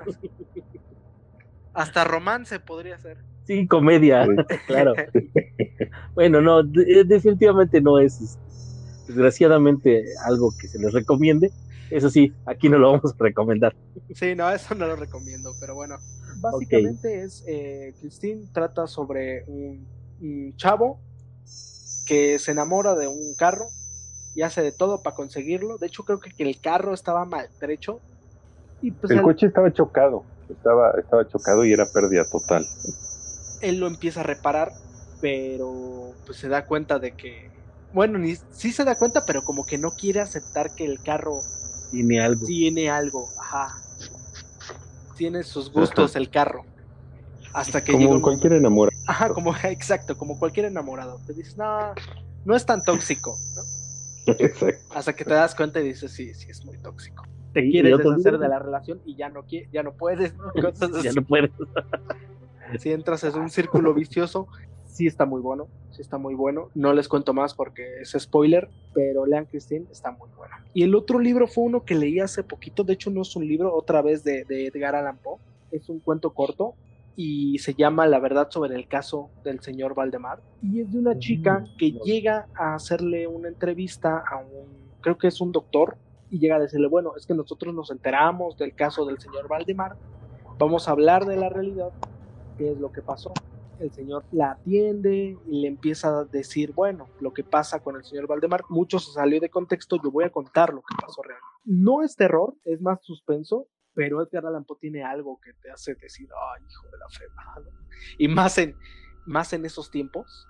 Hasta 1.73 2.03
romance 2.03 2.59
podría 2.59 2.97
ser. 2.97 3.17
Sí, 3.45 3.67
comedia. 3.67 4.25
Sí. 4.25 4.31
Claro. 4.67 4.93
Bueno, 6.15 6.41
no, 6.41 6.63
de- 6.63 7.03
definitivamente 7.05 7.79
no 7.81 7.99
es 7.99 8.37
desgraciadamente 9.07 10.03
algo 10.25 10.51
que 10.59 10.67
se 10.67 10.79
les 10.79 10.91
recomiende. 10.91 11.51
Eso 11.91 12.09
sí, 12.09 12.33
aquí 12.45 12.67
no 12.67 12.77
lo 12.79 12.91
vamos 12.93 13.13
a 13.13 13.23
recomendar. 13.23 13.75
Sí, 14.13 14.35
no, 14.35 14.49
eso 14.51 14.75
no 14.75 14.87
lo 14.87 14.95
recomiendo, 14.95 15.53
pero 15.59 15.75
bueno. 15.75 15.97
Básicamente 16.41 17.21
es, 17.23 17.43
eh, 17.47 17.93
Christine 18.01 18.47
trata 18.51 18.87
sobre 18.87 19.43
un, 19.47 19.87
un 20.19 20.55
chavo 20.57 20.99
que 22.07 22.39
se 22.39 22.51
enamora 22.51 22.95
de 22.95 23.07
un 23.07 23.35
carro 23.37 23.67
y 24.33 24.41
hace 24.41 24.61
de 24.61 24.71
todo 24.71 25.03
para 25.03 25.15
conseguirlo. 25.15 25.77
De 25.77 25.87
hecho, 25.87 26.03
creo 26.03 26.19
que, 26.19 26.31
que 26.31 26.43
el 26.43 26.59
carro 26.61 26.93
estaba 26.93 27.25
maltrecho. 27.25 27.99
Y 28.81 28.91
pues 28.91 29.11
El 29.11 29.21
coche 29.21 29.47
estaba 29.47 29.71
chocado. 29.73 30.23
Estaba, 30.49 30.91
estaba 30.97 31.27
chocado 31.27 31.65
y 31.65 31.73
era 31.73 31.85
pérdida 31.91 32.23
total. 32.31 32.65
él 33.61 33.79
lo 33.79 33.87
empieza 33.87 34.21
a 34.21 34.23
reparar, 34.23 34.71
pero 35.19 36.13
pues 36.25 36.37
se 36.37 36.47
da 36.47 36.65
cuenta 36.65 36.99
de 36.99 37.11
que, 37.11 37.49
bueno, 37.91 38.17
ni, 38.19 38.35
sí 38.35 38.71
se 38.71 38.85
da 38.85 38.95
cuenta, 38.95 39.25
pero 39.25 39.43
como 39.43 39.65
que 39.65 39.77
no 39.77 39.91
quiere 39.91 40.21
aceptar 40.21 40.73
que 40.75 40.85
el 40.85 41.01
carro 41.03 41.33
Tiene 41.91 42.21
algo. 42.21 42.45
tiene 42.45 42.89
algo, 42.89 43.27
ajá. 43.41 43.75
Tiene 45.17 45.43
sus 45.43 45.71
gustos 45.71 46.15
el 46.15 46.29
carro. 46.29 46.63
Hasta 47.53 47.83
que 47.83 47.93
llega 47.93 48.05
Como 48.05 48.15
un- 48.17 48.21
cualquier 48.21 48.53
enamorado. 48.53 48.96
Ajá, 49.07 49.33
como, 49.33 49.55
exacto, 49.63 50.17
como 50.17 50.37
cualquier 50.37 50.65
enamorado. 50.67 51.19
Te 51.25 51.33
dices, 51.33 51.57
no, 51.57 51.93
no 52.45 52.55
es 52.55 52.65
tan 52.65 52.83
tóxico, 52.83 53.37
¿no? 53.55 54.33
Exacto. 54.33 54.93
Hasta 54.93 55.15
que 55.15 55.23
te 55.23 55.33
das 55.33 55.55
cuenta 55.55 55.79
y 55.79 55.83
dices, 55.87 56.11
sí, 56.11 56.33
sí 56.33 56.49
es 56.51 56.63
muy 56.65 56.77
tóxico. 56.77 57.23
Te 57.53 57.61
quieres 57.71 57.93
deshacer 57.97 58.37
de 58.37 58.49
la 58.49 58.59
relación 58.59 59.01
y 59.05 59.15
ya 59.15 59.29
no 59.29 59.43
quie- 59.45 59.67
ya 59.71 59.81
no 59.83 59.93
puedes, 59.93 60.35
¿no? 60.35 60.51
Ya 61.03 61.11
no 61.13 61.23
puedes. 61.25 61.51
Si 62.79 62.91
entras 62.91 63.23
en 63.23 63.35
un 63.39 63.49
círculo 63.49 63.93
vicioso, 63.93 64.47
sí 64.85 65.07
está 65.07 65.25
muy 65.25 65.41
bueno, 65.41 65.67
sí 65.91 66.01
está 66.01 66.17
muy 66.17 66.35
bueno. 66.35 66.69
No 66.75 66.91
les 66.93 67.07
cuento 67.07 67.33
más 67.33 67.53
porque 67.53 68.01
es 68.01 68.11
spoiler, 68.19 68.69
pero 68.93 69.25
lean 69.25 69.45
Christine, 69.45 69.85
está 69.89 70.11
muy 70.11 70.29
bueno. 70.35 70.53
Y 70.73 70.83
el 70.83 70.93
otro 70.93 71.19
libro 71.19 71.47
fue 71.47 71.63
uno 71.63 71.85
que 71.85 71.95
leí 71.95 72.19
hace 72.19 72.43
poquito, 72.43 72.83
de 72.83 72.93
hecho 72.93 73.09
no 73.09 73.21
es 73.21 73.33
un 73.37 73.47
libro, 73.47 73.73
otra 73.73 74.01
vez 74.01 74.23
de, 74.25 74.43
de 74.43 74.67
Edgar 74.67 74.95
Allan 74.95 75.17
Poe, 75.17 75.37
es 75.71 75.87
un 75.87 75.99
cuento 76.01 76.33
corto 76.33 76.75
y 77.19 77.57
se 77.57 77.73
llama 77.73 78.05
La 78.05 78.19
verdad 78.19 78.47
sobre 78.51 78.75
el 78.75 78.87
caso 78.87 79.31
del 79.43 79.59
señor 79.59 79.95
Valdemar. 79.95 80.39
Y 80.61 80.81
es 80.81 80.91
de 80.93 80.99
una 80.99 81.17
chica 81.17 81.65
que 81.79 81.93
llega 82.05 82.47
a 82.55 82.75
hacerle 82.75 83.25
una 83.25 83.47
entrevista 83.47 84.19
a 84.19 84.37
un, 84.37 84.67
creo 85.01 85.17
que 85.17 85.27
es 85.27 85.41
un 85.41 85.51
doctor, 85.51 85.97
y 86.29 86.37
llega 86.37 86.57
a 86.57 86.59
decirle, 86.59 86.87
bueno, 86.87 87.13
es 87.17 87.25
que 87.25 87.33
nosotros 87.33 87.73
nos 87.73 87.89
enteramos 87.89 88.55
del 88.57 88.75
caso 88.75 89.03
del 89.03 89.19
señor 89.19 89.47
Valdemar, 89.47 89.95
vamos 90.59 90.87
a 90.87 90.91
hablar 90.91 91.25
de 91.25 91.37
la 91.37 91.49
realidad, 91.49 91.89
qué 92.55 92.71
es 92.71 92.79
lo 92.79 92.91
que 92.91 93.01
pasó. 93.01 93.33
El 93.79 93.91
señor 93.91 94.23
la 94.31 94.51
atiende 94.51 95.37
y 95.47 95.61
le 95.61 95.67
empieza 95.67 96.19
a 96.19 96.25
decir, 96.25 96.71
bueno, 96.73 97.07
lo 97.19 97.33
que 97.33 97.43
pasa 97.43 97.79
con 97.79 97.95
el 97.95 98.03
señor 98.03 98.27
Valdemar, 98.27 98.63
mucho 98.69 98.99
se 98.99 99.11
salió 99.11 99.39
de 99.39 99.49
contexto, 99.49 99.97
yo 100.03 100.11
voy 100.11 100.25
a 100.25 100.29
contar 100.29 100.71
lo 100.71 100.81
que 100.81 100.95
pasó 100.99 101.23
realmente. 101.23 101.47
No 101.65 102.03
es 102.03 102.15
terror, 102.15 102.53
es 102.63 102.79
más 102.79 102.99
suspenso, 103.01 103.67
pero 103.97 104.21
Edgar 104.21 104.45
Allan 104.45 104.63
Poe 104.63 104.77
tiene 104.79 105.03
algo 105.03 105.39
que 105.41 105.53
te 105.53 105.71
hace 105.71 105.95
decir, 105.95 106.29
ay, 106.53 106.63
hijo 106.69 106.85
de 106.91 106.97
la. 106.99 107.61
¿no? 107.63 107.79
Y 108.19 108.27
más 108.27 108.59
en, 108.59 108.75
más 109.25 109.53
en 109.53 109.65
esos 109.65 109.89
tiempos, 109.89 110.47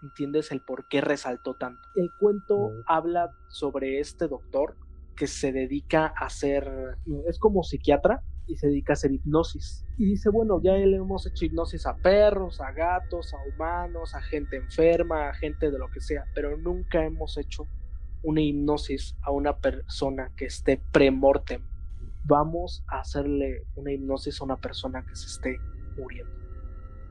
entiendes 0.00 0.52
el 0.52 0.60
por 0.60 0.86
qué 0.86 1.00
resaltó 1.00 1.54
tanto. 1.54 1.80
El 1.96 2.08
cuento 2.20 2.70
habla 2.86 3.32
sobre 3.48 3.98
este 3.98 4.28
doctor 4.28 4.76
que 5.16 5.26
se 5.26 5.50
dedica 5.50 6.14
a 6.16 6.26
hacer, 6.26 6.70
es 7.26 7.40
como 7.40 7.64
psiquiatra 7.64 8.22
y 8.46 8.58
se 8.58 8.68
dedica 8.68 8.92
a 8.92 8.94
hacer 8.94 9.10
hipnosis. 9.10 9.84
Y 9.98 10.10
dice, 10.10 10.28
bueno, 10.28 10.60
ya 10.62 10.74
le 10.74 10.96
hemos 10.96 11.26
hecho 11.26 11.46
hipnosis 11.46 11.86
a 11.86 11.96
perros, 11.96 12.60
a 12.60 12.70
gatos, 12.70 13.34
a 13.34 13.38
humanos, 13.48 14.14
a 14.14 14.22
gente 14.22 14.54
enferma, 14.54 15.30
a 15.30 15.34
gente 15.34 15.72
de 15.72 15.80
lo 15.80 15.88
que 15.88 16.00
sea, 16.00 16.26
pero 16.32 16.56
nunca 16.56 17.04
hemos 17.04 17.38
hecho 17.38 17.66
una 18.22 18.40
hipnosis 18.40 19.16
a 19.22 19.32
una 19.32 19.56
persona 19.58 20.30
que 20.36 20.44
esté 20.44 20.80
premortem. 20.92 21.73
Vamos 22.24 22.84
a 22.88 23.00
hacerle 23.00 23.66
una 23.74 23.92
hipnosis 23.92 24.40
a 24.40 24.44
una 24.44 24.56
persona 24.56 25.04
que 25.06 25.14
se 25.14 25.26
esté 25.26 25.58
muriendo 25.96 26.44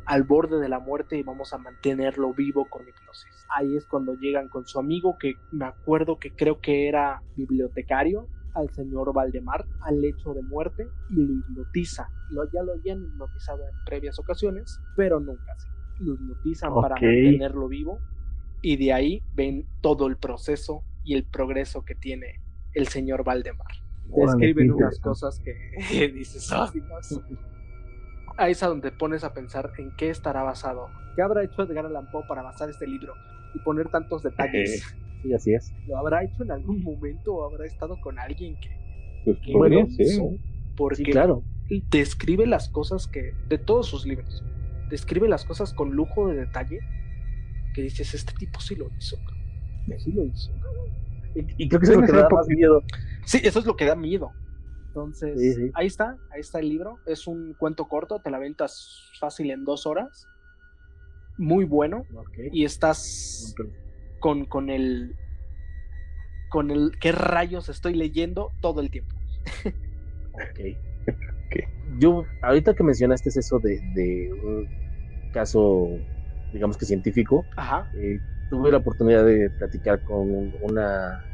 al 0.05 0.23
borde 0.23 0.59
de 0.59 0.69
la 0.69 0.79
muerte 0.79 1.17
y 1.17 1.23
vamos 1.23 1.53
a 1.53 1.57
mantenerlo 1.57 2.33
vivo 2.33 2.67
con 2.69 2.81
hipnosis. 2.81 3.45
Ahí 3.55 3.75
es 3.75 3.85
cuando 3.85 4.15
llegan 4.15 4.49
con 4.49 4.65
su 4.65 4.79
amigo, 4.79 5.17
que 5.17 5.35
me 5.51 5.65
acuerdo 5.65 6.17
que 6.19 6.31
creo 6.31 6.59
que 6.59 6.87
era 6.87 7.21
bibliotecario, 7.35 8.27
al 8.53 8.69
señor 8.69 9.13
Valdemar 9.13 9.65
al 9.81 9.99
lecho 9.99 10.33
de 10.33 10.43
muerte 10.43 10.87
y 11.09 11.15
lo 11.15 11.33
hipnotiza. 11.33 12.07
Lo, 12.29 12.43
ya 12.51 12.61
lo 12.61 12.73
habían 12.73 13.03
hipnotizado 13.03 13.63
en 13.67 13.75
previas 13.85 14.19
ocasiones, 14.19 14.79
pero 14.95 15.19
nunca 15.19 15.53
así. 15.53 15.67
Lo 15.99 16.13
hipnotizan 16.13 16.73
para 16.75 16.95
mantenerlo 16.95 17.67
vivo 17.67 17.99
y 18.61 18.77
de 18.77 18.93
ahí 18.93 19.23
ven 19.33 19.67
todo 19.81 20.07
el 20.07 20.17
proceso 20.17 20.83
y 21.03 21.15
el 21.15 21.25
progreso 21.25 21.83
que 21.83 21.95
tiene 21.95 22.41
el 22.73 22.87
señor 22.87 23.23
Valdemar. 23.23 23.82
Describen 24.15 24.71
unas 24.71 24.99
cosas 24.99 25.39
que 25.39 26.07
dices, 26.13 26.51
oh, 26.51 26.69
Ahí 28.37 28.53
es 28.53 28.63
a 28.63 28.67
donde 28.67 28.91
pones 28.91 29.23
a 29.23 29.33
pensar 29.33 29.71
en 29.77 29.91
qué 29.95 30.09
estará 30.09 30.43
basado. 30.43 30.89
¿Qué 31.15 31.21
habrá 31.21 31.43
hecho 31.43 31.63
Edgar 31.63 31.85
Allan 31.85 32.09
Poe 32.11 32.23
para 32.27 32.41
basar 32.41 32.69
este 32.69 32.87
libro 32.87 33.13
y 33.53 33.59
poner 33.59 33.89
tantos 33.89 34.23
detalles? 34.23 34.83
Sí, 35.21 35.33
así 35.33 35.53
es. 35.53 35.73
¿Lo 35.87 35.97
habrá 35.97 36.23
hecho 36.23 36.43
en 36.43 36.51
algún 36.51 36.83
momento 36.83 37.35
o 37.35 37.45
habrá 37.45 37.65
estado 37.65 37.99
con 38.01 38.19
alguien 38.19 38.55
que... 38.59 38.69
Pues 39.23 39.37
podría 39.51 39.85
ser. 39.87 40.21
Porque 40.75 41.03
claro. 41.03 41.43
describe 41.91 42.45
las 42.47 42.69
cosas 42.69 43.07
que... 43.07 43.33
De 43.47 43.57
todos 43.57 43.87
sus 43.87 44.05
libros. 44.05 44.43
Describe 44.89 45.29
las 45.29 45.45
cosas 45.45 45.73
con 45.73 45.91
lujo 45.91 46.27
de 46.27 46.35
detalle. 46.35 46.79
Que 47.73 47.83
dices, 47.83 48.13
este 48.13 48.33
tipo 48.33 48.59
sí 48.59 48.75
lo 48.75 48.89
hizo. 48.97 49.17
Sí 49.97 50.11
lo 50.11 50.25
hizo. 50.25 50.51
Y, 51.35 51.67
creo 51.67 51.79
que 51.79 51.85
eso 51.85 51.93
es 51.93 51.99
lo 51.99 52.05
que 52.05 52.11
da 52.11 52.29
más 52.29 52.47
miedo. 52.47 52.83
Sí, 53.25 53.41
eso 53.43 53.59
es 53.59 53.65
lo 53.65 53.75
que 53.75 53.85
da 53.85 53.95
miedo. 53.95 54.31
Entonces, 54.87 55.71
ahí 55.73 55.87
está, 55.87 56.17
ahí 56.31 56.41
está 56.41 56.59
el 56.59 56.69
libro. 56.69 56.99
Es 57.05 57.27
un 57.27 57.53
cuento 57.53 57.85
corto, 57.85 58.19
te 58.19 58.29
la 58.29 58.37
ventas 58.37 59.11
fácil 59.19 59.51
en 59.51 59.65
dos 59.65 59.85
horas. 59.87 60.27
Muy 61.37 61.65
bueno. 61.65 62.05
Y 62.51 62.65
estás 62.65 63.55
con, 64.19 64.45
con 64.45 64.69
el. 64.69 65.15
con 66.49 66.69
el 66.69 66.91
qué 66.99 67.11
rayos 67.11 67.69
estoy 67.69 67.95
leyendo 67.95 68.51
todo 68.61 68.81
el 68.81 68.91
tiempo. 68.91 69.15
ok. 70.33 70.59
Yo, 71.99 72.23
ahorita 72.41 72.73
que 72.73 72.83
mencionaste 72.83 73.29
eso 73.29 73.59
de, 73.59 73.79
de 73.93 74.31
un 74.33 74.67
caso, 75.31 75.89
digamos 76.51 76.77
que 76.77 76.85
científico, 76.85 77.45
eh, 77.95 78.19
tuve 78.53 78.71
la 78.71 78.77
oportunidad 78.77 79.25
de 79.25 79.49
platicar 79.49 80.03
con 80.03 80.53
una 80.61 81.25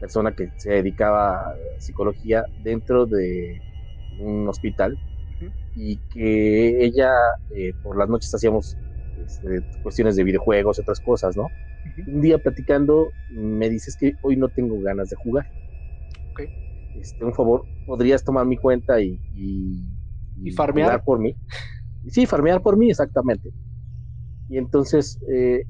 persona 0.00 0.32
que 0.32 0.50
se 0.58 0.72
dedicaba 0.72 1.38
a 1.38 1.54
psicología 1.78 2.44
dentro 2.62 3.06
de 3.06 3.58
un 4.20 4.46
hospital 4.46 4.98
y 5.74 5.96
que 6.12 6.84
ella 6.84 7.10
eh, 7.56 7.72
por 7.82 7.96
las 7.96 8.10
noches 8.10 8.34
hacíamos 8.34 8.76
este, 9.24 9.62
cuestiones 9.82 10.14
de 10.16 10.24
videojuegos, 10.24 10.78
otras 10.78 11.00
cosas, 11.00 11.38
¿no? 11.38 11.46
Un 12.06 12.20
día 12.20 12.36
platicando 12.36 13.12
me 13.30 13.70
dices 13.70 13.96
que 13.98 14.12
hoy 14.20 14.36
no 14.36 14.48
tengo 14.50 14.78
ganas 14.82 15.08
de 15.08 15.16
jugar. 15.16 15.46
Este, 17.00 17.24
un 17.24 17.32
favor, 17.32 17.64
¿podrías 17.86 18.22
tomar 18.22 18.44
mi 18.44 18.58
cuenta 18.58 19.00
y, 19.00 19.18
y, 19.34 20.50
farmear 20.50 21.02
por 21.02 21.18
mí? 21.18 21.34
Sí, 22.08 22.26
farmear 22.26 22.60
por 22.60 22.76
mí, 22.76 22.90
exactamente. 22.90 23.54
Y 24.50 24.58
entonces, 24.58 25.18
eh, 25.32 25.64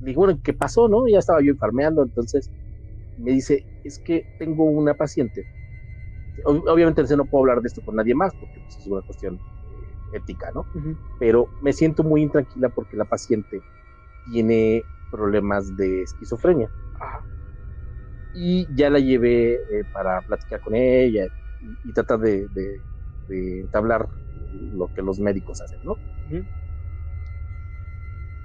digo, 0.00 0.22
bueno, 0.22 0.38
¿qué 0.42 0.52
pasó, 0.52 0.88
no? 0.88 1.06
Ya 1.08 1.18
estaba 1.18 1.40
yo 1.42 1.54
farmeando, 1.56 2.02
entonces 2.02 2.50
me 3.16 3.32
dice, 3.32 3.64
es 3.84 3.98
que 3.98 4.26
tengo 4.38 4.64
una 4.64 4.94
paciente. 4.94 5.46
Obviamente 6.44 7.02
no 7.16 7.24
puedo 7.24 7.44
hablar 7.44 7.62
de 7.62 7.68
esto 7.68 7.82
con 7.82 7.96
nadie 7.96 8.14
más 8.14 8.34
porque 8.34 8.60
pues, 8.60 8.78
es 8.78 8.86
una 8.86 9.00
cuestión 9.02 9.36
eh, 9.36 10.16
ética, 10.16 10.50
¿no? 10.54 10.66
Pero 11.18 11.48
me 11.62 11.72
siento 11.72 12.04
muy 12.04 12.22
intranquila 12.22 12.68
porque 12.68 12.96
la 12.96 13.06
paciente 13.06 13.62
tiene 14.26 14.84
problemas 15.10 15.74
de 15.76 16.02
esquizofrenia. 16.02 16.70
Y 18.34 18.66
ya 18.74 18.90
la 18.90 18.98
llevé 18.98 19.54
eh, 19.54 19.84
para 19.94 20.20
platicar 20.20 20.60
con 20.60 20.74
ella 20.74 21.26
y, 21.84 21.92
tratar 21.94 22.18
de, 22.18 22.46
entablar 23.30 24.06
lo 24.74 24.88
que 24.88 25.00
los 25.00 25.18
médicos 25.18 25.62
hacen, 25.62 25.78
¿no? 25.84 25.96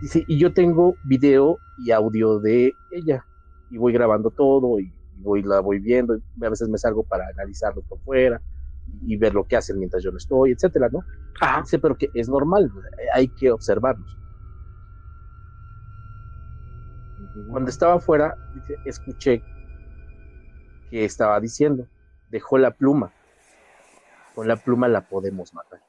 Dice, 0.01 0.25
y 0.27 0.39
yo 0.39 0.51
tengo 0.51 0.95
video 1.03 1.59
y 1.77 1.91
audio 1.91 2.39
de 2.39 2.73
ella 2.91 3.23
y 3.69 3.77
voy 3.77 3.93
grabando 3.93 4.31
todo 4.31 4.79
y, 4.79 4.91
voy, 5.17 5.43
la 5.43 5.59
voy 5.59 5.79
viendo, 5.79 6.17
y 6.17 6.45
a 6.45 6.49
veces 6.49 6.67
me 6.67 6.77
salgo 6.77 7.03
para 7.03 7.27
analizarlo 7.27 7.83
por 7.83 7.99
fuera 7.99 8.41
y 9.05 9.15
ver 9.15 9.33
lo 9.33 9.45
que 9.45 9.55
hacen 9.55 9.77
mientras 9.77 10.03
yo 10.03 10.11
no 10.11 10.17
estoy, 10.17 10.51
etcétera, 10.51 10.89
¿no? 10.91 11.03
Ajá. 11.39 11.61
Dice, 11.61 11.77
pero 11.77 11.95
que 11.95 12.09
es 12.13 12.27
normal, 12.27 12.71
hay 13.13 13.27
que 13.27 13.51
observarlos. 13.51 14.17
Cuando 17.49 17.69
estaba 17.69 17.93
afuera, 17.93 18.35
escuché 18.85 19.43
que 20.89 21.05
estaba 21.05 21.39
diciendo, 21.39 21.87
dejó 22.29 22.57
la 22.57 22.71
pluma, 22.71 23.13
con 24.35 24.47
la 24.47 24.57
pluma 24.57 24.87
la 24.87 25.07
podemos 25.07 25.53
matar. 25.53 25.81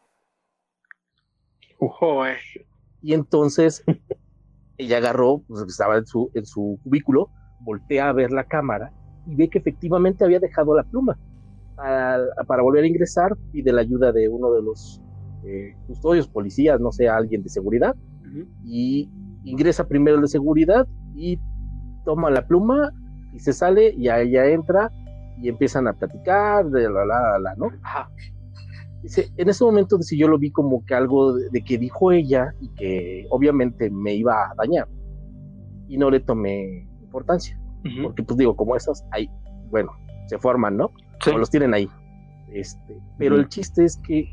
Y 3.03 3.15
entonces 3.15 3.85
ella 4.79 4.99
agarró, 4.99 5.43
pues 5.47 5.65
estaba 5.67 5.99
en 5.99 6.07
su, 6.07 6.31
en 6.35 6.47
su 6.47 6.79
cubículo, 6.83 7.31
voltea 7.61 8.09
a 8.09 8.13
ver 8.13 8.31
la 8.31 8.45
cámara 8.45 8.93
y 9.27 9.37
ve 9.37 9.49
que 9.49 9.59
efectivamente 9.59 10.25
había 10.25 10.41
dejado 10.41 10.75
la 10.77 10.85
pluma. 10.85 11.19
Para, 11.77 12.63
volver 12.63 12.85
a 12.85 12.87
ingresar, 12.87 13.37
pide 13.51 13.73
la 13.73 13.81
ayuda 13.81 14.13
de 14.13 14.29
uno 14.29 14.53
de 14.53 14.63
los 14.63 15.03
eh, 15.45 15.75
custodios, 15.87 16.29
policías, 16.29 16.81
no 16.81 16.93
sé, 16.93 17.09
alguien 17.09 17.43
de 17.43 17.49
seguridad, 17.49 17.97
y 18.65 19.11
ingresa 19.45 19.87
primero 19.87 20.17
el 20.17 20.23
de 20.23 20.29
seguridad 20.29 20.87
y 21.15 21.39
toma 22.05 22.31
la 22.31 22.47
pluma 22.47 22.93
y 23.35 23.39
se 23.41 23.53
sale 23.53 23.95
y 23.97 24.09
ella 24.09 24.47
entra 24.47 24.91
y 25.39 25.49
empiezan 25.49 25.89
a 25.89 25.93
platicar 25.93 26.71
de 26.71 26.89
la 26.89 27.05
la 27.05 27.39
la, 27.39 27.55
¿no? 27.57 27.71
Dice, 29.03 29.33
en 29.37 29.49
ese 29.49 29.65
momento 29.65 30.01
si 30.01 30.17
yo 30.17 30.29
lo 30.29 30.39
vi 30.39 30.53
como 30.53 30.85
que 30.87 30.95
algo 30.95 31.35
de, 31.35 31.65
que 31.65 31.77
dijo 31.77 32.13
ella 32.13 32.55
y 32.61 32.69
que 32.75 33.27
obviamente 33.31 33.91
me 33.91 34.15
iba 34.15 34.33
a 34.33 34.55
dañar 34.57 34.89
y 35.89 35.97
no 35.99 36.09
le 36.11 36.21
tomé 36.21 36.87
importancia. 37.03 37.59
Porque, 38.01 38.23
pues 38.23 38.37
digo, 38.39 38.55
como 38.55 38.77
esas, 38.77 39.05
hay, 39.11 39.29
bueno, 39.71 39.91
se 40.27 40.39
forman, 40.39 40.77
¿no? 40.77 40.93
Como 41.25 41.39
los 41.39 41.51
tienen 41.51 41.75
ahí. 41.75 41.89
Este, 42.53 42.97
pero 43.19 43.35
el 43.35 43.49
chiste 43.49 43.85
es 43.85 43.97
que 44.07 44.33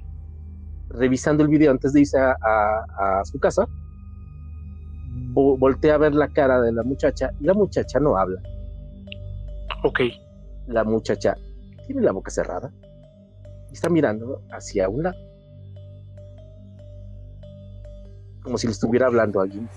revisando 0.89 1.41
el 1.41 1.49
video 1.49 1.71
antes 1.71 1.93
de 1.93 2.01
irse 2.01 2.19
a, 2.19 3.21
su 3.23 3.39
casa, 3.39 3.67
voltea 5.33 5.95
a 5.95 5.97
ver 5.97 6.13
la 6.13 6.27
cara 6.27 6.61
de 6.61 6.71
la 6.71 6.83
muchacha 6.83 7.31
y 7.39 7.45
la 7.45 7.55
muchacha 7.55 7.99
no 7.99 8.17
habla. 8.17 8.39
Ok. 9.83 10.01
La 10.67 10.83
muchacha 10.83 11.35
tiene 11.87 12.01
la 12.03 12.11
boca 12.11 12.29
cerrada 12.29 12.71
y 13.69 13.73
está 13.73 13.89
mirando 13.89 14.41
hacia 14.51 14.89
un 14.89 15.03
lado. 15.03 15.17
Como 18.43 18.57
si 18.57 18.67
le 18.67 18.71
estuviera 18.71 19.07
hablando 19.07 19.39
a 19.39 19.43
alguien 19.43 19.69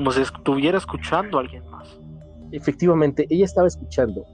como 0.00 0.12
si 0.12 0.22
estuviera 0.22 0.78
escuchando 0.78 1.38
a 1.38 1.42
alguien 1.42 1.62
más. 1.70 2.00
Efectivamente, 2.52 3.26
ella 3.28 3.44
estaba 3.44 3.68
escuchando 3.68 4.24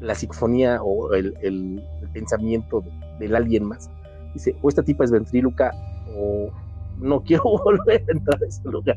la 0.00 0.14
psicofonía 0.14 0.80
o 0.82 1.12
el, 1.12 1.82
pensamiento 2.12 2.84
del 3.18 3.34
alguien 3.34 3.64
más. 3.64 3.90
Dice, 4.32 4.54
o 4.62 4.68
esta 4.68 4.82
tipa 4.82 5.04
es 5.04 5.10
ventríluca 5.10 5.72
o 6.16 6.50
no 6.98 7.20
quiero 7.22 7.42
volver 7.64 8.04
a 8.08 8.12
entrar 8.12 8.40
a 8.42 8.46
ese 8.46 8.62
lugar. 8.68 8.96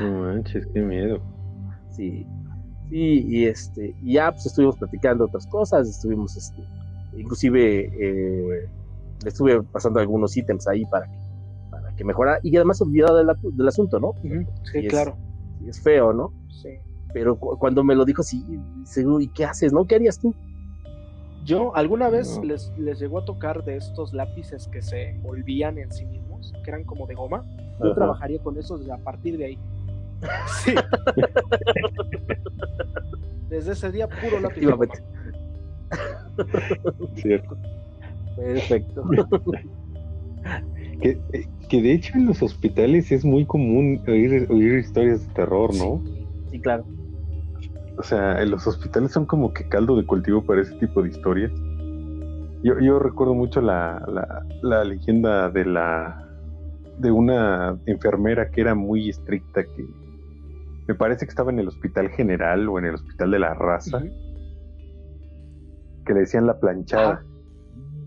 No 0.00 0.22
manches, 0.22 0.66
qué 0.72 0.80
miedo. 0.80 1.20
Sí, 1.90 2.26
sí, 2.90 3.24
y 3.28 3.44
este, 3.46 3.94
ya 4.02 4.32
pues 4.32 4.46
estuvimos 4.46 4.76
platicando 4.76 5.24
otras 5.24 5.46
cosas, 5.46 5.88
estuvimos, 5.88 6.36
este, 6.36 6.62
inclusive 7.16 7.90
eh, 7.98 8.68
le 9.22 9.28
estuve 9.28 9.62
pasando 9.62 10.00
algunos 10.00 10.36
ítems 10.36 10.66
ahí 10.68 10.84
para 10.86 11.06
que 11.06 11.26
que 11.96 12.04
mejora 12.04 12.38
y 12.42 12.54
además 12.56 12.80
olvidado 12.80 13.16
del, 13.16 13.68
asunto, 13.68 13.98
¿no? 13.98 14.14
Sí, 14.70 14.86
claro. 14.88 15.16
Es, 15.66 15.80
feo, 15.80 16.12
¿no? 16.12 16.32
Sí. 16.50 16.68
Pero 17.12 17.36
cuando 17.36 17.82
me 17.82 17.94
lo 17.94 18.04
dijo 18.04 18.22
sí, 18.22 18.44
seguro, 18.84 19.20
¿y 19.20 19.28
qué 19.28 19.44
haces, 19.44 19.72
no? 19.72 19.86
¿Qué 19.86 19.96
harías 19.96 20.20
tú? 20.20 20.34
Yo 21.44 21.74
alguna 21.74 22.10
vez 22.10 22.38
les, 22.42 22.72
les 22.76 22.98
llegó 23.00 23.20
a 23.20 23.24
tocar 23.24 23.64
de 23.64 23.76
estos 23.76 24.12
lápices 24.12 24.68
que 24.68 24.82
se 24.82 25.10
envolvían 25.10 25.78
en 25.78 25.90
sí 25.92 26.04
mismos, 26.04 26.52
que 26.62 26.70
eran 26.70 26.84
como 26.84 27.06
de 27.06 27.14
goma. 27.14 27.44
Yo 27.82 27.94
trabajaría 27.94 28.40
con 28.42 28.58
esos 28.58 28.88
a 28.90 28.98
partir 28.98 29.38
de 29.38 29.46
ahí. 29.46 29.58
Sí. 30.62 30.74
Desde 33.48 33.72
ese 33.72 33.92
día 33.92 34.08
puro 34.08 34.40
lápiz. 34.40 34.66
Cierto. 37.14 37.56
Perfecto. 38.36 39.04
Que, 41.00 41.18
que 41.68 41.82
de 41.82 41.92
hecho 41.92 42.16
en 42.16 42.26
los 42.26 42.42
hospitales 42.42 43.12
es 43.12 43.24
muy 43.24 43.44
común 43.44 44.02
oír, 44.06 44.46
oír 44.50 44.78
historias 44.78 45.26
de 45.26 45.34
terror, 45.34 45.74
¿no? 45.74 46.02
Sí, 46.50 46.60
claro. 46.60 46.84
O 47.98 48.02
sea, 48.02 48.42
en 48.42 48.50
los 48.50 48.66
hospitales 48.66 49.12
son 49.12 49.26
como 49.26 49.52
que 49.52 49.68
caldo 49.68 49.96
de 49.96 50.04
cultivo 50.04 50.44
para 50.44 50.62
ese 50.62 50.74
tipo 50.76 51.02
de 51.02 51.10
historias. 51.10 51.52
Yo, 52.62 52.78
yo 52.80 52.98
recuerdo 52.98 53.34
mucho 53.34 53.60
la, 53.60 54.02
la, 54.08 54.44
la 54.62 54.84
leyenda 54.84 55.50
de 55.50 55.64
la 55.64 56.22
de 56.98 57.10
una 57.10 57.78
enfermera 57.86 58.50
que 58.50 58.62
era 58.62 58.74
muy 58.74 59.10
estricta, 59.10 59.64
que, 59.64 59.86
me 60.86 60.94
parece 60.94 61.26
que 61.26 61.30
estaba 61.30 61.50
en 61.50 61.58
el 61.58 61.68
Hospital 61.68 62.10
General 62.10 62.68
o 62.68 62.78
en 62.78 62.86
el 62.86 62.94
Hospital 62.94 63.30
de 63.30 63.38
la 63.38 63.54
Raza, 63.54 64.02
que 66.04 66.14
le 66.14 66.20
decían 66.20 66.46
la 66.46 66.60
planchada, 66.60 67.24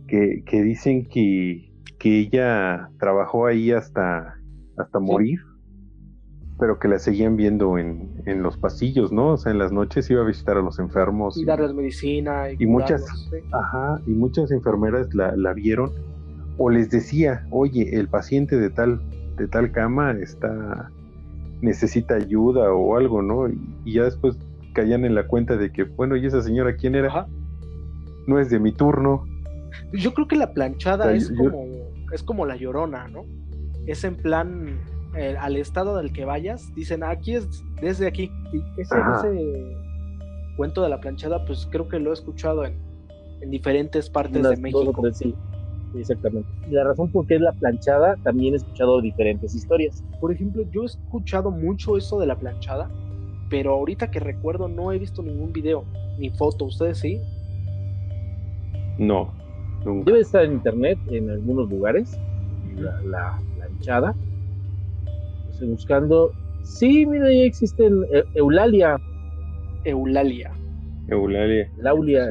que, 0.08 0.44
que, 0.46 0.64
dicen 0.64 1.06
que, 1.08 1.72
que, 2.00 2.20
ella 2.20 2.90
trabajó 3.00 3.46
ahí 3.46 3.72
hasta, 3.72 4.36
hasta 4.78 5.00
morir, 5.00 5.40
pero 6.58 6.80
que 6.80 6.88
la 6.88 7.00
seguían 7.00 7.36
viendo 7.36 7.78
en, 7.78 8.22
en, 8.26 8.42
los 8.42 8.58
pasillos, 8.58 9.12
¿no? 9.12 9.34
O 9.34 9.38
sea, 9.38 9.52
en 9.52 9.60
las 9.60 9.72
noches 9.72 10.10
iba 10.10 10.22
a 10.22 10.26
visitar 10.26 10.58
a 10.58 10.62
los 10.62 10.80
enfermos. 10.80 11.38
Y, 11.38 11.46
darles 11.46 11.74
medicina. 11.74 12.50
Y, 12.52 12.66
muchas, 12.66 13.06
ajá, 13.52 14.00
y 14.08 14.12
muchas 14.12 14.52
enfermeras 14.52 15.14
la, 15.14 15.36
la 15.36 15.54
vieron 15.54 15.92
o 16.58 16.70
les 16.70 16.90
decía, 16.90 17.46
oye, 17.52 17.98
el 17.98 18.08
paciente 18.08 18.58
de 18.58 18.70
tal, 18.70 19.02
de 19.38 19.48
tal 19.48 19.72
cama 19.72 20.12
está 20.12 20.92
necesita 21.62 22.16
ayuda 22.16 22.72
o 22.74 22.98
algo, 22.98 23.22
¿no? 23.22 23.50
Y, 23.86 23.94
ya 23.94 24.04
después 24.04 24.38
caían 24.74 25.06
en 25.06 25.16
la 25.16 25.28
cuenta 25.28 25.58
de 25.58 25.72
que, 25.72 25.84
bueno, 25.84 26.16
¿y 26.16 26.26
esa 26.26 26.42
señora 26.42 26.76
quién 26.76 26.96
era? 26.96 27.28
No 28.28 28.40
es 28.40 28.50
de 28.50 28.60
mi 28.60 28.72
turno. 28.72 29.26
Yo 29.94 30.14
creo 30.14 30.28
que 30.28 30.36
la 30.36 30.54
planchada 30.54 31.14
es, 31.14 31.32
como, 31.32 31.66
es 32.12 32.24
como 32.24 32.46
la 32.46 32.56
llorona, 32.56 33.08
¿no? 33.08 33.26
Es 33.88 34.04
en 34.04 34.16
plan, 34.16 34.80
eh, 35.16 35.36
al 35.40 35.58
estado 35.58 35.98
del 35.98 36.14
que 36.14 36.26
vayas, 36.26 36.74
dicen, 36.76 37.04
aquí 37.04 37.36
es 37.36 37.64
desde 37.82 38.08
aquí. 38.08 38.32
Y 38.54 38.82
ese, 38.82 38.96
cuento 40.56 40.84
de 40.84 40.90
la 40.90 41.00
planchada, 41.00 41.46
pues 41.46 41.68
creo 41.72 41.88
que 41.88 42.00
lo 42.00 42.12
he 42.12 42.14
escuchado 42.14 42.66
en, 42.66 42.78
diferentes 43.48 44.10
partes 44.10 44.44
de 44.44 44.58
México. 44.58 45.02
sí. 45.14 45.34
Exactamente. 45.96 46.50
Y 46.68 46.72
la 46.72 46.84
razón 46.84 47.12
por 47.12 47.26
qué 47.26 47.36
es 47.36 47.42
la 47.42 47.52
planchada, 47.54 48.16
también 48.24 48.54
he 48.54 48.58
escuchado 48.58 49.02
diferentes 49.02 49.56
historias. 49.56 50.04
Por 50.20 50.32
ejemplo, 50.32 50.64
yo 50.72 50.84
he 50.84 50.86
escuchado 50.86 51.52
mucho 51.52 51.98
eso 51.98 52.20
de 52.20 52.28
la 52.28 52.38
planchada, 52.38 52.90
pero 53.50 53.74
ahorita 53.74 54.12
que 54.12 54.20
recuerdo 54.20 54.68
no 54.68 54.92
he 54.92 55.00
visto 55.00 55.24
ningún 55.24 55.52
video 55.52 55.86
ni 56.18 56.30
foto. 56.30 56.66
¿Ustedes 56.66 57.00
sí? 57.00 57.20
No. 58.98 59.34
Debe 60.06 60.20
estar 60.20 60.44
en 60.44 60.54
internet 60.54 61.00
en 61.10 61.30
algunos 61.30 61.70
lugares, 61.70 62.20
la, 62.76 63.40
planchada. 63.56 64.14
Estoy 65.50 65.70
buscando. 65.70 66.32
Sí, 66.64 67.06
mira, 67.06 67.32
ya 67.32 67.44
existe 67.44 67.86
en 67.86 68.04
Eulalia. 68.36 68.98
Eulalia. 69.86 70.52
Eulalia. 71.08 71.72
Laulia. 71.78 72.30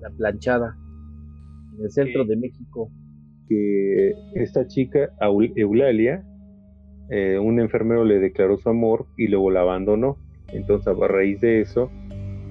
La 0.00 0.10
planchada 0.10 0.76
en 1.76 1.84
el 1.84 1.90
centro 1.90 2.24
de 2.24 2.36
México. 2.36 2.90
Que 3.48 4.12
esta 4.34 4.66
chica, 4.66 5.10
Eulalia, 5.56 6.24
eh, 7.10 7.38
un 7.38 7.60
enfermero 7.60 8.04
le 8.04 8.18
declaró 8.18 8.56
su 8.56 8.68
amor 8.68 9.06
y 9.16 9.28
luego 9.28 9.50
la 9.50 9.60
abandonó. 9.60 10.16
Entonces, 10.48 10.86
a 10.86 11.08
raíz 11.08 11.40
de 11.40 11.60
eso, 11.60 11.90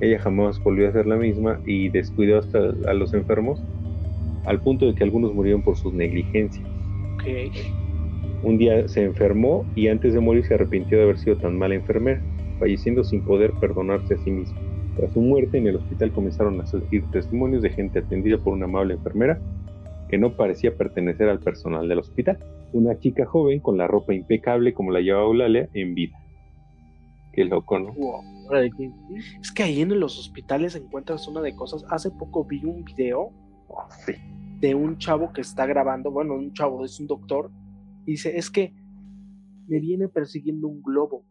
ella 0.01 0.19
jamás 0.19 0.61
volvió 0.63 0.89
a 0.89 0.91
ser 0.91 1.05
la 1.05 1.15
misma 1.15 1.61
y 1.65 1.89
descuidó 1.89 2.39
hasta 2.39 2.59
a 2.87 2.93
los 2.93 3.13
enfermos, 3.13 3.63
al 4.45 4.59
punto 4.61 4.87
de 4.87 4.95
que 4.95 5.03
algunos 5.03 5.33
murieron 5.33 5.61
por 5.61 5.77
sus 5.77 5.93
negligencias. 5.93 6.67
Un 8.43 8.57
día 8.57 8.87
se 8.87 9.03
enfermó 9.03 9.65
y 9.75 9.87
antes 9.87 10.13
de 10.13 10.19
morir 10.19 10.43
se 10.43 10.55
arrepintió 10.55 10.97
de 10.97 11.03
haber 11.03 11.19
sido 11.19 11.37
tan 11.37 11.57
mala 11.57 11.75
enfermera, 11.75 12.21
falleciendo 12.59 13.03
sin 13.03 13.23
poder 13.23 13.51
perdonarse 13.59 14.15
a 14.15 14.17
sí 14.17 14.31
misma. 14.31 14.59
Tras 14.95 15.13
su 15.13 15.21
muerte, 15.21 15.57
en 15.57 15.67
el 15.67 15.77
hospital 15.77 16.11
comenzaron 16.11 16.59
a 16.59 16.65
surgir 16.65 17.03
testimonios 17.11 17.61
de 17.61 17.69
gente 17.69 17.99
atendida 17.99 18.37
por 18.37 18.53
una 18.53 18.65
amable 18.65 18.95
enfermera 18.95 19.39
que 20.09 20.17
no 20.17 20.35
parecía 20.35 20.75
pertenecer 20.75 21.29
al 21.29 21.39
personal 21.39 21.87
del 21.87 21.99
hospital. 21.99 22.37
Una 22.73 22.99
chica 22.99 23.25
joven 23.25 23.61
con 23.61 23.77
la 23.77 23.87
ropa 23.87 24.13
impecable 24.13 24.73
como 24.73 24.91
la 24.91 24.99
llevaba 24.99 25.25
Eulalia 25.25 25.69
en 25.73 25.95
vida. 25.95 26.17
Qué 27.31 27.45
loco, 27.45 27.79
¿no? 27.79 27.93
Es 29.41 29.51
que 29.53 29.63
ahí 29.63 29.81
en 29.81 29.97
los 29.97 30.19
hospitales 30.19 30.75
encuentras 30.75 31.27
una 31.29 31.41
de 31.41 31.55
cosas. 31.55 31.85
Hace 31.89 32.11
poco 32.11 32.43
vi 32.43 32.65
un 32.65 32.83
video 32.83 33.31
oh, 33.69 33.87
de 34.59 34.75
un 34.75 34.97
chavo 34.97 35.31
que 35.31 35.39
está 35.39 35.65
grabando, 35.65 36.11
bueno, 36.11 36.35
un 36.35 36.51
chavo, 36.51 36.83
es 36.83 36.99
un 36.99 37.07
doctor, 37.07 37.49
y 38.05 38.11
dice, 38.11 38.37
es 38.37 38.51
que 38.51 38.73
me 39.67 39.79
viene 39.79 40.09
persiguiendo 40.09 40.67
un 40.67 40.81
globo. 40.81 41.23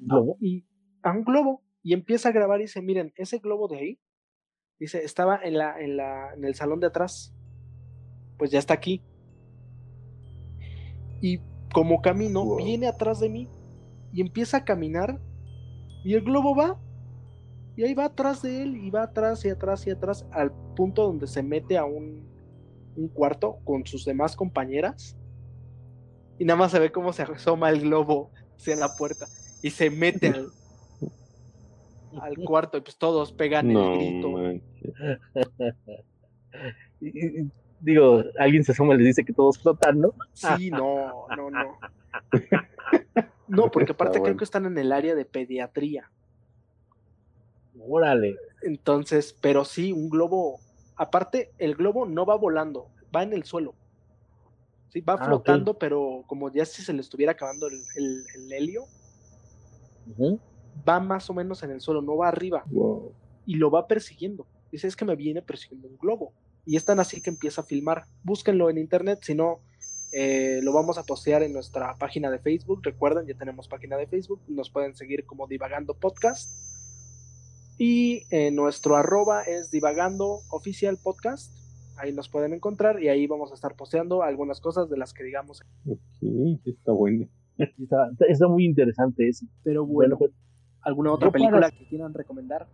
¿Globo? 0.00 0.36
Y 0.40 0.64
a 1.02 1.12
un 1.12 1.24
globo 1.24 1.62
y 1.86 1.92
empieza 1.92 2.30
a 2.30 2.32
grabar 2.32 2.58
y 2.58 2.64
dice, 2.64 2.82
miren, 2.82 3.12
ese 3.14 3.38
globo 3.38 3.68
de 3.68 3.78
ahí, 3.78 4.00
dice, 4.80 5.04
estaba 5.04 5.38
en, 5.40 5.56
la, 5.56 5.80
en, 5.80 5.96
la, 5.96 6.34
en 6.34 6.44
el 6.44 6.56
salón 6.56 6.80
de 6.80 6.88
atrás, 6.88 7.32
pues 8.36 8.50
ya 8.50 8.58
está 8.58 8.74
aquí. 8.74 9.04
Y 11.20 11.38
como 11.72 12.02
camino, 12.02 12.56
viene 12.56 12.88
atrás 12.88 13.20
de 13.20 13.28
mí 13.28 13.48
y 14.12 14.20
empieza 14.20 14.56
a 14.56 14.64
caminar 14.64 15.20
y 16.02 16.14
el 16.14 16.22
globo 16.22 16.56
va 16.56 16.76
y 17.76 17.84
ahí 17.84 17.94
va 17.94 18.06
atrás 18.06 18.42
de 18.42 18.64
él 18.64 18.76
y 18.78 18.90
va 18.90 19.04
atrás 19.04 19.44
y 19.44 19.50
atrás 19.50 19.86
y 19.86 19.90
atrás 19.90 20.26
al 20.32 20.50
punto 20.74 21.04
donde 21.04 21.28
se 21.28 21.44
mete 21.44 21.78
a 21.78 21.84
un, 21.84 22.28
un 22.96 23.06
cuarto 23.06 23.58
con 23.62 23.86
sus 23.86 24.04
demás 24.04 24.34
compañeras 24.34 25.16
y 26.36 26.46
nada 26.46 26.58
más 26.58 26.72
se 26.72 26.80
ve 26.80 26.90
cómo 26.90 27.12
se 27.12 27.22
asoma 27.22 27.70
el 27.70 27.82
globo 27.82 28.32
hacia 28.56 28.74
la 28.74 28.88
puerta 28.96 29.26
y 29.62 29.70
se 29.70 29.88
mete 29.88 30.30
al, 30.30 30.50
al 32.20 32.36
cuarto 32.36 32.78
y 32.78 32.80
pues 32.80 32.96
todos 32.96 33.32
pegan 33.32 33.70
el 33.70 33.98
grito. 33.98 34.60
Digo, 37.80 38.24
alguien 38.38 38.64
se 38.64 38.72
asoma 38.72 38.94
y 38.94 38.98
les 38.98 39.06
dice 39.08 39.24
que 39.24 39.32
todos 39.32 39.58
flotan, 39.58 40.00
¿no? 40.00 40.14
Sí, 40.32 40.70
no, 40.70 41.26
no, 41.36 41.50
no. 41.50 41.78
No, 43.48 43.70
porque 43.70 43.92
aparte 43.92 44.20
creo 44.20 44.36
que 44.36 44.44
están 44.44 44.66
en 44.66 44.76
el 44.76 44.90
área 44.92 45.14
de 45.14 45.24
pediatría. 45.24 46.10
Órale. 47.78 48.36
Entonces, 48.62 49.36
pero 49.40 49.64
sí, 49.64 49.92
un 49.92 50.08
globo. 50.08 50.58
Aparte, 50.96 51.52
el 51.58 51.76
globo 51.76 52.06
no 52.06 52.26
va 52.26 52.36
volando, 52.36 52.88
va 53.14 53.22
en 53.22 53.32
el 53.32 53.44
suelo. 53.44 53.74
Sí, 54.88 55.00
va 55.00 55.14
ah, 55.14 55.24
flotando, 55.24 55.78
pero 55.78 56.24
como 56.26 56.52
ya 56.52 56.64
si 56.64 56.82
se 56.82 56.92
le 56.92 57.00
estuviera 57.00 57.32
acabando 57.32 57.68
el, 57.68 57.80
el, 57.96 58.52
helio 58.52 58.84
va 60.86 61.00
más 61.00 61.28
o 61.30 61.34
menos 61.34 61.62
en 61.62 61.70
el 61.70 61.80
suelo, 61.80 62.02
no 62.02 62.16
va 62.16 62.28
arriba. 62.28 62.64
Y 63.46 63.56
lo 63.56 63.70
va 63.70 63.86
persiguiendo. 63.86 64.46
Dice, 64.70 64.88
es 64.88 64.96
que 64.96 65.04
me 65.04 65.16
viene 65.16 65.42
persiguiendo 65.42 65.88
un 65.88 65.96
globo. 65.96 66.32
Y 66.64 66.76
es 66.76 66.84
tan 66.84 66.98
así 66.98 67.20
que 67.20 67.30
empieza 67.30 67.60
a 67.60 67.64
filmar. 67.64 68.04
Búsquenlo 68.24 68.68
en 68.70 68.78
internet, 68.78 69.20
si 69.22 69.34
no, 69.34 69.60
eh, 70.12 70.60
lo 70.62 70.72
vamos 70.72 70.98
a 70.98 71.04
postear 71.04 71.42
en 71.42 71.52
nuestra 71.52 71.94
página 71.98 72.30
de 72.30 72.38
Facebook. 72.38 72.80
Recuerden, 72.82 73.26
ya 73.26 73.34
tenemos 73.34 73.68
página 73.68 73.96
de 73.96 74.06
Facebook. 74.06 74.40
Nos 74.48 74.70
pueden 74.70 74.94
seguir 74.94 75.24
como 75.26 75.46
Divagando 75.46 75.94
Podcast. 75.94 76.50
Y 77.78 78.22
eh, 78.30 78.50
nuestro 78.50 78.96
arroba 78.96 79.42
es 79.42 79.70
Divagando 79.70 80.40
Oficial 80.50 80.98
Podcast. 81.02 81.52
Ahí 81.98 82.12
nos 82.12 82.28
pueden 82.28 82.52
encontrar 82.52 83.02
y 83.02 83.08
ahí 83.08 83.26
vamos 83.26 83.52
a 83.52 83.54
estar 83.54 83.74
posteando 83.74 84.22
algunas 84.22 84.60
cosas 84.60 84.88
de 84.90 84.96
las 84.96 85.12
que 85.12 85.24
digamos. 85.24 85.62
Ok, 85.86 86.00
está 86.64 86.92
bueno. 86.92 87.28
Está, 87.58 88.48
muy 88.48 88.64
interesante 88.66 89.28
eso. 89.28 89.46
Pero 89.62 89.86
bueno, 89.86 90.18
pues, 90.18 90.30
¿Alguna 90.86 91.10
otra 91.10 91.32
película 91.32 91.68
que 91.72 91.84
quieran 91.86 92.14
recomendar? 92.14 92.68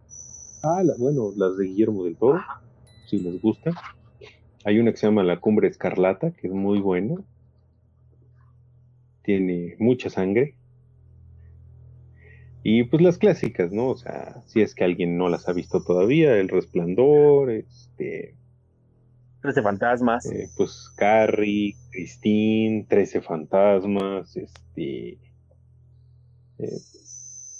Ah, 0.63 0.83
bueno, 0.99 1.33
las 1.35 1.57
de 1.57 1.65
Guillermo 1.65 2.05
del 2.05 2.15
Toro, 2.19 2.43
si 3.07 3.19
les 3.19 3.41
gusta. 3.41 3.71
Hay 4.67 4.79
una 4.79 4.91
que 4.91 4.99
se 4.99 5.07
llama 5.07 5.23
La 5.23 5.41
Cumbre 5.41 5.67
Escarlata, 5.67 6.31
que 6.33 6.49
es 6.49 6.53
muy 6.53 6.79
buena. 6.79 7.15
Tiene 9.23 9.77
mucha 9.79 10.11
sangre. 10.11 10.57
Y 12.63 12.85
pues 12.85 13.01
las 13.01 13.17
clásicas, 13.17 13.73
¿no? 13.73 13.89
O 13.89 13.97
sea, 13.97 14.43
si 14.45 14.61
es 14.61 14.75
que 14.75 14.85
alguien 14.85 15.17
no 15.17 15.31
las 15.31 15.49
ha 15.49 15.55
visto 15.55 15.83
todavía, 15.83 16.37
El 16.37 16.51
Resplandor, 16.51 17.51
este... 17.51 18.35
Trece 19.41 19.63
Fantasmas. 19.63 20.27
Eh, 20.27 20.51
pues 20.59 20.93
Carrie, 20.97 21.77
Christine, 21.91 22.85
Trece 22.91 23.23
Fantasmas, 23.23 24.37
este... 24.37 25.19
Eh, 26.59 26.79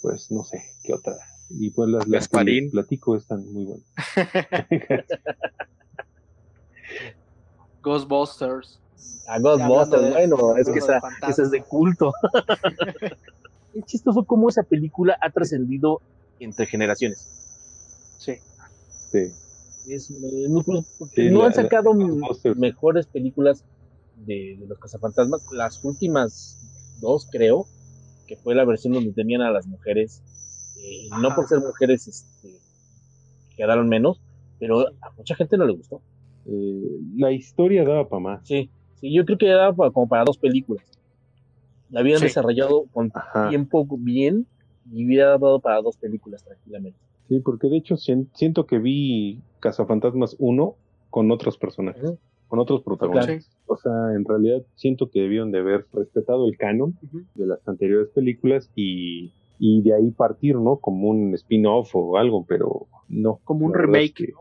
pues 0.03 0.31
no 0.31 0.45
sé, 0.45 0.63
qué 0.83 0.93
otra. 0.93 1.17
Y 1.49 1.71
pues 1.71 1.89
las, 1.89 2.07
las 2.09 2.29
que 2.29 2.69
platico 2.71 3.17
están 3.17 3.51
muy 3.53 3.65
buenas. 3.65 3.87
Ghostbusters. 7.83 8.81
A 9.27 9.39
Ghostbusters, 9.39 10.13
bueno, 10.13 10.57
es 10.57 10.69
que 10.69 10.79
esa, 10.79 11.01
esa, 11.29 11.43
es 11.43 11.51
de 11.51 11.63
culto. 11.63 12.13
es 13.75 13.85
chistoso 13.85 14.25
cómo 14.25 14.49
esa 14.49 14.63
película 14.63 15.17
ha 15.21 15.31
trascendido 15.31 16.01
entre 16.41 16.67
generaciones. 16.67 17.27
Sí. 18.19 18.35
Sí. 19.11 19.33
Es, 19.89 20.11
no 20.11 21.45
han 21.45 21.55
sacado 21.55 21.93
mejores 22.57 23.07
películas 23.07 23.65
de, 24.27 24.57
de, 24.59 24.67
los 24.67 24.79
cazafantasmas. 24.79 25.43
Las 25.53 25.85
últimas 25.85 26.59
dos, 27.01 27.29
creo, 27.31 27.67
que 28.33 28.39
fue 28.39 28.55
la 28.55 28.65
versión 28.65 28.95
donde 28.95 29.13
tenían 29.13 29.43
a 29.43 29.51
las 29.51 29.67
mujeres, 29.67 30.23
eh, 30.79 31.11
no 31.21 31.35
por 31.35 31.47
ser 31.47 31.59
mujeres 31.59 32.09
este, 32.09 32.49
quedaron 33.59 33.91
menos, 33.91 34.23
pero 34.59 34.87
a 35.03 35.11
mucha 35.19 35.35
gente 35.35 35.59
no 35.59 35.67
le 35.67 35.75
gustó. 35.75 36.01
Eh, 36.47 36.99
la 37.17 37.31
historia 37.31 37.85
daba 37.85 38.09
para 38.09 38.21
más. 38.21 38.49
Sí, 38.49 38.71
sí, 38.95 39.13
yo 39.13 39.27
creo 39.27 39.37
que 39.37 39.49
daba 39.49 39.91
como 39.91 40.09
para 40.09 40.25
dos 40.25 40.39
películas. 40.39 40.83
La 41.91 42.01
habían 42.01 42.23
desarrollado 42.23 42.87
con 42.91 43.13
tiempo 43.51 43.87
bien 43.99 44.47
y 44.91 45.05
hubiera 45.05 45.37
dado 45.37 45.61
para 45.61 45.83
dos 45.83 45.99
películas 45.99 46.43
tranquilamente. 46.43 46.99
Sí, 47.29 47.39
porque 47.41 47.69
de 47.69 47.77
hecho 47.77 47.99
siento 47.99 48.65
que 48.65 48.79
vi 48.79 49.43
Cazafantasmas 49.61 50.37
1 50.39 50.75
con 51.11 51.31
otros 51.31 51.59
personajes, 51.59 52.15
con 52.53 52.59
otros 52.59 52.83
protagonistas. 52.83 53.51
O 53.65 53.79
sea, 53.79 54.13
en 54.15 54.27
realidad 54.27 54.63
siento 54.75 55.09
que 55.09 55.23
debieron 55.23 55.53
de 55.53 55.61
haber 55.61 55.87
respetado 55.91 56.47
el 56.47 56.59
canon 56.59 56.99
de 57.35 57.47
las 57.47 57.67
anteriores 57.67 58.11
películas 58.11 58.71
y, 58.77 59.33
de 59.59 59.95
ahí 59.95 60.11
partir, 60.11 60.57
¿no? 60.57 60.77
Como 60.77 61.09
un 61.09 61.33
spin-off 61.33 61.97
o 61.97 62.19
algo, 62.19 62.45
pero 62.47 62.89
no. 63.09 63.41
Como 63.45 63.65
un 63.65 63.73
remake, 63.73 64.35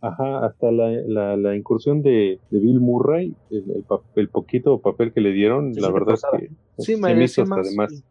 Ajá, 0.00 0.46
hasta 0.46 0.70
la, 0.70 1.36
la, 1.36 1.56
incursión 1.56 2.02
de, 2.02 2.38
Bill 2.50 2.78
Murray, 2.78 3.34
el, 3.50 4.28
poquito 4.28 4.78
papel 4.80 5.12
que 5.12 5.20
le 5.20 5.32
dieron, 5.32 5.72
la 5.74 5.90
verdad 5.90 6.14
es 6.14 6.22
que 6.38 6.50
sí, 6.78 6.94
me 6.94 7.24
hizo 7.24 7.42
hasta 7.42 7.56
además. 7.56 8.04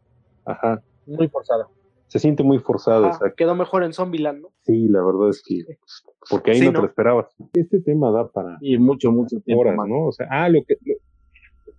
Ajá. 0.43 0.83
Muy 1.07 1.29
forzada 1.29 1.69
se 2.11 2.19
siente 2.19 2.43
muy 2.43 2.59
forzado. 2.59 3.09
quedó 3.37 3.55
mejor 3.55 3.85
en 3.85 3.93
Zombieland, 3.93 4.41
¿no? 4.41 4.49
Sí, 4.63 4.89
la 4.89 5.01
verdad 5.01 5.29
es 5.29 5.41
que, 5.41 5.63
porque 6.29 6.51
ahí 6.51 6.59
no, 6.59 6.73
te 6.73 6.79
lo 6.79 6.85
esperabas. 6.85 7.27
Este 7.53 7.79
tema 7.79 8.11
da 8.11 8.29
para... 8.29 8.57
Y 8.59 8.77
mucho, 8.77 9.13
mucho 9.13 9.39
tiempo 9.39 9.61
horas, 9.61 9.77
¿no? 9.87 10.07
O 10.07 10.11
sea, 10.11 10.27
ah, 10.29 10.49
lo 10.49 10.61
que, 10.65 10.75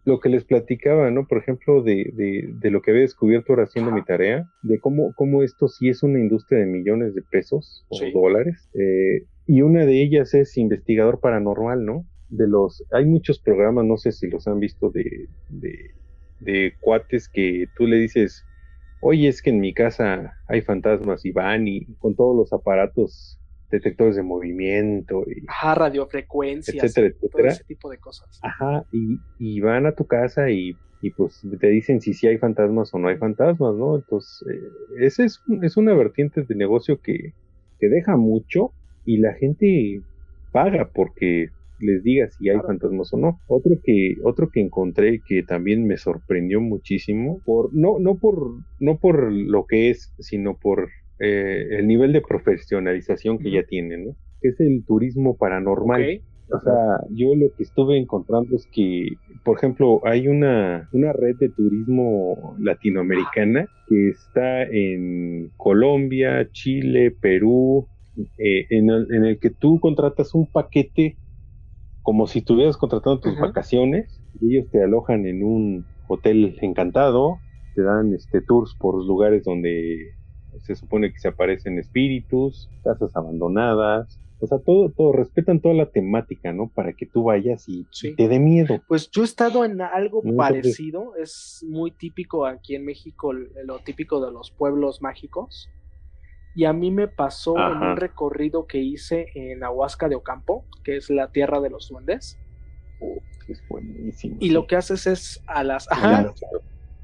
lo, 0.07 0.21
que 0.21 0.31
les 0.31 0.45
platicaba, 0.45 1.11
¿no? 1.11 1.27
Por 1.27 1.37
ejemplo, 1.37 1.83
de, 1.83 2.11
de, 2.15 2.49
de 2.51 2.71
lo 2.71 2.81
que 2.81 2.93
había 2.93 3.03
descubierto 3.03 3.53
ahora 3.53 3.65
haciendo 3.65 3.91
mi 3.91 4.03
tarea, 4.03 4.49
de 4.63 4.81
cómo, 4.81 5.13
cómo 5.17 5.43
esto 5.43 5.69
sí 5.69 5.91
es 5.91 6.03
una 6.03 6.19
industria 6.19 6.61
de 6.61 6.67
millones 6.67 7.15
de 7.15 7.21
pesos 7.31 7.85
o 7.91 7.99
dólares. 8.19 8.71
Eh, 8.73 9.27
y 9.47 9.61
una 9.61 9.85
de 9.85 10.03
ellas 10.03 10.33
es 10.33 10.57
investigador 10.57 11.21
paranormal, 11.21 11.85
¿no? 11.85 12.07
De 12.31 12.49
los, 12.49 12.83
hay 12.93 13.05
muchos 13.05 13.39
programas, 13.39 13.85
no 13.85 13.99
sé 13.99 14.13
si 14.13 14.31
los 14.31 14.49
han 14.49 14.61
visto 14.61 14.89
de, 14.89 15.29
de, 15.51 15.91
de 16.41 16.73
cuates 16.81 17.29
que 17.29 17.67
tú 17.77 17.87
le 17.87 17.99
dices, 17.99 18.47
oye, 19.03 19.29
es 19.29 19.43
que 19.43 19.51
en 19.51 19.61
mi 19.61 19.75
casa 19.75 20.39
hay 20.47 20.63
fantasmas 20.63 21.25
y 21.25 21.33
van 21.33 21.67
y 21.67 21.85
con 21.99 22.15
todos 22.15 22.37
los 22.37 22.53
aparatos 22.53 23.39
detectores 23.69 24.17
de 24.17 24.23
movimiento 24.23 25.25
y 25.27 25.45
Ajá, 25.49 25.75
radiofrecuencias, 25.75 26.85
etcétera, 26.85 27.09
etcétera. 27.09 27.49
ese 27.49 27.65
tipo 27.65 27.91
de 27.91 27.99
cosas. 27.99 28.39
Ajá, 28.43 28.85
y, 28.93 29.61
van 29.61 29.87
a 29.87 29.95
tu 29.95 30.07
casa 30.07 30.51
y, 30.51 30.79
pues 31.17 31.41
te 31.59 31.67
dicen 31.67 32.01
si 32.01 32.15
sí 32.15 32.29
hay 32.29 32.39
fantasmas 32.39 32.95
o 32.95 32.99
no 32.99 33.09
hay 33.09 33.17
fantasmas, 33.17 33.75
¿no? 33.75 33.97
Entonces, 33.97 34.47
eh, 34.49 34.71
ese 35.01 35.25
es, 35.25 35.43
es 35.63 35.77
una 35.77 35.95
vertiente 35.95 36.45
de 36.45 36.55
negocio 36.55 37.01
que, 37.01 37.35
que 37.81 37.89
deja 37.89 38.17
mucho 38.17 38.73
y 39.05 39.19
la 39.19 39.33
gente 39.35 40.01
paga 40.53 40.91
porque 40.95 41.49
les 41.83 42.03
diga 42.03 42.29
si 42.29 42.49
hay 42.49 42.59
fantasmas 42.59 43.13
o 43.13 43.19
no. 43.19 43.41
Otro 43.47 43.73
que, 43.83 44.17
otro 44.25 44.51
que 44.51 44.61
encontré 44.61 45.21
que 45.27 45.43
también 45.43 45.87
me 45.87 45.97
sorprendió 45.97 46.61
muchísimo, 46.61 47.41
por, 47.45 47.75
no, 47.75 47.99
no 47.99 48.17
por, 48.17 48.57
no 48.81 48.99
por 48.99 49.33
lo 49.33 49.67
que 49.67 49.91
es, 49.91 50.15
sino 50.19 50.57
por 50.59 50.89
eh, 51.19 51.79
el 51.79 51.87
nivel 51.87 52.13
de 52.13 52.21
profesionalización 52.21 53.39
que 53.39 53.51
ya 53.51 53.63
tiene, 53.65 53.99
¿no? 53.99 54.17
Que 54.41 54.49
es 54.49 54.61
el 54.61 54.85
turismo 54.87 55.37
paranormal. 55.37 56.23
O 56.51 56.61
sea, 56.61 56.99
yo 57.11 57.35
lo 57.35 57.47
que 57.57 57.63
estuve 57.63 57.97
encontrando 57.97 58.57
es 58.57 58.67
que, 58.73 59.07
por 59.43 59.57
ejemplo, 59.57 60.01
hay 60.05 60.29
una, 60.29 60.89
una 60.93 61.13
red 61.13 61.37
de 61.37 61.49
turismo 61.49 62.57
latinoamericana 62.59 63.69
que 63.89 64.09
está 64.09 64.65
en 64.65 65.51
Colombia, 65.57 66.49
Chile, 66.53 67.11
Perú, 67.11 67.87
eh, 68.37 68.67
en, 68.69 68.91
el, 68.91 69.07
en, 69.15 69.25
el, 69.25 69.39
que 69.39 69.49
tú 69.49 69.81
contratas 69.81 70.35
un 70.35 70.47
paquete 70.47 71.17
como 72.03 72.27
si 72.27 72.41
estuvieras 72.41 72.77
contratando 72.77 73.21
tus 73.21 73.39
vacaciones, 73.39 74.21
y 74.41 74.57
ellos 74.57 74.71
te 74.71 74.83
alojan 74.83 75.27
en 75.27 75.43
un 75.43 75.87
hotel 76.09 76.57
encantado, 76.61 77.39
te 77.75 77.83
dan 77.83 78.13
este 78.15 78.43
tours 78.43 78.75
por 78.79 79.03
lugares 79.05 79.45
donde 79.45 80.15
se 80.59 80.75
supone 80.75 81.13
que 81.13 81.19
se 81.19 81.29
aparecen 81.29 81.79
espíritus, 81.79 82.69
casas 82.85 83.17
abandonadas, 83.17 84.19
o 84.43 84.47
sea, 84.49 84.59
todo, 84.59 84.91
todo, 84.91 85.13
respetan 85.13 85.61
toda 85.61 85.75
la 85.75 85.87
temática, 85.87 86.53
¿no? 86.53 86.69
Para 86.75 86.95
que 86.95 87.07
tú 87.07 87.23
vayas 87.23 87.69
y, 87.69 87.87
te 88.17 88.27
dé 88.27 88.41
miedo. 88.41 88.83
Pues 88.89 89.09
yo 89.09 89.23
he 89.23 89.25
estado 89.25 89.65
en 89.65 89.81
algo 89.81 90.21
parecido, 90.37 91.15
es 91.15 91.65
muy 91.69 91.93
típico 91.93 92.45
aquí 92.45 92.75
en 92.75 92.85
México, 92.85 93.33
lo 93.33 93.79
típico 93.79 94.25
de 94.25 94.33
los 94.33 94.51
pueblos 94.51 95.01
mágicos. 95.01 95.69
Y 96.55 96.65
a 96.67 96.73
mí 96.73 96.91
me 96.91 97.09
pasó 97.09 97.57
en 97.57 97.79
un 97.79 97.97
recorrido 97.97 98.67
que 98.67 98.79
hice 98.79 99.29
en 99.35 99.65
Ahuasca 99.65 100.09
de 100.09 100.17
Ocampo, 100.17 100.67
que 100.85 100.97
es 100.97 101.09
la 101.09 101.33
tierra 101.33 101.61
de 101.61 101.71
los 101.71 101.89
duendes. 101.89 102.39
es 103.49 103.63
buenísimo. 103.69 104.37
Y 104.39 104.51
lo 104.51 104.67
que 104.67 104.77
haces 104.77 105.07
es 105.07 105.43
a 105.47 105.65
las... 105.65 105.91
Ajá, 105.91 106.33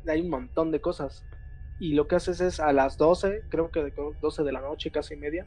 hay 0.07 0.21
un 0.21 0.31
montón 0.31 0.71
de 0.71 0.81
cosas. 0.81 1.25
Y 1.81 1.95
lo 1.95 2.09
que 2.09 2.17
haces 2.17 2.41
es 2.41 2.61
a 2.61 2.73
las 2.73 2.99
12, 2.99 3.45
creo 3.49 3.71
que 3.71 3.83
de 3.83 3.93
12 4.21 4.43
de 4.43 4.53
la 4.53 4.61
noche, 4.61 4.91
casi 4.91 5.17
media, 5.17 5.47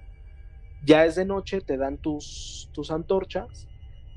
ya 0.84 1.06
es 1.06 1.16
de 1.16 1.26
noche, 1.26 1.62
te 1.62 1.78
dan 1.78 1.98
tus, 1.98 2.70
tus 2.74 2.92
antorchas 2.92 3.68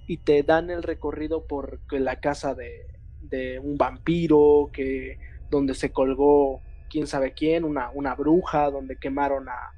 y 0.07 0.19
te 0.19 0.43
dan 0.43 0.71
el 0.71 0.83
recorrido 0.83 1.47
por 1.47 1.81
la 1.91 2.21
casa 2.21 2.55
de, 2.55 2.87
de 3.23 3.59
un 3.59 3.77
vampiro, 3.77 4.71
que 4.73 5.19
donde 5.51 5.75
se 5.75 5.93
colgó 5.93 6.63
quién 6.95 7.09
sabe 7.09 7.33
quién, 7.33 7.65
una, 7.65 7.91
una 7.93 8.15
bruja, 8.15 8.71
donde 8.71 8.97
quemaron 8.97 9.49
a, 9.49 9.73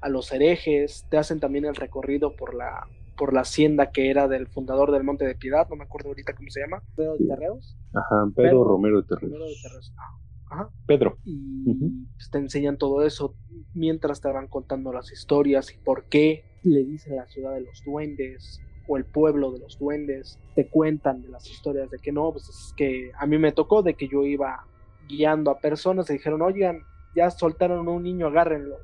a 0.00 0.08
los 0.08 0.32
herejes, 0.32 1.06
te 1.10 1.18
hacen 1.18 1.38
también 1.38 1.66
el 1.66 1.74
recorrido 1.74 2.34
por 2.34 2.54
la, 2.54 2.88
por 3.14 3.34
la 3.34 3.42
hacienda 3.42 3.90
que 3.90 4.08
era 4.08 4.26
del 4.26 4.46
fundador 4.46 4.90
del 4.90 5.04
Monte 5.04 5.26
de 5.26 5.34
Piedad, 5.34 5.68
no 5.68 5.76
me 5.76 5.84
acuerdo 5.84 6.08
ahorita 6.08 6.34
cómo 6.34 6.48
se 6.48 6.60
llama, 6.60 6.82
Pedro 6.96 7.18
de 7.18 7.26
Terreos. 7.26 7.76
Ajá, 7.92 8.24
Pedro, 8.34 8.64
Romero 8.64 9.02
de 9.02 9.06
Terreos. 9.06 9.92
Ah, 9.98 10.18
ajá. 10.50 10.70
Pedro. 10.86 11.18
Y 11.24 11.74
pues, 12.14 12.30
te 12.30 12.38
enseñan 12.38 12.78
todo 12.78 13.04
eso 13.04 13.34
mientras 13.74 14.22
te 14.22 14.32
van 14.32 14.48
contando 14.48 14.94
las 14.94 15.12
historias 15.12 15.74
y 15.74 15.76
por 15.76 16.04
qué 16.04 16.42
le 16.62 16.84
dicen 16.84 17.16
la 17.16 17.26
ciudad 17.26 17.52
de 17.52 17.60
los 17.60 17.82
duendes 17.84 18.62
o 18.88 18.96
el 18.96 19.04
pueblo 19.04 19.52
de 19.52 19.58
los 19.58 19.78
duendes, 19.78 20.38
te 20.54 20.70
cuentan 20.70 21.20
de 21.20 21.28
las 21.28 21.50
historias 21.50 21.90
de 21.90 21.98
que 21.98 22.12
no, 22.12 22.32
pues 22.32 22.48
es 22.48 22.72
que 22.78 23.12
a 23.18 23.26
mí 23.26 23.36
me 23.36 23.52
tocó 23.52 23.82
de 23.82 23.92
que 23.92 24.08
yo 24.08 24.24
iba 24.24 24.66
guiando 25.12 25.50
a 25.50 25.58
personas 25.58 26.08
y 26.08 26.14
dijeron, 26.14 26.42
oigan, 26.42 26.82
ya 27.14 27.30
soltaron 27.30 27.86
a 27.86 27.90
un 27.90 28.02
niño, 28.02 28.26
agárrenlo, 28.26 28.78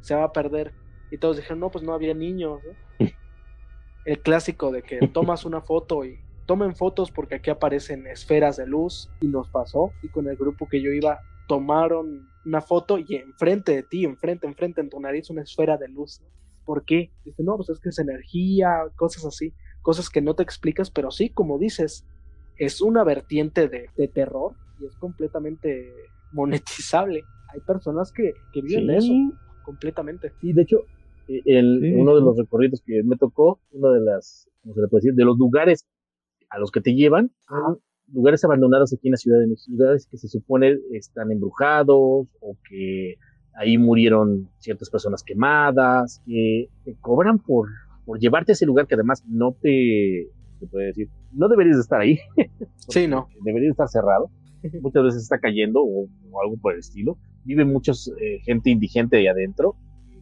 se 0.00 0.14
va 0.14 0.24
a 0.24 0.32
perder. 0.32 0.72
Y 1.10 1.18
todos 1.18 1.36
dijeron, 1.36 1.60
no, 1.60 1.70
pues 1.70 1.84
no 1.84 1.92
había 1.92 2.14
niños. 2.14 2.60
El 4.04 4.20
clásico 4.20 4.70
de 4.70 4.82
que 4.82 5.08
tomas 5.08 5.44
una 5.44 5.60
foto 5.60 6.04
y 6.04 6.18
tomen 6.46 6.74
fotos 6.74 7.10
porque 7.10 7.36
aquí 7.36 7.50
aparecen 7.50 8.06
esferas 8.06 8.56
de 8.56 8.66
luz 8.66 9.10
y 9.20 9.28
nos 9.28 9.48
pasó. 9.48 9.92
Y 10.02 10.08
con 10.08 10.28
el 10.28 10.36
grupo 10.36 10.68
que 10.68 10.80
yo 10.80 10.90
iba, 10.90 11.20
tomaron 11.48 12.28
una 12.44 12.60
foto 12.60 12.98
y 12.98 13.16
enfrente 13.16 13.72
de 13.72 13.82
ti, 13.82 14.04
enfrente, 14.04 14.46
enfrente, 14.46 14.80
en 14.80 14.90
tu 14.90 15.00
nariz, 15.00 15.28
una 15.30 15.42
esfera 15.42 15.76
de 15.76 15.88
luz. 15.88 16.22
¿Por 16.64 16.84
qué? 16.84 17.10
Dice, 17.24 17.42
no, 17.42 17.56
pues 17.56 17.68
es 17.68 17.80
que 17.80 17.90
es 17.90 17.98
energía, 17.98 18.84
cosas 18.96 19.24
así, 19.24 19.52
cosas 19.82 20.08
que 20.08 20.20
no 20.20 20.34
te 20.34 20.42
explicas, 20.42 20.90
pero 20.90 21.10
sí, 21.10 21.28
como 21.30 21.58
dices, 21.58 22.04
es 22.56 22.80
una 22.80 23.04
vertiente 23.04 23.68
de, 23.68 23.90
de 23.96 24.08
terror 24.08 24.54
y 24.80 24.86
es 24.86 24.96
completamente 24.96 25.92
monetizable. 26.32 27.24
Hay 27.52 27.60
personas 27.60 28.12
que, 28.12 28.34
que 28.52 28.62
viven 28.62 28.90
eso 28.90 29.12
completamente. 29.64 30.32
Y 30.42 30.52
de 30.52 30.62
hecho, 30.62 30.84
eh, 31.28 31.42
el, 31.44 31.94
uno 31.96 32.14
de 32.14 32.20
los 32.20 32.36
recorridos 32.36 32.82
que 32.84 33.02
me 33.02 33.16
tocó, 33.16 33.60
uno 33.72 33.90
de 33.90 34.00
las, 34.00 34.48
¿cómo 34.62 34.74
se 34.74 34.80
le 34.80 34.88
puede 34.88 35.02
decir? 35.02 35.14
De 35.14 35.24
los 35.24 35.38
lugares 35.38 35.86
a 36.50 36.58
los 36.58 36.70
que 36.70 36.80
te 36.80 36.94
llevan, 36.94 37.32
lugares 38.12 38.44
abandonados 38.44 38.92
aquí 38.92 39.08
en 39.08 39.12
la 39.12 39.16
Ciudad 39.16 39.40
de 39.40 39.48
México, 39.48 39.72
lugares 39.76 40.06
que 40.06 40.16
se 40.16 40.28
supone 40.28 40.76
están 40.92 41.32
embrujados 41.32 42.28
o 42.40 42.56
que 42.68 43.16
ahí 43.54 43.78
murieron 43.78 44.48
ciertas 44.58 44.90
personas 44.90 45.22
quemadas, 45.22 46.22
que 46.26 46.68
te 46.84 46.94
cobran 47.00 47.38
por, 47.38 47.68
por 48.04 48.18
llevarte 48.18 48.52
a 48.52 48.54
ese 48.54 48.66
lugar 48.66 48.86
que 48.86 48.94
además 48.94 49.24
no 49.26 49.56
te, 49.60 50.28
se 50.60 50.66
puede 50.66 50.86
decir, 50.86 51.08
no 51.32 51.48
deberías 51.48 51.78
estar 51.78 52.00
ahí. 52.00 52.18
sí, 52.88 53.08
no. 53.08 53.28
Deberías 53.42 53.72
estar 53.72 53.88
cerrado. 53.88 54.30
Muchas 54.82 55.04
veces 55.04 55.22
está 55.22 55.38
cayendo 55.38 55.82
o, 55.82 56.08
algo 56.42 56.56
por 56.60 56.74
el 56.74 56.80
estilo. 56.80 57.18
Vive 57.44 57.64
mucha 57.64 57.92
eh, 57.92 58.40
gente 58.44 58.70
indigente 58.70 59.16
ahí 59.16 59.26
adentro. 59.26 59.76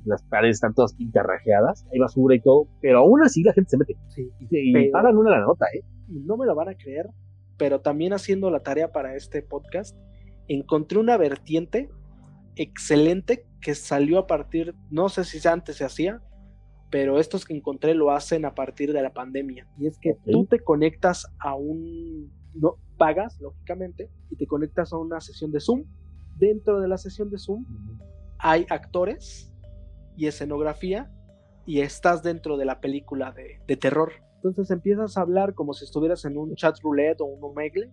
Las 0.05 0.23
paredes 0.25 0.57
están 0.57 0.75
todas 0.75 0.95
pintarrajeadas, 0.95 1.87
hay 1.91 1.99
basura 1.99 2.35
y 2.35 2.41
todo, 2.41 2.69
pero 2.83 2.99
aún 2.99 3.23
así 3.23 3.43
la 3.43 3.55
gente 3.55 3.71
se 3.71 3.79
mete. 3.79 3.97
Sí, 4.09 4.31
y, 4.51 4.91
pagan 4.91 5.17
una 5.17 5.31
la 5.31 5.41
nota, 5.41 5.65
¿eh? 5.75 5.83
No 6.09 6.37
me 6.37 6.45
lo 6.45 6.55
van 6.55 6.69
a 6.69 6.75
creer, 6.75 7.09
pero 7.57 7.81
también 7.81 8.13
haciendo 8.13 8.51
la 8.51 8.61
tarea 8.61 8.93
para 8.93 9.17
este 9.17 9.41
podcast, 9.41 9.97
encontré 10.47 10.99
una 10.99 11.17
vertiente 11.17 11.89
excelente 12.57 13.47
que 13.63 13.75
salió 13.75 14.19
a 14.19 14.27
partir, 14.27 14.75
no 14.91 15.09
sé 15.09 15.25
si 15.25 15.47
antes 15.49 15.77
se 15.77 15.85
hacía, 15.85 16.21
pero 16.91 17.19
estos 17.19 17.45
que 17.45 17.57
encontré 17.57 17.95
lo 17.95 18.11
hacen 18.11 18.45
a 18.45 18.55
partir 18.55 18.93
de 18.93 19.03
la 19.03 19.13
pandemia. 19.13 19.67
Y 19.79 19.87
es 19.87 19.99
que 19.99 20.17
tú 20.31 20.47
te 20.47 20.61
conectas 20.61 21.27
a 21.41 21.55
un, 21.57 22.31
no 22.55 22.77
pagas, 23.05 23.39
lógicamente, 23.39 24.09
y 24.31 24.37
te 24.37 24.47
conectas 24.47 24.95
a 24.95 24.97
una 24.97 25.21
sesión 25.21 25.53
de 25.53 25.61
Zoom. 25.61 25.85
Dentro 26.37 26.81
de 26.81 26.89
la 26.89 26.97
sesión 26.97 27.29
de 27.29 27.37
Zoom 27.37 27.67
hay 28.39 28.65
actores 28.71 29.53
y 30.17 30.27
escenografía 30.27 31.13
y 31.67 31.81
estás 31.81 32.23
dentro 32.23 32.57
de 32.57 32.65
la 32.65 32.81
película 32.81 33.31
de, 33.33 33.61
de 33.67 33.77
terror. 33.77 34.13
Entonces 34.37 34.71
empiezas 34.71 35.19
a 35.19 35.21
hablar 35.21 35.53
como 35.53 35.75
si 35.75 35.85
estuvieras 35.85 36.25
en 36.25 36.39
un 36.39 36.55
chat 36.55 36.79
roulette 36.81 37.21
o 37.21 37.27
un 37.27 37.45
omegle 37.45 37.91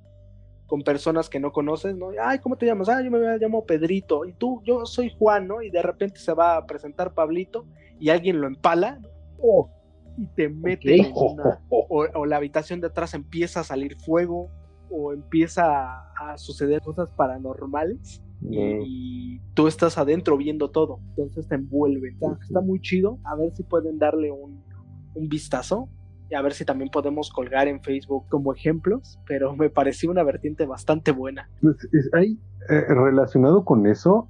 con 0.66 0.82
personas 0.82 1.28
que 1.28 1.42
no 1.42 1.52
conoces, 1.52 1.94
¿no? 1.98 2.12
Ay, 2.24 2.40
¿cómo 2.40 2.56
te 2.56 2.66
llamas? 2.66 2.88
Ah, 2.88 3.02
yo 3.04 3.12
me 3.12 3.20
llamo 3.38 3.66
Pedrito. 3.66 4.24
Y 4.24 4.32
tú, 4.32 4.62
yo 4.64 4.86
soy 4.86 5.14
Juan, 5.20 5.46
¿no? 5.46 5.62
Y 5.62 5.70
de 5.72 5.82
repente 5.82 6.22
se 6.22 6.34
va 6.34 6.56
a 6.56 6.66
presentar 6.66 7.14
Pablito 7.14 7.66
y 8.00 8.08
alguien 8.08 8.40
lo 8.40 8.48
empala, 8.48 8.98
¿no? 8.98 9.10
Oh, 9.42 9.70
y 10.18 10.26
te 10.28 10.48
mete 10.48 10.96
en 10.96 11.12
una, 11.14 11.62
o, 11.70 12.26
la 12.26 12.38
habitación 12.38 12.80
de 12.80 12.88
atrás 12.88 13.14
empieza 13.14 13.60
a 13.60 13.64
salir 13.66 13.98
fuego 13.98 14.50
o 14.92 15.14
empieza 15.14 15.64
a, 16.12 16.38
suceder 16.38 16.82
cosas 16.82 17.10
paranormales 17.12 18.22
y, 18.50 19.40
tú 19.54 19.68
estás 19.68 19.98
adentro 19.98 20.38
viendo 20.38 20.70
todo, 20.70 21.00
entonces 21.10 21.48
te 21.48 21.56
envuelve. 21.56 22.16
Está, 22.42 22.62
muy 22.62 22.80
chido, 22.80 23.20
a 23.24 23.36
ver 23.36 23.52
si 23.52 23.64
pueden 23.64 23.98
darle 23.98 24.32
un, 24.32 24.64
un 25.16 25.30
vistazo 25.30 25.90
y 26.30 26.36
a 26.36 26.42
ver 26.42 26.54
si 26.54 26.64
también 26.64 26.90
podemos 26.90 27.30
colgar 27.30 27.68
en 27.68 27.82
Facebook 27.82 28.26
como 28.30 28.54
ejemplos, 28.54 29.20
pero 29.28 29.56
me 29.56 29.70
pareció 29.70 30.10
una 30.10 30.24
vertiente 30.24 30.66
bastante 30.66 31.12
buena. 31.12 31.50
Pues 31.62 31.76
hay 32.14 32.40
eh, 32.70 32.86
relacionado 32.88 33.66
con 33.66 33.86
eso, 33.86 34.30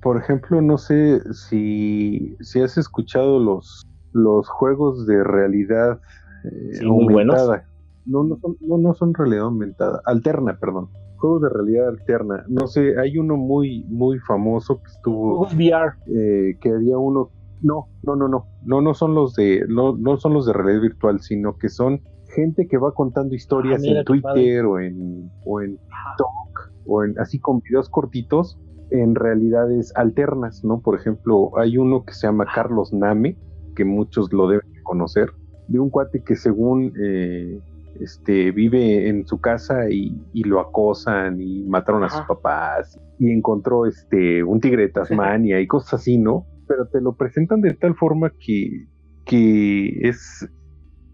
por 0.00 0.16
ejemplo, 0.16 0.62
no 0.62 0.78
sé 0.78 1.20
si, 1.34 2.36
si 2.40 2.60
has 2.60 2.78
escuchado 2.78 3.40
los, 3.40 3.84
los 4.12 4.48
juegos 4.48 5.06
de 5.06 5.24
realidad 5.24 6.00
eh, 6.44 6.84
aumentada. 6.86 7.66
No, 8.06 8.24
no 8.24 8.38
son, 8.38 8.56
no, 8.60 8.78
no 8.78 8.94
son 8.94 9.14
realidad 9.14 9.44
aumentada, 9.44 10.00
alterna, 10.04 10.58
perdón. 10.58 10.88
Juegos 11.16 11.42
de 11.42 11.48
realidad 11.50 11.88
alterna. 11.88 12.44
No 12.48 12.66
sé, 12.66 12.98
hay 12.98 13.18
uno 13.18 13.36
muy, 13.36 13.84
muy 13.88 14.18
famoso 14.20 14.80
que 14.82 14.90
estuvo. 14.90 15.40
VR. 15.42 15.92
Eh, 16.06 16.56
que 16.60 16.70
había 16.70 16.96
uno 16.96 17.30
no, 17.62 17.88
no, 18.02 18.16
no, 18.16 18.28
no, 18.28 18.46
no, 18.64 18.80
no 18.80 18.94
son 18.94 19.14
los 19.14 19.34
de, 19.34 19.64
no, 19.68 19.96
no 19.96 20.16
son 20.16 20.34
los 20.34 20.46
de 20.46 20.52
realidad 20.52 20.80
virtual, 20.80 21.20
sino 21.20 21.58
que 21.58 21.68
son 21.68 22.00
gente 22.34 22.66
que 22.68 22.78
va 22.78 22.92
contando 22.94 23.34
historias 23.34 23.82
ah, 23.84 23.88
en 23.88 24.04
Twitter 24.04 24.64
o 24.64 24.80
en, 24.80 25.30
o 25.44 25.60
en 25.60 25.76
TikTok 25.76 26.72
o 26.86 27.04
en 27.04 27.18
así 27.18 27.38
con 27.38 27.60
videos 27.60 27.88
cortitos 27.88 28.58
en 28.90 29.14
realidades 29.14 29.92
alternas, 29.96 30.64
¿no? 30.64 30.80
Por 30.80 30.98
ejemplo, 30.98 31.56
hay 31.58 31.76
uno 31.76 32.04
que 32.04 32.12
se 32.12 32.26
llama 32.26 32.46
Carlos 32.52 32.92
Name, 32.92 33.36
que 33.76 33.84
muchos 33.84 34.32
lo 34.32 34.48
deben 34.48 34.66
conocer, 34.82 35.30
de 35.68 35.78
un 35.78 35.90
cuate 35.90 36.22
que 36.24 36.34
según 36.34 36.92
eh, 37.00 37.60
este, 38.00 38.50
vive 38.50 39.08
en 39.08 39.26
su 39.26 39.40
casa 39.40 39.90
y, 39.90 40.16
lo 40.44 40.60
acosan 40.60 41.40
y 41.40 41.64
mataron 41.64 42.04
a 42.04 42.08
sus 42.08 42.22
papás 42.22 42.98
y 43.18 43.30
encontró 43.30 43.86
este, 43.86 44.42
un 44.42 44.60
tigre 44.60 44.82
de 44.82 44.88
Tasmania 44.92 45.60
y 45.60 45.66
cosas 45.66 45.94
así, 45.94 46.18
¿no? 46.18 46.46
pero 46.70 46.86
te 46.86 47.00
lo 47.00 47.16
presentan 47.16 47.62
de 47.62 47.74
tal 47.74 47.96
forma 47.96 48.30
que, 48.38 48.86
que 49.26 50.08
es 50.08 50.48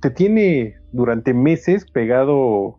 te 0.01 0.11
tiene 0.11 0.75
durante 0.93 1.33
meses 1.33 1.91
pegado 1.91 2.77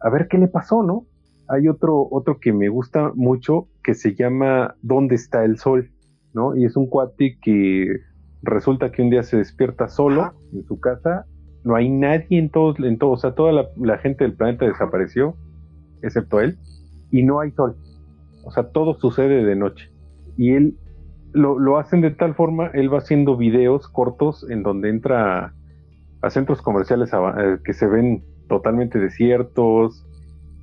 a 0.00 0.10
ver 0.10 0.28
qué 0.28 0.38
le 0.38 0.46
pasó, 0.46 0.84
¿no? 0.84 1.08
Hay 1.48 1.66
otro, 1.66 2.06
otro 2.08 2.38
que 2.38 2.52
me 2.52 2.68
gusta 2.68 3.10
mucho 3.16 3.66
que 3.82 3.94
se 3.94 4.14
llama 4.14 4.76
¿Dónde 4.80 5.16
está 5.16 5.44
el 5.44 5.58
sol? 5.58 5.90
¿no? 6.34 6.54
Y 6.54 6.64
es 6.64 6.76
un 6.76 6.86
cuate 6.86 7.36
que 7.42 7.88
resulta 8.42 8.92
que 8.92 9.02
un 9.02 9.10
día 9.10 9.24
se 9.24 9.38
despierta 9.38 9.88
solo 9.88 10.34
en 10.52 10.64
su 10.66 10.78
casa, 10.78 11.26
no 11.64 11.74
hay 11.76 11.88
nadie 11.88 12.38
en 12.38 12.50
todos, 12.50 12.78
en 12.78 12.98
todo, 12.98 13.10
o 13.10 13.16
sea, 13.16 13.34
toda 13.34 13.52
la, 13.52 13.68
la, 13.76 13.98
gente 13.98 14.24
del 14.24 14.34
planeta 14.34 14.66
desapareció, 14.66 15.34
excepto 16.02 16.40
él, 16.40 16.58
y 17.10 17.22
no 17.22 17.40
hay 17.40 17.50
sol. 17.52 17.76
O 18.44 18.50
sea, 18.50 18.64
todo 18.70 18.94
sucede 18.94 19.44
de 19.44 19.56
noche. 19.56 19.90
Y 20.36 20.52
él 20.52 20.76
lo, 21.34 21.78
hacen 21.78 22.00
de 22.00 22.12
tal 22.12 22.34
forma, 22.34 22.68
él 22.74 22.92
va 22.92 22.98
haciendo 22.98 23.36
videos 23.36 23.88
cortos 23.88 24.48
en 24.48 24.62
donde 24.62 24.88
entra 24.88 25.52
a 26.22 26.30
centros 26.30 26.62
comerciales 26.62 27.10
eh, 27.12 27.58
que 27.64 27.72
se 27.72 27.86
ven 27.86 28.22
totalmente 28.48 28.98
desiertos, 28.98 30.06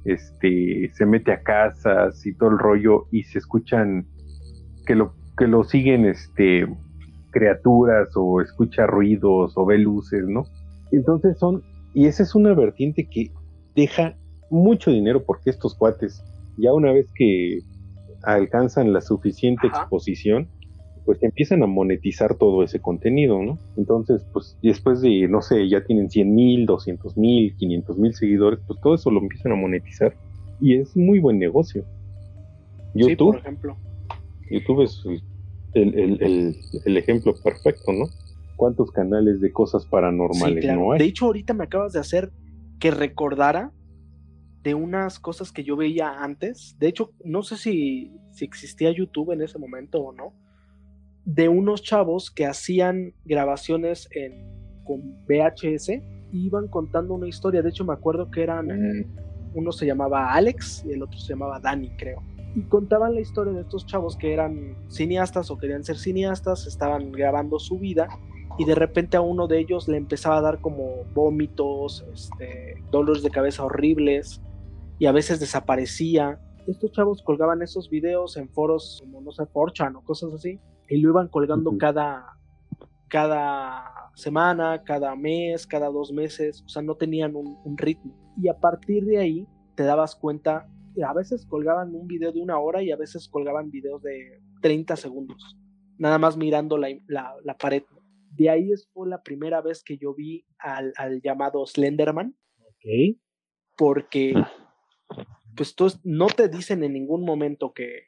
este, 0.06 0.90
se 0.94 1.06
mete 1.06 1.34
a 1.34 1.44
casas 1.44 2.26
y 2.26 2.34
todo 2.34 2.50
el 2.50 2.58
rollo 2.58 3.06
y 3.12 3.24
se 3.24 3.38
escuchan 3.38 4.08
que 4.86 4.96
lo 4.96 5.14
que 5.38 5.48
lo 5.48 5.64
siguen 5.64 6.06
este 6.06 6.68
criaturas 7.32 8.10
o 8.16 8.42
escucha 8.42 8.88
ruidos 8.88 9.54
o 9.56 9.66
ve 9.66 9.78
luces, 9.78 10.26
¿no? 10.28 10.44
Entonces 10.92 11.38
son 11.38 11.64
y 11.94 12.06
esa 12.06 12.24
es 12.24 12.36
una 12.36 12.54
vertiente 12.54 13.08
que 13.10 13.32
deja 13.76 14.16
mucho 14.50 14.92
dinero 14.92 15.24
porque 15.24 15.50
estos 15.50 15.76
cuates 15.76 16.24
ya 16.58 16.74
una 16.74 16.92
vez 16.92 17.12
que 17.16 17.60
alcanzan 18.24 18.94
la 18.94 19.02
suficiente 19.02 19.68
exposición 19.68 20.48
pues 21.06 21.22
empiezan 21.24 21.64
a 21.64 21.68
monetizar 21.68 22.36
todo 22.36 22.64
ese 22.64 22.80
contenido, 22.80 23.42
¿no? 23.42 23.58
Entonces, 23.76 24.24
pues 24.32 24.58
después 24.62 25.02
de, 25.02 25.28
no 25.28 25.42
sé, 25.42 25.68
ya 25.68 25.84
tienen 25.84 26.10
100 26.10 26.36
mil, 26.36 26.66
200 26.68 27.18
mil, 27.18 27.56
500 27.56 27.98
mil 27.98 28.14
seguidores, 28.14 28.60
pues 28.68 28.80
todo 28.82 28.96
eso 28.96 29.10
lo 29.10 29.20
empiezan 29.20 29.52
a 29.52 29.56
monetizar 29.56 30.14
y 30.60 30.76
es 30.76 30.96
muy 30.96 31.20
buen 31.20 31.40
negocio. 31.40 31.84
YouTube, 32.94 33.10
sí, 33.10 33.16
por 33.16 33.38
ejemplo. 33.38 33.78
YouTube 34.50 34.84
es 34.84 35.04
el, 35.74 36.98
ejemplo 36.98 37.34
perfecto, 37.44 37.92
¿no? 37.92 38.06
¿Cuántos 38.62 38.92
canales 38.92 39.42
de 39.42 39.52
cosas 39.52 39.88
paranormales 39.88 40.64
no 40.76 40.92
hay? 40.92 41.00
De 41.00 41.06
hecho, 41.06 41.26
ahorita 41.26 41.56
me 41.56 41.64
acabas 41.64 41.94
de 41.94 42.00
hacer 42.00 42.32
que 42.80 42.92
recordara 42.92 43.72
de 44.62 44.76
unas 44.76 45.20
cosas 45.20 45.52
que 45.52 45.64
yo 45.64 45.76
veía 45.76 46.22
antes. 46.22 46.76
De 46.78 46.88
hecho, 46.88 47.12
no 47.26 47.42
sé 47.42 47.58
si, 47.58 48.14
si 48.30 48.46
existía 48.46 48.92
YouTube 48.92 49.32
en 49.32 49.42
ese 49.42 49.58
momento 49.58 50.00
o 50.02 50.14
no, 50.14 50.36
de 51.26 51.50
unos 51.50 51.82
chavos 51.82 52.30
que 52.30 52.46
hacían 52.46 53.16
grabaciones 53.26 54.08
en, 54.12 54.84
con 54.84 55.26
VHS 55.26 55.90
y 56.32 56.46
iban 56.46 56.68
contando 56.68 57.16
una 57.16 57.28
historia. 57.28 57.64
De 57.64 57.70
hecho, 57.70 57.84
me 57.84 57.94
acuerdo 57.94 58.30
que 58.30 58.44
eran. 58.44 58.68
Mm. 58.68 59.06
Uno 59.56 59.72
se 59.72 59.88
llamaba 59.88 60.34
Alex 60.34 60.86
y 60.86 60.92
el 60.92 61.02
otro 61.02 61.18
se 61.18 61.30
llamaba 61.30 61.60
Danny, 61.60 61.90
creo. 61.98 62.22
Y 62.56 62.62
contaban 62.66 63.16
la 63.16 63.22
historia 63.22 63.54
de 63.54 63.62
estos 63.62 63.88
chavos 63.88 64.16
que 64.18 64.34
eran 64.34 64.78
cineastas 64.88 65.50
o 65.50 65.58
querían 65.58 65.84
ser 65.84 65.98
cineastas, 65.98 66.68
estaban 66.68 67.12
grabando 67.12 67.58
su 67.58 67.80
vida 67.80 68.08
y 68.58 68.66
de 68.66 68.76
repente 68.76 69.18
a 69.18 69.22
uno 69.22 69.48
de 69.48 69.60
ellos 69.60 69.88
le 69.88 69.98
empezaba 69.98 70.38
a 70.38 70.42
dar 70.42 70.62
como 70.62 71.04
vómitos, 71.14 72.06
este, 72.14 72.84
dolores 72.92 73.24
de 73.24 73.32
cabeza 73.32 73.64
horribles 73.64 74.42
y 75.00 75.06
a 75.06 75.12
veces 75.12 75.40
desaparecía. 75.40 76.40
Estos 76.68 76.92
chavos 76.92 77.22
colgaban 77.24 77.62
esos 77.62 77.90
videos 77.90 78.38
en 78.38 78.50
foros 78.50 79.00
como, 79.02 79.22
no 79.22 79.32
sé, 79.32 79.46
Forchan 79.48 79.96
o 79.96 80.04
cosas 80.04 80.34
así 80.34 80.60
y 80.92 80.98
lo 80.98 81.10
iban 81.10 81.30
colgando 81.30 81.76
cada, 81.78 82.38
cada 83.08 84.12
semana, 84.14 84.84
cada 84.84 85.16
mes, 85.16 85.66
cada 85.66 85.88
dos 85.88 86.12
meses, 86.12 86.64
o 86.66 86.70
sea, 86.70 86.82
no 86.82 86.96
tenían 86.96 87.36
un, 87.36 87.78
ritmo. 87.78 88.14
Y 88.42 88.50
a 88.50 88.60
partir 88.60 89.06
de 89.06 89.18
ahí 89.18 89.48
te 89.76 89.84
dabas 89.84 90.16
cuenta, 90.16 90.68
a 91.06 91.14
veces 91.14 91.46
colgaban 91.46 91.96
un 91.96 92.08
video 92.08 92.32
de 92.32 92.42
una 92.42 92.60
hora 92.60 92.84
y 92.84 92.92
a 92.92 92.98
veces 92.98 93.30
colgaban 93.30 93.72
videos 93.72 94.02
de 94.04 94.42
30 94.62 94.98
segundos, 94.98 95.58
nada 95.98 96.18
más 96.18 96.36
mirando 96.36 96.78
la, 96.78 96.90
la, 97.08 97.58
pared. 97.58 97.84
De 98.32 98.50
ahí 98.50 98.72
fue 98.94 99.08
la 99.08 99.22
primera 99.22 99.62
vez 99.62 99.84
que 99.84 99.98
yo 99.98 100.14
vi 100.14 100.46
al, 100.58 100.94
al 100.98 101.22
llamado 101.22 101.66
Slenderman. 101.66 102.36
Ok. 102.60 103.18
Porque 103.76 104.34
ah 104.36 104.52
pues 105.56 105.76
tú, 105.76 105.92
no 106.04 106.28
te 106.28 106.48
dicen 106.48 106.84
en 106.84 106.94
ningún 106.94 107.24
momento 107.24 107.74
que, 107.74 108.06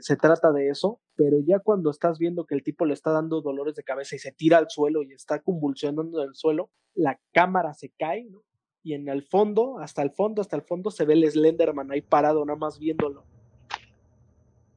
se 0.00 0.16
trata 0.16 0.52
de 0.52 0.68
eso, 0.68 1.00
pero 1.14 1.38
ya 1.40 1.58
cuando 1.58 1.90
estás 1.90 2.18
viendo 2.18 2.46
que 2.46 2.54
el 2.54 2.62
tipo 2.62 2.84
le 2.84 2.94
está 2.94 3.10
dando 3.10 3.40
dolores 3.40 3.74
de 3.74 3.82
cabeza 3.82 4.16
y 4.16 4.18
se 4.18 4.32
tira 4.32 4.58
al 4.58 4.70
suelo 4.70 5.02
y 5.02 5.12
está 5.12 5.42
convulsionando 5.42 6.22
en 6.22 6.28
el 6.28 6.34
suelo, 6.34 6.70
la 6.94 7.20
cámara 7.32 7.74
se 7.74 7.90
cae, 7.90 8.24
¿no? 8.24 8.42
Y 8.82 8.94
en 8.94 9.08
el 9.08 9.22
fondo, 9.22 9.78
hasta 9.78 10.02
el 10.02 10.10
fondo, 10.10 10.40
hasta 10.40 10.56
el 10.56 10.62
fondo, 10.62 10.90
se 10.90 11.04
ve 11.04 11.14
el 11.14 11.30
Slenderman 11.30 11.90
ahí 11.92 12.00
parado, 12.00 12.44
nada 12.46 12.58
más 12.58 12.78
viéndolo. 12.78 13.24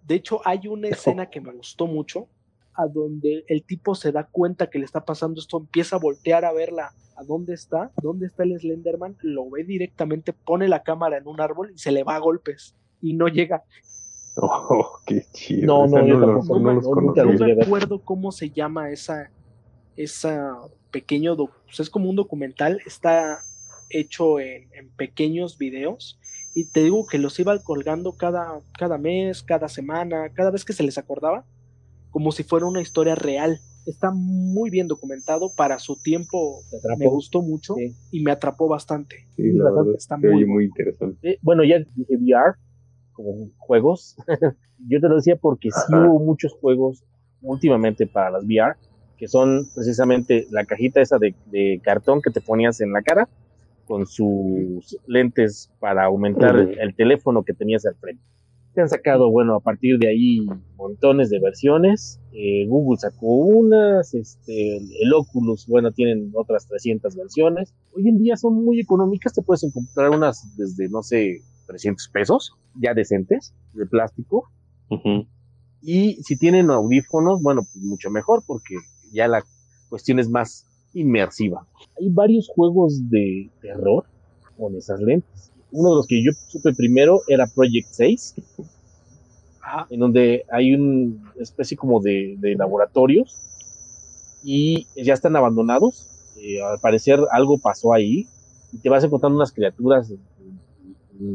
De 0.05 0.15
hecho, 0.15 0.41
hay 0.43 0.67
una 0.67 0.89
escena 0.89 1.29
que 1.29 1.39
me 1.39 1.53
gustó 1.53 1.87
mucho, 1.87 2.27
a 2.75 2.87
donde 2.87 3.45
el 3.47 3.63
tipo 3.63 3.95
se 3.95 4.11
da 4.11 4.25
cuenta 4.25 4.69
que 4.69 4.79
le 4.79 4.85
está 4.85 5.05
pasando 5.05 5.39
esto, 5.39 5.57
empieza 5.57 5.95
a 5.95 5.99
voltear 5.99 6.45
a 6.45 6.53
verla 6.53 6.93
a 7.15 7.23
dónde 7.23 7.53
está, 7.53 7.91
dónde 8.01 8.27
está 8.27 8.43
el 8.43 8.59
Slenderman, 8.59 9.17
lo 9.21 9.49
ve 9.49 9.63
directamente, 9.63 10.33
pone 10.33 10.67
la 10.67 10.83
cámara 10.83 11.17
en 11.17 11.27
un 11.27 11.39
árbol 11.39 11.71
y 11.73 11.77
se 11.77 11.91
le 11.91 12.03
va 12.03 12.15
a 12.15 12.19
golpes 12.19 12.75
y 13.01 13.13
no 13.13 13.27
llega. 13.27 13.63
Oh, 14.37 14.99
qué 15.05 15.25
chido. 15.31 15.67
No, 15.67 15.87
no, 15.87 16.01
no, 16.01 16.41
no, 16.41 17.45
me 17.45 17.63
acuerdo 17.63 17.99
cómo 17.99 18.31
se 18.31 18.49
llama 18.49 18.89
esa, 18.89 19.29
esa 19.95 20.57
pequeño, 20.91 21.35
pues 21.35 21.79
es 21.79 21.89
como 21.89 22.09
un 22.09 22.15
documental, 22.15 22.79
está 22.85 23.39
hecho 23.89 24.39
en, 24.39 24.69
en, 24.73 24.89
pequeños 24.89 25.57
videos 25.57 26.19
y 26.55 26.65
te 26.65 26.83
digo 26.83 27.05
que 27.05 27.17
los 27.17 27.39
iba 27.39 27.57
colgando 27.59 28.13
cada, 28.13 28.59
cada 28.77 28.97
mes, 28.97 29.43
cada 29.43 29.67
semana, 29.69 30.29
cada 30.33 30.51
vez 30.51 30.65
que 30.65 30.73
se 30.73 30.83
les 30.83 30.97
acordaba, 30.97 31.45
como 32.13 32.31
si 32.31 32.43
fuera 32.43 32.67
una 32.67 32.79
historia 32.79 33.15
real 33.15 33.59
está 33.87 34.11
muy 34.11 34.69
bien 34.69 34.87
documentado 34.87 35.51
para 35.57 35.79
su 35.79 35.97
tiempo. 36.01 36.61
Me 36.99 37.07
gustó 37.07 37.41
mucho 37.41 37.75
y 38.11 38.21
me 38.21 38.31
atrapó 38.31 38.67
bastante. 38.69 39.25
Sí, 39.35 39.51
la 39.51 39.71
verdad, 39.71 39.95
está 39.97 40.15
muy, 40.15 40.45
muy 40.45 40.65
interesante. 40.65 41.17
Eh, 41.27 41.39
bueno, 41.41 41.63
ya 41.63 41.79
dije 41.79 42.15
VR, 42.15 42.55
como 43.13 43.49
juegos. 43.57 44.15
Yo 44.87 45.01
te 45.01 45.09
lo 45.09 45.15
decía 45.15 45.37
porque 45.37 45.69
sí 45.71 45.93
hubo 45.95 46.19
muchos 46.19 46.53
juegos 46.53 47.03
últimamente 47.41 48.05
para 48.05 48.29
las 48.29 48.43
VR, 48.45 48.75
que 49.17 49.27
son 49.27 49.67
precisamente 49.73 50.45
la 50.51 50.65
cajita 50.65 51.01
esa 51.01 51.17
de, 51.17 51.81
cartón 51.83 52.21
que 52.21 52.29
te 52.29 52.41
ponías 52.41 52.79
en 52.79 52.93
la 52.93 53.01
cara 53.01 53.27
con 53.85 54.05
sus 54.05 54.99
lentes 55.07 55.71
para 55.79 56.05
aumentar 56.05 56.55
el 56.57 56.95
teléfono 56.95 57.43
que 57.43 57.53
tenías 57.53 57.87
al 57.87 57.95
frente. 57.95 58.23
Se 58.73 58.81
han 58.81 58.89
sacado, 58.89 59.29
bueno, 59.29 59.55
a 59.55 59.59
partir 59.59 59.99
de 59.99 60.07
ahí 60.07 60.47
montones 60.77 61.29
de 61.29 61.39
versiones. 61.39 62.19
Eh, 62.31 62.65
Google 62.67 62.97
sacó 62.97 63.27
unas, 63.27 64.15
este, 64.15 64.77
el 64.77 65.13
Oculus, 65.13 65.67
bueno, 65.67 65.91
tienen 65.91 66.31
otras 66.33 66.67
300 66.67 67.15
versiones. 67.15 67.73
Hoy 67.95 68.09
en 68.09 68.17
día 68.17 68.35
son 68.35 68.65
muy 68.65 68.79
económicas, 68.79 69.33
te 69.33 69.43
puedes 69.43 69.63
encontrar 69.63 70.09
unas 70.09 70.57
desde, 70.57 70.89
no 70.89 71.03
sé, 71.03 71.41
300 71.67 72.09
pesos, 72.09 72.53
ya 72.75 72.95
decentes, 72.95 73.53
de 73.73 73.85
plástico. 73.85 74.49
Y 75.81 76.15
si 76.23 76.37
tienen 76.37 76.69
audífonos, 76.71 77.41
bueno, 77.41 77.61
pues 77.61 77.83
mucho 77.85 78.09
mejor 78.09 78.43
porque 78.45 78.75
ya 79.11 79.27
la 79.27 79.43
cuestión 79.89 80.17
es 80.17 80.29
más 80.29 80.65
inmersiva. 80.93 81.67
Hay 81.99 82.09
varios 82.09 82.49
juegos 82.49 83.09
de 83.09 83.51
terror 83.61 84.05
con 84.57 84.75
esas 84.75 84.99
lentes. 84.99 85.52
Uno 85.73 85.89
de 85.89 85.95
los 85.95 86.07
que 86.07 86.23
yo 86.23 86.31
supe 86.47 86.71
primero 86.73 87.21
era 87.27 87.47
Project 87.47 87.87
6, 87.91 88.35
en 89.89 89.99
donde 89.99 90.45
hay 90.51 90.75
una 90.75 91.33
especie 91.39 91.75
como 91.75 91.99
de, 91.99 92.37
laboratorios 92.57 93.41
y 94.43 94.85
ya 94.95 95.15
están 95.15 95.35
abandonados. 95.35 96.07
Eh, 96.37 96.61
al 96.61 96.79
parecer 96.79 97.19
algo 97.31 97.57
pasó 97.57 97.93
ahí 97.93 98.27
y 98.71 98.77
te 98.77 98.89
vas 98.89 99.03
encontrando 99.03 99.37
unas 99.37 99.51
criaturas 99.51 100.11
y, 100.11 100.19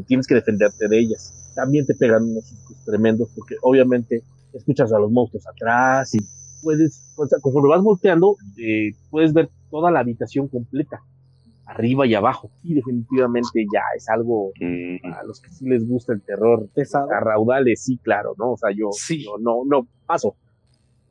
tienes 0.07 0.25
que 0.25 0.35
defenderte 0.35 0.87
de 0.87 0.99
ellas. 0.99 1.51
También 1.55 1.85
te 1.85 1.95
pegan 1.95 2.23
unos 2.23 2.45
sustos 2.45 2.77
tremendos 2.85 3.29
porque 3.35 3.55
obviamente 3.61 4.23
escuchas 4.53 4.93
a 4.93 4.99
los 4.99 5.11
monstruos 5.11 5.47
atrás 5.47 6.13
y 6.13 6.19
puedes, 6.61 7.13
conforme 7.41 7.69
vas 7.69 7.81
volteando, 7.81 8.37
eh, 8.57 8.91
puedes 9.09 9.33
ver 9.33 9.49
toda 9.69 9.91
la 9.91 9.99
habitación 9.99 10.47
completa, 10.47 11.01
arriba 11.69 12.07
y 12.07 12.15
abajo. 12.15 12.49
Y 12.63 12.73
definitivamente 12.73 13.65
ya 13.71 13.81
es 13.95 14.09
algo 14.09 14.51
mm. 14.59 15.13
a 15.13 15.23
los 15.23 15.39
que 15.39 15.51
sí 15.51 15.67
les 15.67 15.87
gusta 15.87 16.13
el 16.13 16.21
terror 16.21 16.67
pesado. 16.73 17.11
A 17.11 17.19
raudales, 17.19 17.83
sí, 17.83 17.97
claro, 17.97 18.33
¿no? 18.37 18.53
O 18.53 18.57
sea, 18.57 18.71
yo, 18.71 18.89
no, 19.39 19.63
no 19.65 19.87
paso. 20.05 20.35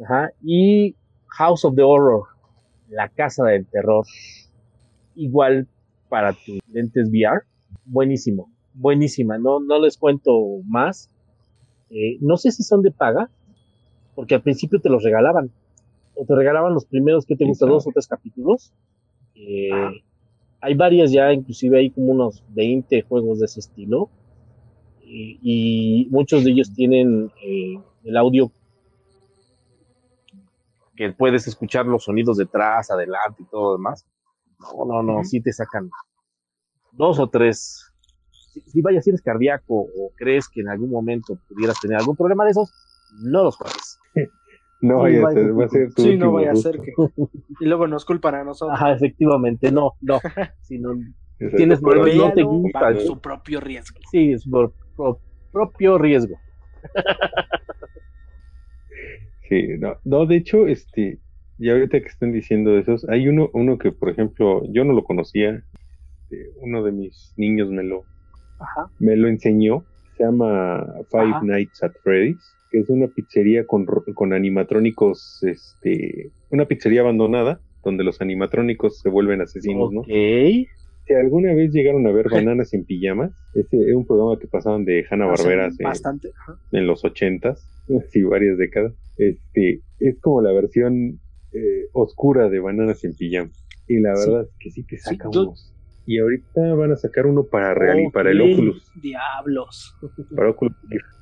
Ajá. 0.04 0.30
Y 0.42 0.96
House 1.28 1.64
of 1.64 1.74
the 1.76 1.82
Horror, 1.82 2.24
la 2.88 3.09
casa 3.09 3.44
del 3.44 3.66
terror, 3.66 4.04
igual 5.14 5.68
para 6.09 6.32
tus 6.32 6.59
lentes 6.72 7.09
VR, 7.09 7.42
buenísimo, 7.84 8.50
buenísima. 8.74 9.38
No, 9.38 9.61
no 9.61 9.80
les 9.80 9.96
cuento 9.96 10.32
más. 10.66 11.11
Eh, 11.90 12.18
no 12.20 12.36
sé 12.36 12.50
si 12.50 12.62
son 12.62 12.82
de 12.82 12.90
paga, 12.90 13.30
porque 14.14 14.34
al 14.34 14.42
principio 14.42 14.80
te 14.80 14.88
los 14.88 15.02
regalaban. 15.02 15.50
O 16.14 16.24
te 16.24 16.34
regalaban 16.34 16.74
los 16.74 16.84
primeros 16.84 17.24
que 17.24 17.36
te 17.36 17.44
gustan, 17.44 17.68
dos 17.68 17.86
o 17.86 17.90
tres 17.92 18.09
capítulos. 18.09 18.72
Eh, 19.36 19.70
hay 20.61 20.74
varias 20.74 21.12
ya, 21.12 21.32
inclusive 21.32 21.78
hay 21.78 21.90
como 21.90 22.12
unos 22.12 22.42
20 22.50 23.02
juegos 23.02 23.38
de 23.38 23.46
ese 23.46 23.61
estilo. 23.61 24.11
Y, 25.11 26.06
muchos 26.11 26.44
de 26.44 26.50
ellos 26.50 26.74
tienen 26.74 27.32
eh, 27.42 27.80
el 28.04 28.16
audio 28.16 28.52
que 30.94 31.12
puedes 31.12 31.46
escuchar 31.46 31.86
los 31.86 32.04
sonidos 32.04 32.36
detrás, 32.36 32.90
adelante 32.90 33.42
y 33.42 33.46
todo 33.46 33.70
lo 33.70 33.72
demás. 33.78 34.04
No, 34.59 34.84
no, 34.84 35.02
no, 35.02 35.24
sí 35.24 35.40
te 35.40 35.52
sacan 35.52 35.88
dos 36.92 37.18
o 37.18 37.28
tres. 37.28 37.90
Si, 38.52 38.61
si 38.61 38.82
vayas, 38.82 39.04
si 39.04 39.11
eres 39.11 39.22
cardíaco 39.22 39.74
o 39.74 40.12
crees 40.16 40.48
que 40.48 40.61
en 40.61 40.68
algún 40.68 40.90
momento 40.90 41.38
pudieras 41.48 41.80
tener 41.80 41.96
algún 41.96 42.16
problema 42.16 42.44
de 42.44 42.50
esos, 42.50 42.70
no 43.22 43.44
los 43.44 43.56
juegues. 43.56 43.98
No 44.81 44.99
vaya 44.99 45.26
a 45.26 45.33
ser, 45.33 45.59
va 45.59 45.64
a 45.64 45.68
ser 45.68 45.93
tu 45.93 46.03
Sí, 46.03 46.16
no 46.16 46.33
vaya 46.33 46.53
a 46.53 46.57
ser 46.57 46.81
que. 46.81 46.93
Y 47.61 47.66
luego 47.66 47.89
nos 47.89 48.05
culpan 48.05 48.37
a 48.37 48.45
nosotros. 48.45 48.79
Ajá, 48.79 48.93
efectivamente, 48.93 49.72
no, 49.72 49.95
no. 50.01 50.20
Si 50.62 50.79
no 50.79 50.95
tienes 51.57 51.81
no 51.83 52.33
te 52.33 52.43
gusta. 52.43 52.99
su 53.01 53.20
propio 53.20 53.61
riesgo. 53.61 53.99
Sí, 54.11 54.33
es 54.33 54.47
por, 54.47 54.72
propio 55.53 55.99
riesgo. 55.99 56.37
Sí, 59.49 59.66
no, 59.79 59.97
no, 60.05 60.26
de 60.26 60.37
hecho, 60.37 60.66
este, 60.66 61.20
ya 61.57 61.72
ahorita 61.72 62.01
que 62.01 62.09
están 62.09 62.33
diciendo 62.33 62.76
esos, 62.76 63.09
hay 63.09 63.29
uno, 63.29 63.49
uno 63.55 63.79
que, 63.79 63.93
por 63.93 64.11
ejemplo, 64.11 64.62
yo 64.70 64.85
no 64.85 64.93
lo 64.93 65.05
conocía, 65.05 65.64
este, 66.20 66.51
uno 66.57 66.83
de 66.83 66.93
mis 66.93 67.33
niños 67.37 67.70
me 67.70 67.83
lo, 67.83 68.05
Ajá. 68.59 68.91
me 68.99 69.16
lo 69.16 69.26
enseñó, 69.26 69.87
se 70.19 70.25
llama 70.25 70.85
Five 71.11 71.41
Nights 71.43 71.83
at 71.83 71.93
Freddy's 72.03 72.59
que 72.71 72.81
es 72.81 72.91
una 72.91 73.09
pizzería 73.09 73.66
con, 73.66 73.87
con 73.87 74.33
animatrónicos, 74.33 75.43
este, 75.43 76.31
una 76.51 76.66
pizzería 76.66 77.01
abandonada, 77.01 77.61
donde 77.85 78.05
los 78.05 78.21
animatrónicos 78.21 79.01
se 79.01 79.09
vuelven 79.09 79.41
asesinos, 79.41 79.93
¿no? 79.93 80.05
Si 81.07 81.14
alguna 81.14 81.55
vez 81.55 81.73
llegaron 81.73 82.07
a 82.07 82.12
ver 82.12 82.29
Bananas 82.29 82.75
en 82.75 82.85
Pijamas, 82.85 83.33
ese 83.55 83.79
es 83.89 83.95
un 83.95 84.07
programa 84.07 84.39
que 84.39 84.47
pasaban 84.47 84.85
de 84.85 85.07
Hanna 85.09 85.25
Barbera 85.25 85.71
bastante, 85.83 86.33
en 86.73 86.87
los 86.87 87.03
ochentas, 87.05 87.66
sí, 88.11 88.23
varias 88.23 88.59
décadas. 88.59 88.93
Este, 89.16 89.81
es 90.01 90.21
como 90.21 90.43
la 90.43 90.53
versión 90.53 91.19
eh, 91.53 91.87
oscura 91.93 92.51
de 92.51 92.61
Bananas 92.61 93.05
en 93.05 93.14
Pijamas. 93.14 93.64
Y 93.87 94.01
la 94.01 94.11
verdad 94.11 94.43
es 94.43 94.57
que 94.61 94.71
sí 94.71 94.85
que 94.85 94.99
saca 94.99 95.31
unos 95.31 95.73
y 96.09 96.18
ahorita 96.20 96.74
van 96.74 96.92
a 96.92 96.96
sacar 96.96 97.26
uno 97.26 97.44
para 97.44 97.74
real 97.74 97.98
para 98.14 98.30
el 98.30 98.40
Oculus. 98.40 98.90
Diablos. 98.94 99.94
Para 100.34 100.48
Oculus. 100.48 100.74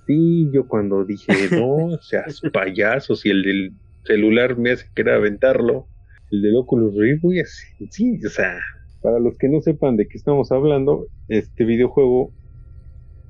Sí, 0.06 0.48
yo 0.52 0.68
cuando 0.68 1.04
dije, 1.04 1.32
no, 1.50 1.98
seas 2.02 2.40
payaso, 2.52 3.16
si 3.16 3.30
el 3.30 3.42
del 3.42 3.72
celular 4.04 4.56
me 4.56 4.70
hace 4.70 4.86
querer 4.94 5.14
aventarlo, 5.14 5.88
el 6.30 6.40
del 6.40 6.54
Oculus 6.54 6.94
Rift, 6.96 7.22
voy 7.22 7.40
a 7.40 7.44
sí, 7.90 8.24
o 8.24 8.28
sea, 8.28 8.60
para 9.02 9.18
los 9.18 9.36
que 9.38 9.48
no 9.48 9.60
sepan 9.60 9.96
de 9.96 10.06
qué 10.06 10.16
estamos 10.16 10.52
hablando, 10.52 11.08
este 11.26 11.64
videojuego, 11.64 12.30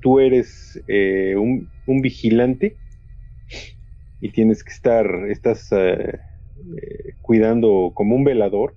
tú 0.03 0.19
eres 0.19 0.79
eh, 0.87 1.37
un, 1.37 1.67
vigilante 2.03 2.77
y 4.21 4.29
tienes 4.29 4.63
que 4.63 4.73
estar, 4.73 5.07
estás 5.27 5.71
eh, 5.71 6.19
eh, 6.19 7.13
cuidando 7.23 7.93
como 7.95 8.15
un 8.15 8.25
velador 8.25 8.75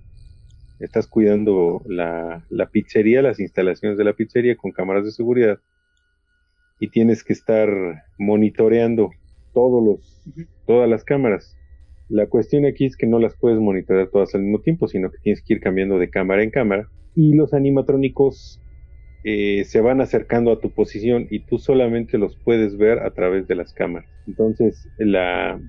estás 0.81 1.07
cuidando 1.07 1.81
la, 1.85 2.43
pizzería, 2.71 3.21
las 3.21 3.39
instalaciones 3.39 3.97
de 3.97 4.03
la 4.03 4.13
pizzería 4.13 4.55
con 4.55 4.71
cámaras 4.71 5.05
de 5.05 5.11
seguridad 5.11 5.59
y 6.79 6.89
tienes 6.89 7.23
que 7.23 7.33
estar 7.33 7.69
monitoreando 8.17 9.11
todos 9.53 9.83
los, 9.83 10.47
todas 10.65 10.89
las 10.89 11.03
cámaras. 11.03 11.55
La 12.09 12.27
cuestión 12.27 12.65
aquí 12.65 12.85
es 12.85 12.97
que 12.97 13.07
no 13.07 13.19
las 13.19 13.35
puedes 13.37 13.59
monitorear 13.59 14.09
todas 14.09 14.33
al 14.35 14.41
mismo 14.41 14.59
tiempo, 14.59 14.87
sino 14.87 15.11
que 15.11 15.19
tienes 15.19 15.41
que 15.43 15.53
ir 15.53 15.59
cambiando 15.59 15.99
de 15.99 16.09
cámara 16.09 16.43
en 16.43 16.49
cámara 16.49 16.89
y 17.15 17.33
los 17.35 17.53
animatrónicos 17.53 18.59
eh, 19.23 19.63
se 19.65 19.81
van 19.81 20.01
acercando 20.01 20.51
a 20.51 20.59
tu 20.59 20.71
posición 20.71 21.27
y 21.29 21.41
tú 21.41 21.59
solamente 21.59 22.17
los 22.17 22.35
puedes 22.37 22.77
ver 22.77 22.99
a 22.99 23.11
través 23.11 23.47
de 23.47 23.55
las 23.55 23.71
cámaras. 23.73 24.09
Entonces, 24.25 24.89
la, 24.97 25.61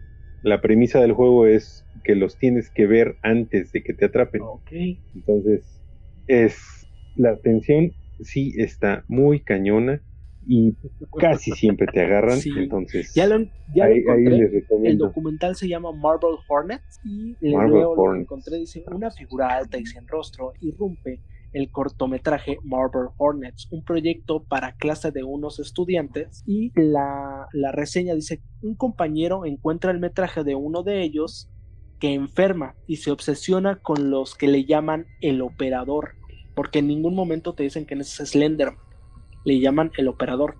la 0.42 0.60
premisa 0.60 1.00
del 1.00 1.12
juego 1.12 1.46
es 1.46 1.84
que 2.04 2.14
los 2.14 2.36
tienes 2.36 2.70
que 2.70 2.86
ver 2.86 3.16
antes 3.22 3.72
de 3.72 3.82
que 3.82 3.94
te 3.94 4.06
atrapen. 4.06 4.42
Entonces, 5.14 5.80
es 6.26 6.86
la 7.16 7.30
atención 7.30 7.92
sí 8.20 8.54
está 8.56 9.04
muy 9.08 9.40
cañona 9.40 10.00
y 10.46 10.74
casi 11.20 11.52
siempre 11.52 11.86
te 11.92 12.00
agarran. 12.00 12.38
Entonces, 12.56 13.14
ya 13.14 13.26
lo, 13.26 13.44
ya 13.74 13.84
ahí, 13.84 14.02
les 14.24 14.52
recomiendo. 14.52 14.90
El 14.90 14.98
documental 14.98 15.54
se 15.54 15.68
llama 15.68 15.92
Marble 15.92 16.36
Hornets 16.48 17.00
y 17.04 17.36
les 17.40 17.52
leo 17.52 17.94
lo 17.94 18.12
que 18.12 18.20
encontré. 18.20 18.58
Dice: 18.58 18.84
Una 18.92 19.10
figura 19.10 19.48
alta 19.56 19.78
y 19.78 19.86
sin 19.86 20.06
rostro 20.08 20.52
irrumpe 20.60 21.20
el 21.52 21.70
cortometraje 21.70 22.58
Marble 22.64 23.10
Hornets, 23.16 23.68
un 23.70 23.84
proyecto 23.84 24.44
para 24.44 24.76
clase 24.76 25.10
de 25.10 25.22
unos 25.22 25.58
estudiantes 25.60 26.42
y 26.46 26.72
la, 26.74 27.46
la 27.52 27.72
reseña 27.72 28.14
dice 28.14 28.42
un 28.62 28.74
compañero 28.74 29.44
encuentra 29.44 29.90
el 29.90 29.98
metraje 29.98 30.44
de 30.44 30.54
uno 30.54 30.82
de 30.82 31.02
ellos 31.02 31.48
que 32.02 32.14
enferma 32.14 32.74
y 32.88 32.96
se 32.96 33.12
obsesiona 33.12 33.76
con 33.76 34.10
los 34.10 34.34
que 34.34 34.48
le 34.48 34.64
llaman 34.64 35.06
el 35.20 35.40
operador, 35.40 36.16
porque 36.56 36.80
en 36.80 36.88
ningún 36.88 37.14
momento 37.14 37.54
te 37.54 37.62
dicen 37.62 37.86
que 37.86 37.94
es 37.94 38.08
Slender, 38.08 38.72
le 39.44 39.60
llaman 39.60 39.92
el 39.96 40.08
operador. 40.08 40.56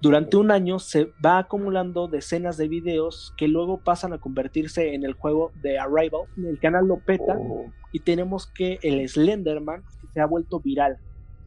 Durante 0.00 0.36
un 0.36 0.50
año 0.50 0.78
se 0.78 1.12
va 1.24 1.38
acumulando 1.38 2.06
decenas 2.06 2.56
de 2.56 2.68
videos 2.68 3.34
que 3.36 3.48
luego 3.48 3.78
pasan 3.78 4.12
a 4.12 4.18
convertirse 4.18 4.94
en 4.94 5.04
el 5.04 5.14
juego 5.14 5.50
de 5.62 5.78
Arrival. 5.78 6.22
El 6.36 6.58
canal 6.60 6.86
lo 6.86 7.00
peta 7.00 7.36
oh. 7.36 7.66
y 7.92 8.00
tenemos 8.00 8.46
que 8.46 8.78
el 8.82 9.08
Slenderman 9.08 9.82
se 10.14 10.20
ha 10.20 10.26
vuelto 10.26 10.60
viral 10.60 10.98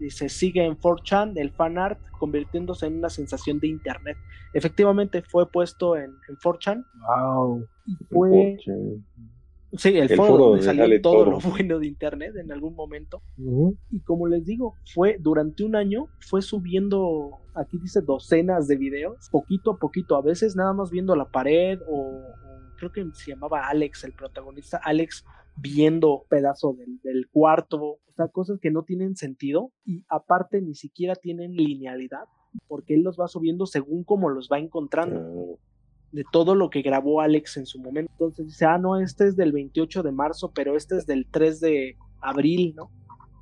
se 0.10 0.30
sigue 0.30 0.66
en 0.66 0.78
4chan 0.78 1.34
el 1.36 1.52
fan 1.52 1.78
art 1.78 2.00
convirtiéndose 2.18 2.88
en 2.88 2.98
una 2.98 3.10
sensación 3.10 3.60
de 3.60 3.68
internet. 3.68 4.18
Efectivamente 4.54 5.22
fue 5.22 5.50
puesto 5.50 5.96
en, 5.96 6.16
en 6.28 6.36
4chan. 6.38 6.86
Wow. 7.08 7.68
Y 7.86 7.96
fue 8.06 8.58
Sí, 9.78 9.98
el, 9.98 10.10
foro, 10.16 10.50
donde 10.50 10.64
salió 10.64 11.02
todo, 11.02 11.26
lo 11.26 11.40
bueno 11.40 11.80
de 11.80 11.88
internet 11.88 12.36
en 12.36 12.52
algún 12.52 12.76
momento. 12.76 13.22
Y 13.90 14.02
como 14.02 14.28
les 14.28 14.46
digo, 14.46 14.76
fue 14.94 15.18
durante 15.20 15.64
un 15.64 15.76
año, 15.76 16.08
fue 16.20 16.42
subiendo, 16.42 17.40
aquí 17.56 17.78
dice 17.78 18.02
docenas 18.02 18.68
de 18.68 18.78
videos, 18.78 19.30
poquito 19.32 19.72
a 19.72 19.78
poquito, 19.78 20.16
a 20.16 20.22
veces 20.22 20.56
nada 20.56 20.74
más 20.74 20.92
viendo 20.92 21.16
la 21.16 21.26
pared 21.26 21.80
o, 21.88 22.22
creo 22.78 22.92
que 22.92 23.06
se 23.14 23.32
llamaba 23.32 23.68
Alex, 23.68 24.04
el 24.04 24.14
protagonista, 24.14 24.80
Alex 24.84 25.24
viendo 25.56 26.26
pedazo 26.30 26.74
del, 26.74 27.00
del 27.04 27.28
cuarto, 27.30 27.78
o 27.82 28.00
sea, 28.16 28.28
cosas 28.28 28.60
que 28.60 28.72
no 28.72 28.84
tienen 28.84 29.16
sentido 29.16 29.72
y 29.86 30.04
aparte 30.10 30.62
ni 30.62 30.76
siquiera 30.76 31.16
tienen 31.16 31.54
linealidad, 31.54 32.26
porque 32.68 32.96
él 32.96 33.04
los 33.04 33.18
va 33.18 33.28
subiendo 33.28 33.66
según 33.66 34.04
como 34.04 34.30
los 34.30 34.50
va 34.52 34.60
encontrando. 34.60 35.20
Ah, 35.20 35.71
de 36.12 36.26
todo 36.32 36.56
lo 36.56 36.70
que 36.70 36.82
grabó 36.82 37.22
Alex 37.22 37.58
en 37.58 37.66
su 37.66 37.80
momento. 37.80 38.12
Entonces 38.14 38.48
dice, 38.48 38.66
ah, 38.66 38.78
no, 38.78 39.00
este 39.00 39.28
es 39.28 39.36
del 39.36 39.52
28 39.52 40.04
de 40.04 40.12
marzo, 40.12 40.52
pero 40.54 40.76
este 40.76 40.98
es 40.98 41.06
del 41.06 41.26
3 41.30 41.60
de 41.60 41.98
abril, 42.22 42.74
¿no? 42.76 42.92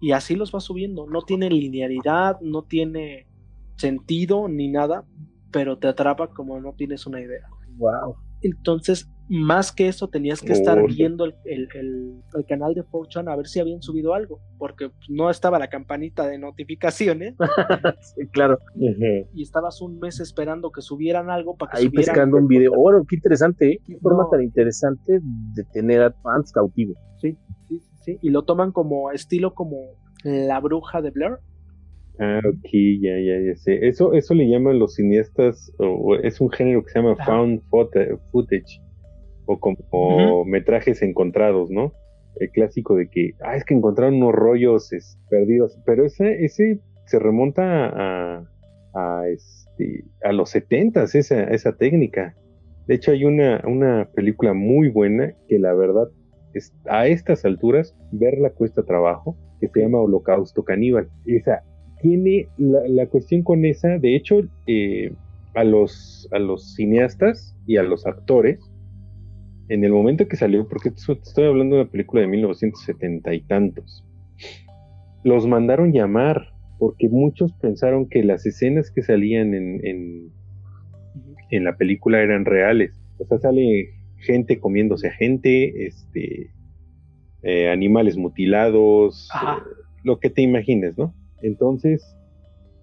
Y 0.02 0.12
así 0.12 0.36
los 0.36 0.54
va 0.54 0.60
subiendo. 0.60 1.08
No 1.08 1.22
tiene 1.24 1.50
linealidad, 1.50 2.40
no 2.42 2.64
tiene 2.64 3.28
sentido 3.78 4.48
ni 4.48 4.70
nada, 4.70 5.06
pero 5.52 5.78
te 5.78 5.88
atrapa 5.88 6.28
como 6.28 6.60
no 6.60 6.74
tienes 6.74 7.06
una 7.06 7.22
idea. 7.22 7.48
Wow. 7.78 8.16
Entonces, 8.42 9.10
más 9.30 9.72
que 9.72 9.88
eso, 9.88 10.08
tenías 10.08 10.42
que 10.42 10.54
estar 10.54 10.84
viendo 10.88 11.24
el, 11.26 11.36
el- 11.46 11.68
el- 11.76 12.22
el 12.36 12.46
canal 12.48 12.74
de 12.74 12.84
Fortune 12.84 13.32
a 13.32 13.36
ver 13.36 13.48
si 13.48 13.60
habían 13.60 13.82
subido 13.82 14.14
algo, 14.16 14.40
porque 14.58 14.90
no 15.08 15.30
estaba 15.30 15.60
la 15.60 15.68
campanita 15.70 16.28
de 16.28 16.40
notificaciones 16.40 17.36
Sí, 18.16 18.28
claro. 18.32 18.58
y 19.34 19.42
estabas 19.44 19.82
un 19.82 20.00
mes 20.00 20.20
esperando 20.20 20.72
que 20.72 20.82
subieran 20.82 21.30
algo 21.30 21.56
para 21.56 21.72
que 21.74 21.78
Ahí 21.78 21.86
subieran 21.86 22.14
pescando 22.16 22.38
un 22.38 22.48
video. 22.48 22.72
Oro, 22.76 23.04
qué 23.08 23.16
interesante, 23.18 23.72
¿eh? 23.74 23.80
Qué 23.86 23.98
forma 24.00 24.28
tan 24.32 24.42
interesante 24.42 25.20
de 25.22 25.64
tener 25.74 26.02
a 26.02 26.12
fans 26.24 26.52
cautivos. 26.52 26.98
Sí, 27.22 27.38
sí, 27.68 27.82
sí. 28.04 28.18
Y 28.22 28.30
lo 28.32 28.44
toman 28.44 28.72
como 28.72 29.12
estilo 29.12 29.54
como 29.54 29.78
la 30.24 30.60
bruja 30.60 31.02
de 31.02 31.12
Blair. 31.12 31.34
Ah, 32.20 32.40
ok, 32.40 32.70
ya, 33.00 33.12
ya, 33.18 33.40
ya 33.48 33.56
sé. 33.56 33.88
Eso, 33.88 34.14
eso 34.14 34.34
le 34.34 34.50
llaman 34.50 34.80
los 34.80 34.96
cineastas, 34.96 35.72
o 35.78 36.16
es 36.16 36.42
un 36.42 36.50
género 36.50 36.84
que 36.84 36.90
se 36.92 37.00
llama 37.00 37.16
found 37.26 37.62
footage, 37.70 38.82
o 39.50 39.60
como 39.60 40.46
metrajes 40.46 41.02
encontrados, 41.02 41.72
¿no? 41.72 41.92
El 42.36 42.52
clásico 42.52 42.96
de 42.96 43.10
que, 43.10 43.32
ah, 43.42 43.56
es 43.56 43.66
que 43.66 43.74
encontraron 43.74 44.16
unos 44.22 44.36
rollos 44.36 44.94
es, 44.94 45.18
perdidos, 45.28 45.80
pero 45.88 46.06
ese, 46.06 46.46
ese 46.46 46.80
se 47.08 47.18
remonta 47.18 47.64
a, 47.64 48.48
a, 48.94 49.28
este, 49.28 50.06
a 50.24 50.32
los 50.34 50.52
setentas, 50.52 51.16
esa, 51.16 51.46
esa 51.46 51.76
técnica. 51.76 52.36
De 52.86 52.94
hecho, 52.94 53.12
hay 53.12 53.26
una, 53.26 53.64
una 53.66 54.08
película 54.14 54.54
muy 54.54 54.90
buena 54.90 55.34
que 55.48 55.58
la 55.58 55.74
verdad, 55.74 56.10
es, 56.54 56.72
a 56.86 57.08
estas 57.08 57.44
alturas, 57.44 57.96
verla 58.12 58.52
cuesta 58.52 58.84
trabajo, 58.84 59.36
que 59.60 59.68
se 59.68 59.82
llama 59.82 60.00
Holocausto 60.00 60.64
Caníbal. 60.64 61.10
Esa 61.26 61.64
tiene 62.02 62.48
la, 62.58 62.88
la 62.88 63.08
cuestión 63.08 63.42
con 63.42 63.66
esa, 63.66 63.98
de 63.98 64.16
hecho, 64.16 64.42
eh, 64.68 65.12
a, 65.56 65.64
los, 65.64 66.30
a 66.32 66.38
los 66.38 66.76
cineastas 66.76 67.56
y 67.66 67.78
a 67.78 67.84
los 67.84 68.06
actores, 68.06 68.60
en 69.70 69.84
el 69.84 69.92
momento 69.92 70.28
que 70.28 70.36
salió, 70.36 70.68
porque 70.68 70.90
esto- 70.90 71.14
estoy 71.14 71.46
hablando 71.46 71.76
de 71.76 71.82
una 71.84 71.92
película 71.92 72.22
de 72.22 72.28
1970 72.28 73.34
y 73.34 73.42
tantos, 73.42 74.04
los 75.24 75.48
mandaron 75.48 75.94
llamar 75.94 76.54
porque 76.80 77.10
muchos 77.10 77.52
pensaron 77.62 78.08
que 78.08 78.24
las 78.24 78.46
escenas 78.46 78.90
que 78.90 79.02
salían 79.04 79.54
en, 79.54 79.86
en, 79.86 80.32
en 81.52 81.64
la 81.66 81.76
película 81.76 82.22
eran 82.22 82.46
reales. 82.46 82.94
O 83.18 83.26
sea, 83.26 83.38
sale 83.38 83.90
gente 84.20 84.60
comiéndose 84.60 85.08
a 85.10 85.12
gente, 85.12 85.86
este, 85.88 86.52
eh, 87.44 87.70
animales 87.70 88.16
mutilados, 88.18 89.30
eh, 89.34 89.62
lo 90.04 90.20
que 90.20 90.30
te 90.30 90.42
imagines, 90.42 90.98
¿no? 90.98 91.14
Entonces, 91.42 92.02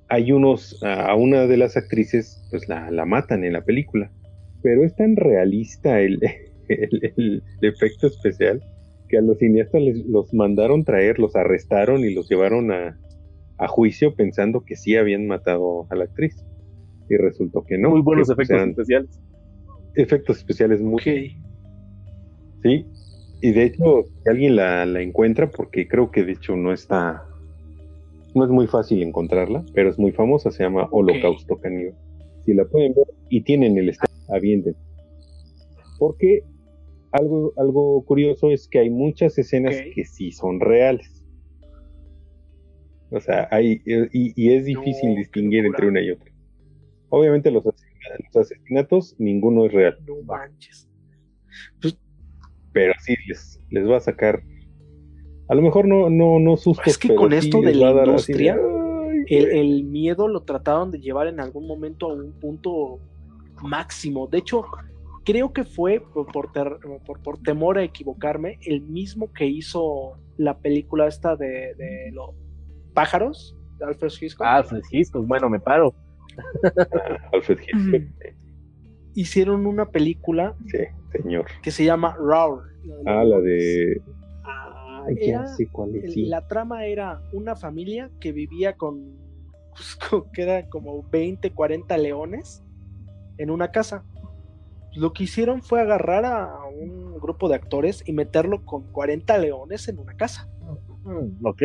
hay 0.08 0.30
unos, 0.32 0.82
a 0.84 1.06
a 1.10 1.14
una 1.14 1.46
de 1.46 1.56
las 1.56 1.76
actrices, 1.76 2.46
pues 2.50 2.68
la, 2.68 2.90
la 2.90 3.06
matan 3.06 3.44
en 3.44 3.54
la 3.54 3.64
película, 3.64 4.10
pero 4.62 4.84
es 4.84 4.94
tan 4.94 5.16
realista 5.16 6.00
el, 6.00 6.20
el, 6.68 7.12
el 7.16 7.42
efecto 7.62 8.06
especial 8.06 8.62
que 9.08 9.18
a 9.18 9.20
los 9.20 9.38
cineastas 9.38 9.80
les, 9.80 10.04
los 10.06 10.32
mandaron 10.34 10.84
traer, 10.84 11.18
los 11.18 11.36
arrestaron 11.36 12.00
y 12.04 12.12
los 12.12 12.28
llevaron 12.28 12.72
a, 12.72 12.98
a 13.58 13.68
juicio 13.68 14.14
pensando 14.14 14.64
que 14.64 14.76
sí 14.76 14.96
habían 14.96 15.26
matado 15.26 15.86
a 15.90 15.96
la 15.96 16.04
actriz. 16.04 16.36
Y 17.08 17.16
resultó 17.16 17.64
que 17.64 17.78
no. 17.78 17.90
Muy 17.90 18.02
buenos 18.02 18.26
pues, 18.34 18.50
efectos 18.50 18.68
especiales. 18.68 19.20
efectos 19.94 20.38
especiales 20.38 20.80
muy... 20.80 20.94
Ok. 20.94 21.42
Sí, 22.62 22.84
y 23.42 23.52
de 23.52 23.64
hecho, 23.64 24.04
si 24.22 24.28
alguien 24.28 24.56
la, 24.56 24.84
la 24.86 25.02
encuentra, 25.02 25.50
porque 25.50 25.86
creo 25.86 26.10
que 26.10 26.24
de 26.24 26.32
hecho 26.32 26.56
no 26.56 26.72
está, 26.72 27.24
no 28.34 28.44
es 28.44 28.50
muy 28.50 28.66
fácil 28.66 29.02
encontrarla, 29.02 29.64
pero 29.72 29.90
es 29.90 29.98
muy 29.98 30.10
famosa, 30.10 30.50
se 30.50 30.64
llama 30.64 30.88
Holocausto 30.90 31.56
Caníbal. 31.58 31.94
Si 32.44 32.54
la 32.54 32.64
pueden 32.64 32.94
ver 32.94 33.06
y 33.28 33.42
tienen 33.42 33.76
el 33.76 33.90
estado, 33.90 34.12
avienten. 34.30 34.74
Porque 35.98 36.42
algo, 37.16 37.52
algo 37.56 38.04
curioso 38.04 38.50
es 38.50 38.68
que 38.68 38.78
hay 38.78 38.90
muchas 38.90 39.36
escenas 39.38 39.76
que 39.94 40.04
sí 40.04 40.32
son 40.32 40.60
reales. 40.60 41.24
O 43.10 43.20
sea, 43.20 43.48
hay, 43.50 43.82
y, 43.84 44.32
y 44.34 44.52
es 44.52 44.64
difícil 44.64 45.10
No, 45.10 45.16
distinguir 45.16 45.64
entre 45.66 45.88
una 45.88 46.00
y 46.02 46.10
otra. 46.10 46.32
Obviamente 47.08 47.50
los 47.50 47.64
asesinatos, 47.66 48.26
los 48.34 48.36
asesinatos, 48.36 49.14
ninguno 49.18 49.66
es 49.66 49.72
real. 49.72 49.96
No 50.06 50.22
manches. 50.24 50.88
pero 52.72 52.92
sí 53.00 53.14
les, 53.28 53.60
les 53.70 53.88
va 53.88 53.96
a 53.96 54.00
sacar. 54.00 54.42
A 55.48 55.54
lo 55.54 55.62
mejor 55.62 55.86
no, 55.86 56.10
no, 56.10 56.38
no 56.40 56.56
sustos, 56.56 56.86
Es 56.88 56.98
que 56.98 57.08
pero 57.08 57.20
con 57.20 57.30
sí 57.30 57.38
esto 57.38 57.60
de 57.60 57.74
la 57.74 57.90
así 57.90 58.32
industria, 58.32 58.54
"Ay, 58.56 59.24
El, 59.28 59.44
güey". 59.46 59.58
el 59.60 59.84
miedo 59.84 60.28
lo 60.28 60.42
trataron 60.42 60.90
de 60.90 60.98
llevar 60.98 61.28
en 61.28 61.38
algún 61.40 61.66
momento 61.68 62.10
a 62.10 62.14
un 62.14 62.32
punto 62.32 62.98
máximo. 63.62 64.26
De 64.26 64.38
hecho, 64.38 64.64
creo 65.26 65.52
que 65.52 65.64
fue 65.64 66.00
por, 66.00 66.26
por, 66.32 66.52
ter- 66.52 66.78
por- 67.04 67.20
por 67.22 67.38
temor 67.42 67.76
a 67.76 67.82
equivocarme, 67.82 68.58
el 68.62 68.80
mismo 68.80 69.30
que 69.32 69.44
hizo 69.46 70.18
la 70.38 70.56
película 70.58 71.06
esta 71.06 71.36
de, 71.36 71.74
de 71.74 72.10
los 72.12 72.30
pájaros 72.94 73.54
de 73.78 73.84
Alfred 73.84 74.10
Hitchcock. 74.18 74.46
Ah, 74.48 74.62
Francisco, 74.62 75.22
bueno, 75.22 75.50
me 75.50 75.60
paro. 75.60 75.92
Ah, 76.64 77.28
Alfred 77.34 77.58
Hitchcock, 77.60 78.32
Hicieron 79.14 79.66
una 79.66 79.86
película 79.90 80.54
sí, 80.66 80.78
señor. 81.12 81.46
que 81.62 81.70
se 81.70 81.84
llama 81.84 82.14
Roar. 82.18 82.60
Ah, 83.06 83.24
la 83.24 83.40
de. 83.40 84.00
Ah, 84.44 85.04
era- 85.16 85.46
sé 85.46 85.66
cuál 85.68 85.96
es. 85.96 86.16
el-. 86.16 86.28
La 86.30 86.46
trama 86.46 86.84
era 86.86 87.22
una 87.32 87.56
familia 87.56 88.10
que 88.20 88.32
vivía 88.32 88.76
con, 88.76 89.16
pues, 89.74 89.96
con- 89.96 90.30
que 90.32 90.42
eran 90.42 90.68
como 90.68 91.02
20, 91.10 91.50
40 91.52 91.96
leones 91.98 92.62
en 93.38 93.50
una 93.50 93.70
casa. 93.70 94.04
Lo 94.96 95.12
que 95.12 95.24
hicieron 95.24 95.62
fue 95.62 95.82
agarrar 95.82 96.24
a 96.24 96.64
un 96.64 97.18
grupo 97.20 97.48
de 97.48 97.54
actores 97.54 98.02
y 98.06 98.12
meterlo 98.12 98.64
con 98.64 98.82
40 98.92 99.36
leones 99.38 99.88
en 99.88 99.98
una 99.98 100.14
casa. 100.14 100.48
Mm, 101.04 101.46
ok. 101.46 101.62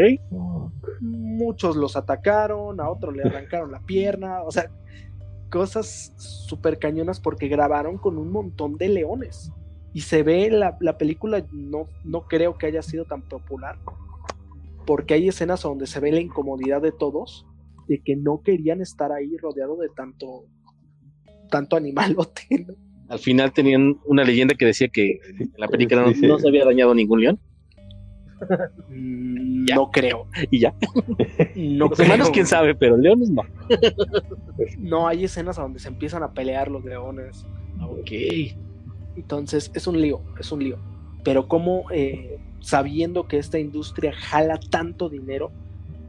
Muchos 1.00 1.78
los 1.78 1.96
atacaron, 1.96 2.82
a 2.82 2.90
otros 2.90 3.16
le 3.16 3.24
arrancaron 3.24 3.72
la 3.72 3.80
pierna, 3.80 4.44
o 4.44 4.52
sea, 4.52 4.70
cosas 5.50 6.14
súper 6.18 6.78
cañonas 6.78 7.22
porque 7.22 7.48
grabaron 7.48 7.98
con 7.98 8.18
un 8.18 8.32
montón 8.32 8.78
de 8.78 8.90
leones. 8.90 9.52
Y 9.94 10.02
se 10.02 10.24
ve 10.24 10.52
la, 10.52 10.78
la 10.82 10.98
película, 10.98 11.46
no, 11.52 11.88
no 12.04 12.28
creo 12.28 12.58
que 12.58 12.68
haya 12.68 12.82
sido 12.82 13.06
tan 13.06 13.22
popular, 13.22 13.78
porque 14.86 15.14
hay 15.14 15.30
escenas 15.30 15.62
donde 15.62 15.88
se 15.88 16.02
ve 16.02 16.12
la 16.12 16.20
incomodidad 16.20 16.82
de 16.82 16.92
todos, 16.92 17.46
de 17.88 18.02
que 18.02 18.16
no 18.18 18.42
querían 18.42 18.82
estar 18.82 19.12
ahí 19.14 19.38
rodeado 19.38 19.78
de 19.78 19.90
tanto, 19.90 20.46
tanto 21.50 21.78
animalote. 21.78 22.66
¿no? 22.68 22.91
Al 23.12 23.20
final 23.20 23.52
tenían 23.52 23.98
una 24.06 24.24
leyenda 24.24 24.56
que 24.56 24.66
decía 24.66 24.88
que 24.88 25.20
en 25.38 25.52
la 25.58 25.68
película 25.68 26.06
no, 26.22 26.40
se 26.40 26.48
había 26.48 26.66
dañado 26.66 26.96
ningún 26.96 27.22
león. 27.22 27.40
Mm, 28.90 29.68
Ya. 29.68 29.76
No 29.76 29.92
creo. 29.92 30.28
Y 30.50 30.60
ya. 30.60 30.74
No 31.56 31.88
Los 31.90 32.00
humanos, 32.00 32.28
creo. 32.28 32.32
quién 32.34 32.48
sabe, 32.48 32.74
pero 32.74 32.98
leones 32.98 33.30
no. 33.30 33.44
No, 34.80 35.08
hay 35.08 35.26
escenas 35.26 35.58
donde 35.58 35.80
se 35.80 35.90
empiezan 35.90 36.24
a 36.24 36.34
pelear 36.34 36.70
los 36.72 36.84
leones. 36.84 37.46
Ok. 37.84 38.12
Entonces, 39.16 39.72
es 39.76 39.86
un 39.88 40.02
lío, 40.02 40.22
es 40.40 40.52
un 40.52 40.64
lío. 40.64 40.78
Pero 41.24 41.48
como 41.48 41.84
sabiendo 42.62 43.28
que 43.28 43.38
esta 43.38 43.60
industria 43.60 44.14
jala 44.14 44.60
tanto 44.72 45.10
dinero, 45.10 45.52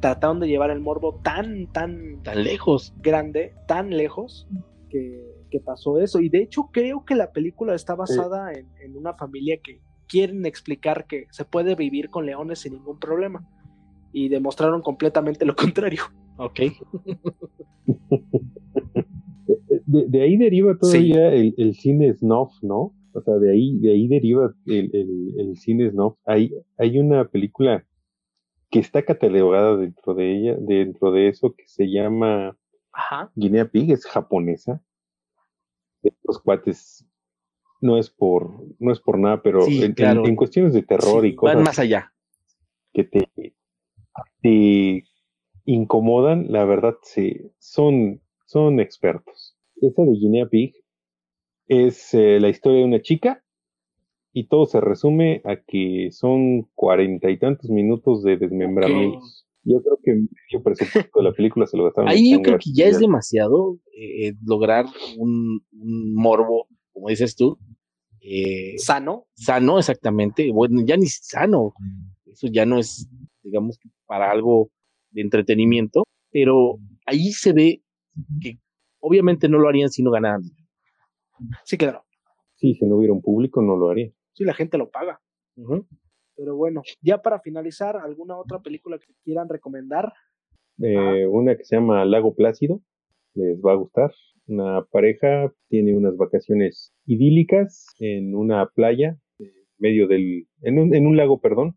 trataron 0.00 0.40
de 0.40 0.48
llevar 0.48 0.70
el 0.70 0.80
morbo 0.80 1.20
tan, 1.22 1.66
tan 1.72 2.22
Tan 2.22 2.42
lejos. 2.44 2.92
grande, 3.02 3.54
tan 3.68 3.90
lejos, 3.96 4.46
que, 4.88 5.31
que 5.52 5.60
pasó 5.60 5.98
eso. 5.98 6.18
Y 6.20 6.30
de 6.30 6.42
hecho 6.42 6.70
creo 6.72 7.04
que 7.04 7.14
la 7.14 7.30
película 7.30 7.74
está 7.74 7.94
basada 7.94 8.52
en, 8.52 8.66
en 8.80 8.96
una 8.96 9.12
familia 9.14 9.58
que 9.62 9.80
quieren 10.08 10.46
explicar 10.46 11.06
que 11.06 11.26
se 11.30 11.44
puede 11.44 11.74
vivir 11.74 12.10
con 12.10 12.26
leones 12.26 12.60
sin 12.60 12.72
ningún 12.72 12.98
problema. 12.98 13.46
Y 14.12 14.28
demostraron 14.28 14.82
completamente 14.82 15.44
lo 15.44 15.54
contrario. 15.64 16.02
Ok. 16.38 16.60
De, 19.86 20.06
de 20.08 20.22
ahí 20.22 20.36
deriva 20.38 20.76
todavía 20.78 21.32
el, 21.32 21.54
el 21.58 21.74
cine 21.74 22.14
snuff, 22.14 22.52
¿no? 22.62 22.94
O 23.14 23.20
sea, 23.22 23.34
de 23.34 23.52
ahí, 23.52 23.78
de 23.78 23.92
ahí 23.92 24.08
deriva 24.08 24.54
el, 24.66 24.90
el, 24.94 25.34
el 25.38 25.56
cine 25.56 25.90
snuff. 25.90 26.16
Hay, 26.24 26.50
hay 26.78 26.98
una 26.98 27.28
película 27.28 27.84
que 28.70 28.78
está 28.78 29.02
catalogada 29.02 29.76
dentro 29.76 30.14
de 30.14 30.34
ella, 30.34 30.56
dentro 30.58 31.12
de 31.12 31.28
eso, 31.28 31.54
que 31.54 31.64
se 31.66 31.90
llama 31.90 32.56
Ajá. 32.92 33.30
Guinea 33.34 33.66
Pig, 33.66 33.92
es 33.92 34.06
japonesa. 34.06 34.82
Los 36.24 36.40
cuates 36.40 37.06
no 37.80 37.98
es 37.98 38.10
por, 38.10 38.64
no 38.78 38.92
es 38.92 39.00
por 39.00 39.18
nada, 39.18 39.42
pero 39.42 39.66
en, 39.66 40.36
cuestiones 40.36 40.72
de 40.72 40.82
terror 40.82 41.26
y 41.26 41.34
cosas. 41.34 41.56
Van 41.56 41.64
más 41.64 41.78
allá. 41.78 42.12
Que 42.92 43.04
te, 43.04 43.28
te 44.40 45.04
incomodan, 45.64 46.46
la 46.50 46.64
verdad, 46.64 46.96
sí, 47.02 47.50
son, 47.58 48.20
son 48.46 48.80
expertos. 48.80 49.56
Esa 49.80 50.02
de 50.02 50.12
Guinea 50.12 50.46
Pig 50.46 50.74
es 51.66 52.14
eh, 52.14 52.38
la 52.40 52.48
historia 52.48 52.78
de 52.78 52.84
una 52.84 53.02
chica 53.02 53.42
y 54.32 54.46
todo 54.46 54.66
se 54.66 54.80
resume 54.80 55.42
a 55.44 55.56
que 55.56 56.10
son 56.12 56.62
cuarenta 56.74 57.30
y 57.30 57.38
tantos 57.38 57.70
minutos 57.70 58.22
de 58.22 58.36
desmembramientos. 58.36 59.46
Yo 59.64 59.80
creo 59.80 59.98
que 60.02 60.12
medio 60.12 60.62
presupuesto 60.64 61.20
de 61.20 61.24
la 61.24 61.32
película 61.32 61.66
se 61.66 61.76
lo 61.76 61.84
gastaron. 61.84 62.10
Ahí 62.10 62.32
yo 62.32 62.42
creo 62.42 62.58
que 62.58 62.70
ya 62.74 62.86
es 62.86 62.98
demasiado 62.98 63.78
eh, 63.96 64.34
lograr 64.44 64.86
un, 65.18 65.64
morbo, 65.72 66.66
como 66.92 67.08
dices 67.08 67.36
tú. 67.36 67.58
Eh, 68.20 68.76
sano. 68.78 69.26
Sano, 69.34 69.78
exactamente. 69.78 70.50
Bueno, 70.52 70.82
ya 70.84 70.96
ni 70.96 71.06
sano. 71.06 71.74
Eso 72.26 72.48
ya 72.50 72.66
no 72.66 72.78
es, 72.78 73.08
digamos, 73.42 73.78
para 74.06 74.30
algo 74.30 74.70
de 75.10 75.22
entretenimiento. 75.22 76.04
Pero 76.30 76.78
ahí 77.06 77.30
se 77.32 77.52
ve 77.52 77.82
que 78.40 78.58
obviamente 79.00 79.48
no 79.48 79.58
lo 79.58 79.68
harían 79.68 79.90
si 79.90 80.02
no 80.02 80.10
ganaran. 80.10 80.42
Sí, 81.64 81.76
claro. 81.76 82.04
Sí, 82.56 82.74
si 82.74 82.84
no 82.86 82.96
hubiera 82.96 83.12
un 83.12 83.22
público 83.22 83.62
no 83.62 83.76
lo 83.76 83.90
haría. 83.90 84.10
Sí, 84.32 84.44
la 84.44 84.54
gente 84.54 84.78
lo 84.78 84.90
paga. 84.90 85.20
Pero 86.36 86.56
bueno, 86.56 86.82
ya 87.00 87.18
para 87.20 87.40
finalizar, 87.40 87.96
¿alguna 87.96 88.36
otra 88.36 88.60
película 88.60 88.98
que 88.98 89.12
quieran 89.24 89.48
recomendar? 89.48 90.12
Eh, 90.80 91.26
una 91.26 91.56
que 91.56 91.64
se 91.64 91.76
llama 91.76 92.04
Lago 92.04 92.34
Plácido, 92.34 92.80
les 93.34 93.60
va 93.60 93.72
a 93.72 93.76
gustar. 93.76 94.12
Una 94.46 94.84
pareja 94.84 95.52
tiene 95.68 95.94
unas 95.94 96.16
vacaciones 96.16 96.92
idílicas 97.06 97.86
en 97.98 98.34
una 98.34 98.66
playa, 98.66 99.18
en 99.38 99.52
medio 99.78 100.08
del, 100.08 100.48
en 100.62 100.78
un, 100.78 100.94
en 100.94 101.06
un 101.06 101.16
lago, 101.16 101.40
perdón, 101.40 101.76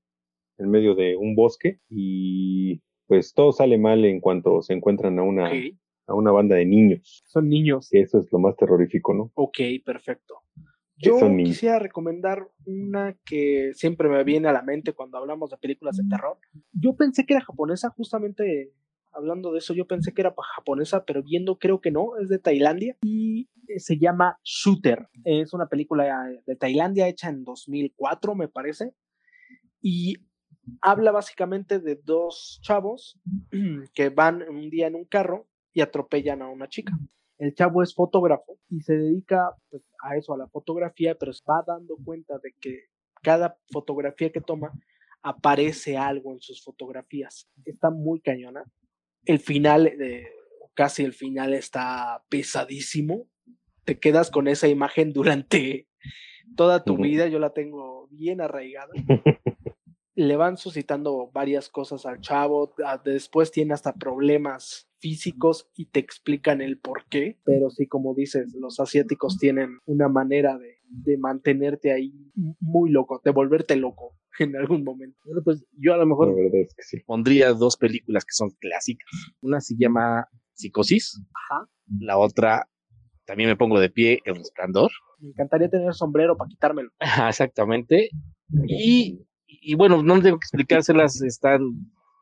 en 0.57 0.69
medio 0.69 0.95
de 0.95 1.15
un 1.15 1.36
bosque 1.36 1.80
y 1.90 2.82
pues 3.07 3.34
todo 3.34 3.52
sale 3.52 3.77
mal 3.77 4.03
en 4.06 4.19
cuanto 4.19 4.61
se 4.61 4.73
encuentran 4.73 5.19
a 5.19 5.23
una, 5.23 5.52
a 6.07 6.14
una 6.14 6.32
banda 6.32 6.56
de 6.56 6.65
niños. 6.65 7.23
Son 7.27 7.48
niños. 7.49 7.90
eso 7.91 8.19
es 8.19 8.32
lo 8.32 8.40
más 8.40 8.56
terrorífico, 8.56 9.14
¿no? 9.14 9.32
Ok, 9.36 9.60
perfecto. 9.86 10.44
Yo 10.97 11.19
quisiera 11.38 11.80
recomendar 11.80 12.47
una 12.65 13.17
que 13.26 13.72
siempre 13.73 14.07
me 14.07 14.23
viene 14.23 14.47
a 14.47 14.53
la 14.53 14.61
mente 14.61 14.93
cuando 14.93 15.17
hablamos 15.17 15.49
de 15.49 15.57
películas 15.57 15.97
de 15.97 16.03
terror. 16.09 16.38
Yo 16.72 16.95
pensé 16.95 17.26
que 17.26 17.34
era 17.34 17.43
japonesa, 17.43 17.89
justamente 17.89 18.73
hablando 19.11 19.51
de 19.51 19.59
eso, 19.59 19.73
yo 19.73 19.88
pensé 19.88 20.13
que 20.13 20.22
era 20.22 20.35
japonesa, 20.55 21.05
pero 21.05 21.23
viendo 21.23 21.57
creo 21.57 21.80
que 21.81 21.91
no, 21.91 22.17
es 22.22 22.30
de 22.30 22.39
Tailandia 22.39 22.97
y 23.01 23.49
eh, 23.67 23.80
se 23.80 23.97
llama 23.97 24.39
Shooter. 24.43 25.07
Es 25.23 25.53
una 25.53 25.67
película 25.67 26.30
de 26.45 26.55
Tailandia 26.55 27.07
hecha 27.07 27.30
en 27.30 27.43
2004, 27.43 28.35
me 28.35 28.47
parece. 28.47 28.93
Y 29.81 30.15
habla 30.81 31.11
básicamente 31.11 31.80
de 31.80 31.95
dos 32.03 32.59
chavos 32.61 33.19
que 33.93 34.09
van 34.09 34.43
un 34.49 34.69
día 34.69 34.88
en 34.88 34.95
un 34.95 35.05
carro 35.05 35.47
y 35.73 35.81
atropellan 35.81 36.41
a 36.41 36.49
una 36.49 36.67
chica. 36.67 36.93
El 37.38 37.53
chavo 37.53 37.84
es 37.84 37.94
fotógrafo 37.94 38.57
y 38.70 38.82
se 38.82 38.95
dedica 38.98 39.52
pues, 39.70 39.84
a 40.02 40.16
eso, 40.16 40.34
a 40.34 40.38
la 40.38 40.48
fotografía, 40.48 41.16
pero 41.16 41.34
se 41.34 41.44
va 41.45 41.64
dando 41.66 41.98
cuenta 42.03 42.40
de 42.40 42.53
que 42.60 42.86
cada 43.22 43.57
fotografía 43.72 44.32
que 44.32 44.41
toma 44.41 44.72
aparece 45.22 45.98
algo 45.98 46.34
en 46.34 46.40
sus 46.40 46.64
fotografías. 46.64 47.49
Está 47.66 47.90
muy 47.90 48.22
cañona. 48.22 48.64
El 49.26 49.40
final, 49.40 49.91
casi 50.76 51.03
el 51.03 51.14
final, 51.14 51.53
está 51.53 52.24
pesadísimo. 52.30 53.28
Te 53.84 53.99
quedas 53.99 54.30
con 54.30 54.48
esa 54.48 54.68
imagen 54.68 55.14
durante 55.14 55.88
toda 56.56 56.84
tu 56.84 56.98
vida. 56.98 57.28
Yo 57.28 57.40
la 57.40 57.53
tengo 57.53 58.07
bien 58.12 58.40
arraigada. 58.40 58.94
Le 60.16 60.38
van 60.38 60.57
suscitando 60.57 61.30
varias 61.34 61.70
cosas 61.70 62.06
al 62.06 62.22
chavo. 62.22 62.74
Después 63.03 63.52
tiene 63.52 63.74
hasta 63.74 63.94
problemas 63.94 64.88
físicos 65.06 65.69
y 65.76 65.86
te 65.86 65.99
explican 65.99 66.61
el 66.61 66.80
por 66.80 67.06
qué, 67.11 67.38
pero 67.44 67.69
sí, 67.69 67.86
como 67.86 68.15
dices, 68.15 68.56
los 68.60 68.80
asiáticos 68.80 69.38
tienen 69.38 69.77
una 69.86 70.10
manera 70.10 70.57
de, 70.57 71.18
mantenerte 71.19 71.91
ahí 71.91 72.11
muy 72.60 72.90
loco, 72.90 73.22
de 73.23 73.30
volverte 73.30 73.76
loco 73.76 74.18
en 74.40 74.56
algún 74.56 74.84
momento. 74.84 75.19
Bueno, 75.23 75.41
pues 75.44 75.64
yo 75.77 75.94
a 75.94 75.98
lo 75.98 76.07
mejor 76.07 76.36
pondría 77.06 77.53
dos 77.53 77.77
películas 77.77 78.26
que 78.26 78.32
son 78.32 78.49
clásicas. 78.60 79.07
Una 79.41 79.61
se 79.61 79.76
llama 79.77 80.27
Psicosis, 80.53 81.22
la 81.99 82.18
otra 82.18 82.68
también 83.26 83.49
me 83.49 83.56
pongo 83.56 83.80
de 83.80 83.91
pie, 83.91 84.22
El 84.26 84.38
Resplandor. 84.38 84.90
Me 85.19 85.30
encantaría 85.30 85.69
tener 85.69 85.94
sombrero 85.94 86.36
para 86.36 86.49
quitármelo. 86.49 86.90
exactamente. 87.30 88.10
Y, 88.68 89.23
y 89.45 89.76
bueno, 89.76 90.02
no 90.02 90.19
tengo 90.19 90.40
que 90.40 90.45
explicárselas, 90.45 91.22
están 91.22 91.61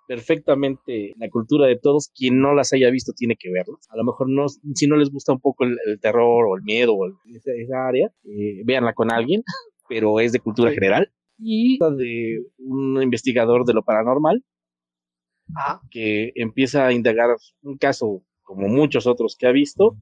perfectamente 0.07 1.13
la 1.17 1.29
cultura 1.29 1.67
de 1.67 1.77
todos. 1.77 2.09
Quien 2.15 2.39
no 2.39 2.53
las 2.53 2.73
haya 2.73 2.89
visto 2.89 3.13
tiene 3.13 3.35
que 3.35 3.51
verlas. 3.51 3.87
A 3.89 3.97
lo 3.97 4.03
mejor 4.03 4.29
no, 4.29 4.47
si 4.49 4.87
no 4.87 4.95
les 4.95 5.09
gusta 5.09 5.33
un 5.33 5.39
poco 5.39 5.65
el, 5.65 5.77
terror 5.99 6.45
o 6.47 6.55
el 6.55 6.63
miedo 6.63 6.93
o 6.93 7.07
esa, 7.25 7.87
área, 7.87 8.11
eh, 8.23 8.61
véanla 8.65 8.93
con 8.93 9.11
alguien, 9.11 9.43
pero 9.89 10.19
es 10.19 10.31
de 10.31 10.39
cultura 10.39 10.71
general. 10.71 11.11
Y 11.37 11.77
de 11.79 12.45
un 12.59 13.01
investigador 13.01 13.65
de 13.65 13.73
lo 13.73 13.83
paranormal 13.83 14.43
que 15.91 16.31
empieza 16.35 16.87
a 16.87 16.93
indagar 16.93 17.35
un 17.61 17.77
caso 17.77 18.23
como 18.43 18.67
muchos 18.67 19.07
otros 19.07 19.35
que 19.37 19.47
ha 19.47 19.51
visto 19.51 19.97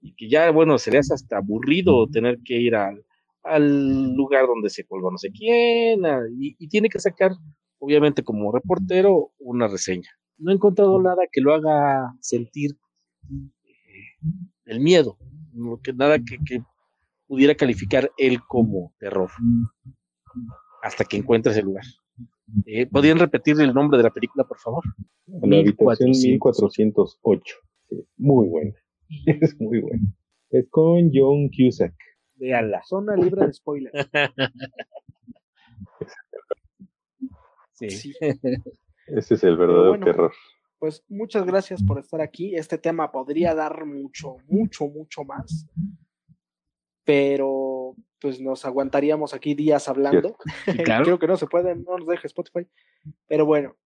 y 0.00 0.14
que 0.14 0.28
ya, 0.28 0.50
bueno, 0.50 0.78
se 0.78 0.90
le 0.90 0.98
hace 0.98 1.14
hasta 1.14 1.38
aburrido 1.38 2.08
tener 2.08 2.38
que 2.44 2.54
ir 2.54 2.74
al, 2.74 3.04
al 3.42 4.14
lugar 4.14 4.46
donde 4.46 4.70
se 4.70 4.84
colgó 4.84 5.10
no 5.10 5.18
sé 5.18 5.30
quién 5.30 6.02
y, 6.38 6.56
y 6.58 6.68
tiene 6.68 6.88
que 6.88 6.98
sacar 6.98 7.32
obviamente 7.80 8.22
como 8.22 8.52
reportero, 8.52 9.32
una 9.38 9.66
reseña. 9.66 10.08
No 10.38 10.52
he 10.52 10.54
encontrado 10.54 11.00
nada 11.02 11.22
que 11.30 11.40
lo 11.40 11.52
haga 11.52 12.14
sentir 12.20 12.78
eh, 13.28 14.28
el 14.66 14.80
miedo, 14.80 15.18
que 15.82 15.92
nada 15.92 16.18
que, 16.18 16.62
pudiera 17.26 17.54
calificar 17.54 18.10
él 18.16 18.40
como 18.48 18.92
terror, 18.98 19.30
hasta 20.82 21.04
que 21.04 21.16
encuentre 21.16 21.52
ese 21.52 21.62
lugar. 21.62 21.84
Eh, 22.66 22.86
¿Podrían 22.86 23.18
repetir 23.18 23.60
el 23.60 23.72
nombre 23.72 23.98
de 23.98 24.04
la 24.04 24.10
película, 24.10 24.44
por 24.44 24.58
favor? 24.58 24.82
La 25.26 25.58
habitación 25.58 26.10
1408. 26.10 27.56
muy 28.16 28.48
buena. 28.48 28.74
Es 29.40 29.60
muy 29.60 29.80
buena. 29.80 30.02
Es 30.50 30.68
con 30.70 31.10
John 31.12 31.50
Cusack. 31.50 31.94
la 32.38 32.82
Zona 32.84 33.16
libre 33.16 33.46
de 33.46 33.52
spoiler. 33.52 33.92
Sí. 37.88 38.12
Ese 39.06 39.34
es 39.34 39.44
el 39.44 39.56
verdadero 39.56 39.98
terror. 40.00 40.32
Pues 40.78 41.04
muchas 41.08 41.44
gracias 41.44 41.82
por 41.82 41.98
estar 41.98 42.20
aquí. 42.20 42.54
Este 42.54 42.78
tema 42.78 43.10
podría 43.10 43.54
dar 43.54 43.84
mucho, 43.84 44.36
mucho, 44.48 44.86
mucho 44.88 45.24
más. 45.24 45.66
Pero 47.04 47.94
pues 48.20 48.40
nos 48.40 48.64
aguantaríamos 48.64 49.34
aquí 49.34 49.54
días 49.54 49.88
hablando. 49.88 50.36
Creo 51.04 51.18
que 51.18 51.26
no 51.26 51.36
se 51.36 51.46
puede, 51.46 51.74
no 51.74 51.98
nos 51.98 52.06
deje 52.06 52.26
Spotify. 52.26 52.66
Pero 53.26 53.46
bueno, 53.46 53.76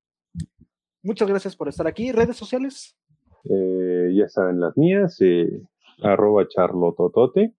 muchas 1.03 1.29
gracias 1.29 1.57
por 1.57 1.69
estar 1.69 1.87
aquí. 1.87 2.13
¿Redes 2.13 2.37
sociales? 2.37 2.97
Eh, 3.45 4.13
ya 4.15 4.29
saben 4.29 4.61
las 4.61 4.77
mías, 4.77 5.17
eh, 5.21 5.63
arroba 6.03 6.47
charlototote 6.49 7.55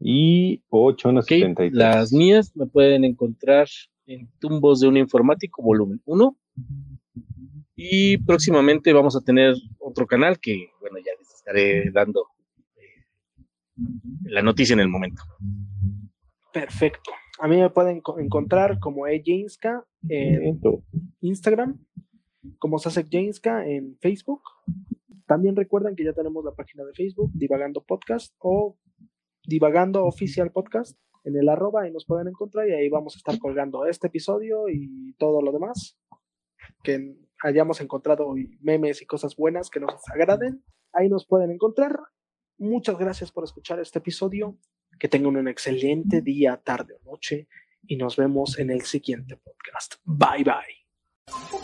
y 0.00 0.62
8 0.68 1.08
okay, 1.18 1.54
Las 1.70 2.12
mías 2.12 2.56
me 2.56 2.66
pueden 2.66 3.04
encontrar 3.04 3.68
en 4.08 4.28
Tumbos 4.40 4.80
de 4.80 4.88
un 4.88 4.96
Informático, 4.96 5.62
volumen 5.62 6.00
1. 6.06 6.36
Y 7.76 8.18
próximamente 8.18 8.92
vamos 8.92 9.14
a 9.14 9.20
tener 9.20 9.54
otro 9.78 10.06
canal 10.06 10.40
que, 10.40 10.70
bueno, 10.80 10.98
ya 10.98 11.12
les 11.18 11.32
estaré 11.32 11.90
dando 11.92 12.26
eh, 12.76 13.04
la 14.24 14.42
noticia 14.42 14.72
en 14.72 14.80
el 14.80 14.88
momento. 14.88 15.22
Perfecto. 16.52 17.12
A 17.38 17.46
mí 17.46 17.56
me 17.56 17.70
pueden 17.70 18.02
encontrar 18.18 18.80
como 18.80 19.06
Ejinska 19.06 19.84
en 20.08 20.58
Instagram, 21.20 21.78
como 22.58 22.78
Sasek 22.78 23.08
Jainska 23.10 23.68
en 23.68 23.96
Facebook. 24.00 24.42
También 25.26 25.54
recuerden 25.54 25.94
que 25.94 26.04
ya 26.04 26.14
tenemos 26.14 26.44
la 26.44 26.52
página 26.52 26.84
de 26.84 26.94
Facebook, 26.94 27.30
Divagando 27.34 27.84
Podcast 27.84 28.34
o 28.38 28.76
Divagando 29.44 30.04
Oficial 30.04 30.50
Podcast 30.50 30.98
en 31.28 31.36
el 31.36 31.48
arroba 31.48 31.86
y 31.86 31.92
nos 31.92 32.06
pueden 32.06 32.28
encontrar 32.28 32.68
y 32.68 32.72
ahí 32.72 32.88
vamos 32.88 33.14
a 33.14 33.18
estar 33.18 33.38
colgando 33.38 33.86
este 33.86 34.08
episodio 34.08 34.68
y 34.68 35.14
todo 35.18 35.42
lo 35.42 35.52
demás 35.52 35.98
que 36.82 37.16
hayamos 37.42 37.80
encontrado 37.80 38.34
memes 38.60 39.02
y 39.02 39.06
cosas 39.06 39.36
buenas 39.36 39.70
que 39.70 39.80
nos 39.80 39.94
agraden. 40.12 40.64
Ahí 40.92 41.08
nos 41.08 41.26
pueden 41.26 41.50
encontrar. 41.50 41.98
Muchas 42.58 42.98
gracias 42.98 43.30
por 43.30 43.44
escuchar 43.44 43.78
este 43.80 43.98
episodio. 43.98 44.58
Que 44.98 45.08
tengan 45.08 45.36
un 45.36 45.48
excelente 45.48 46.22
día, 46.22 46.60
tarde 46.64 46.94
o 46.94 47.10
noche 47.10 47.46
y 47.86 47.96
nos 47.96 48.16
vemos 48.16 48.58
en 48.58 48.70
el 48.70 48.82
siguiente 48.82 49.36
podcast. 49.36 49.96
Bye 50.04 50.44
bye. 50.44 51.57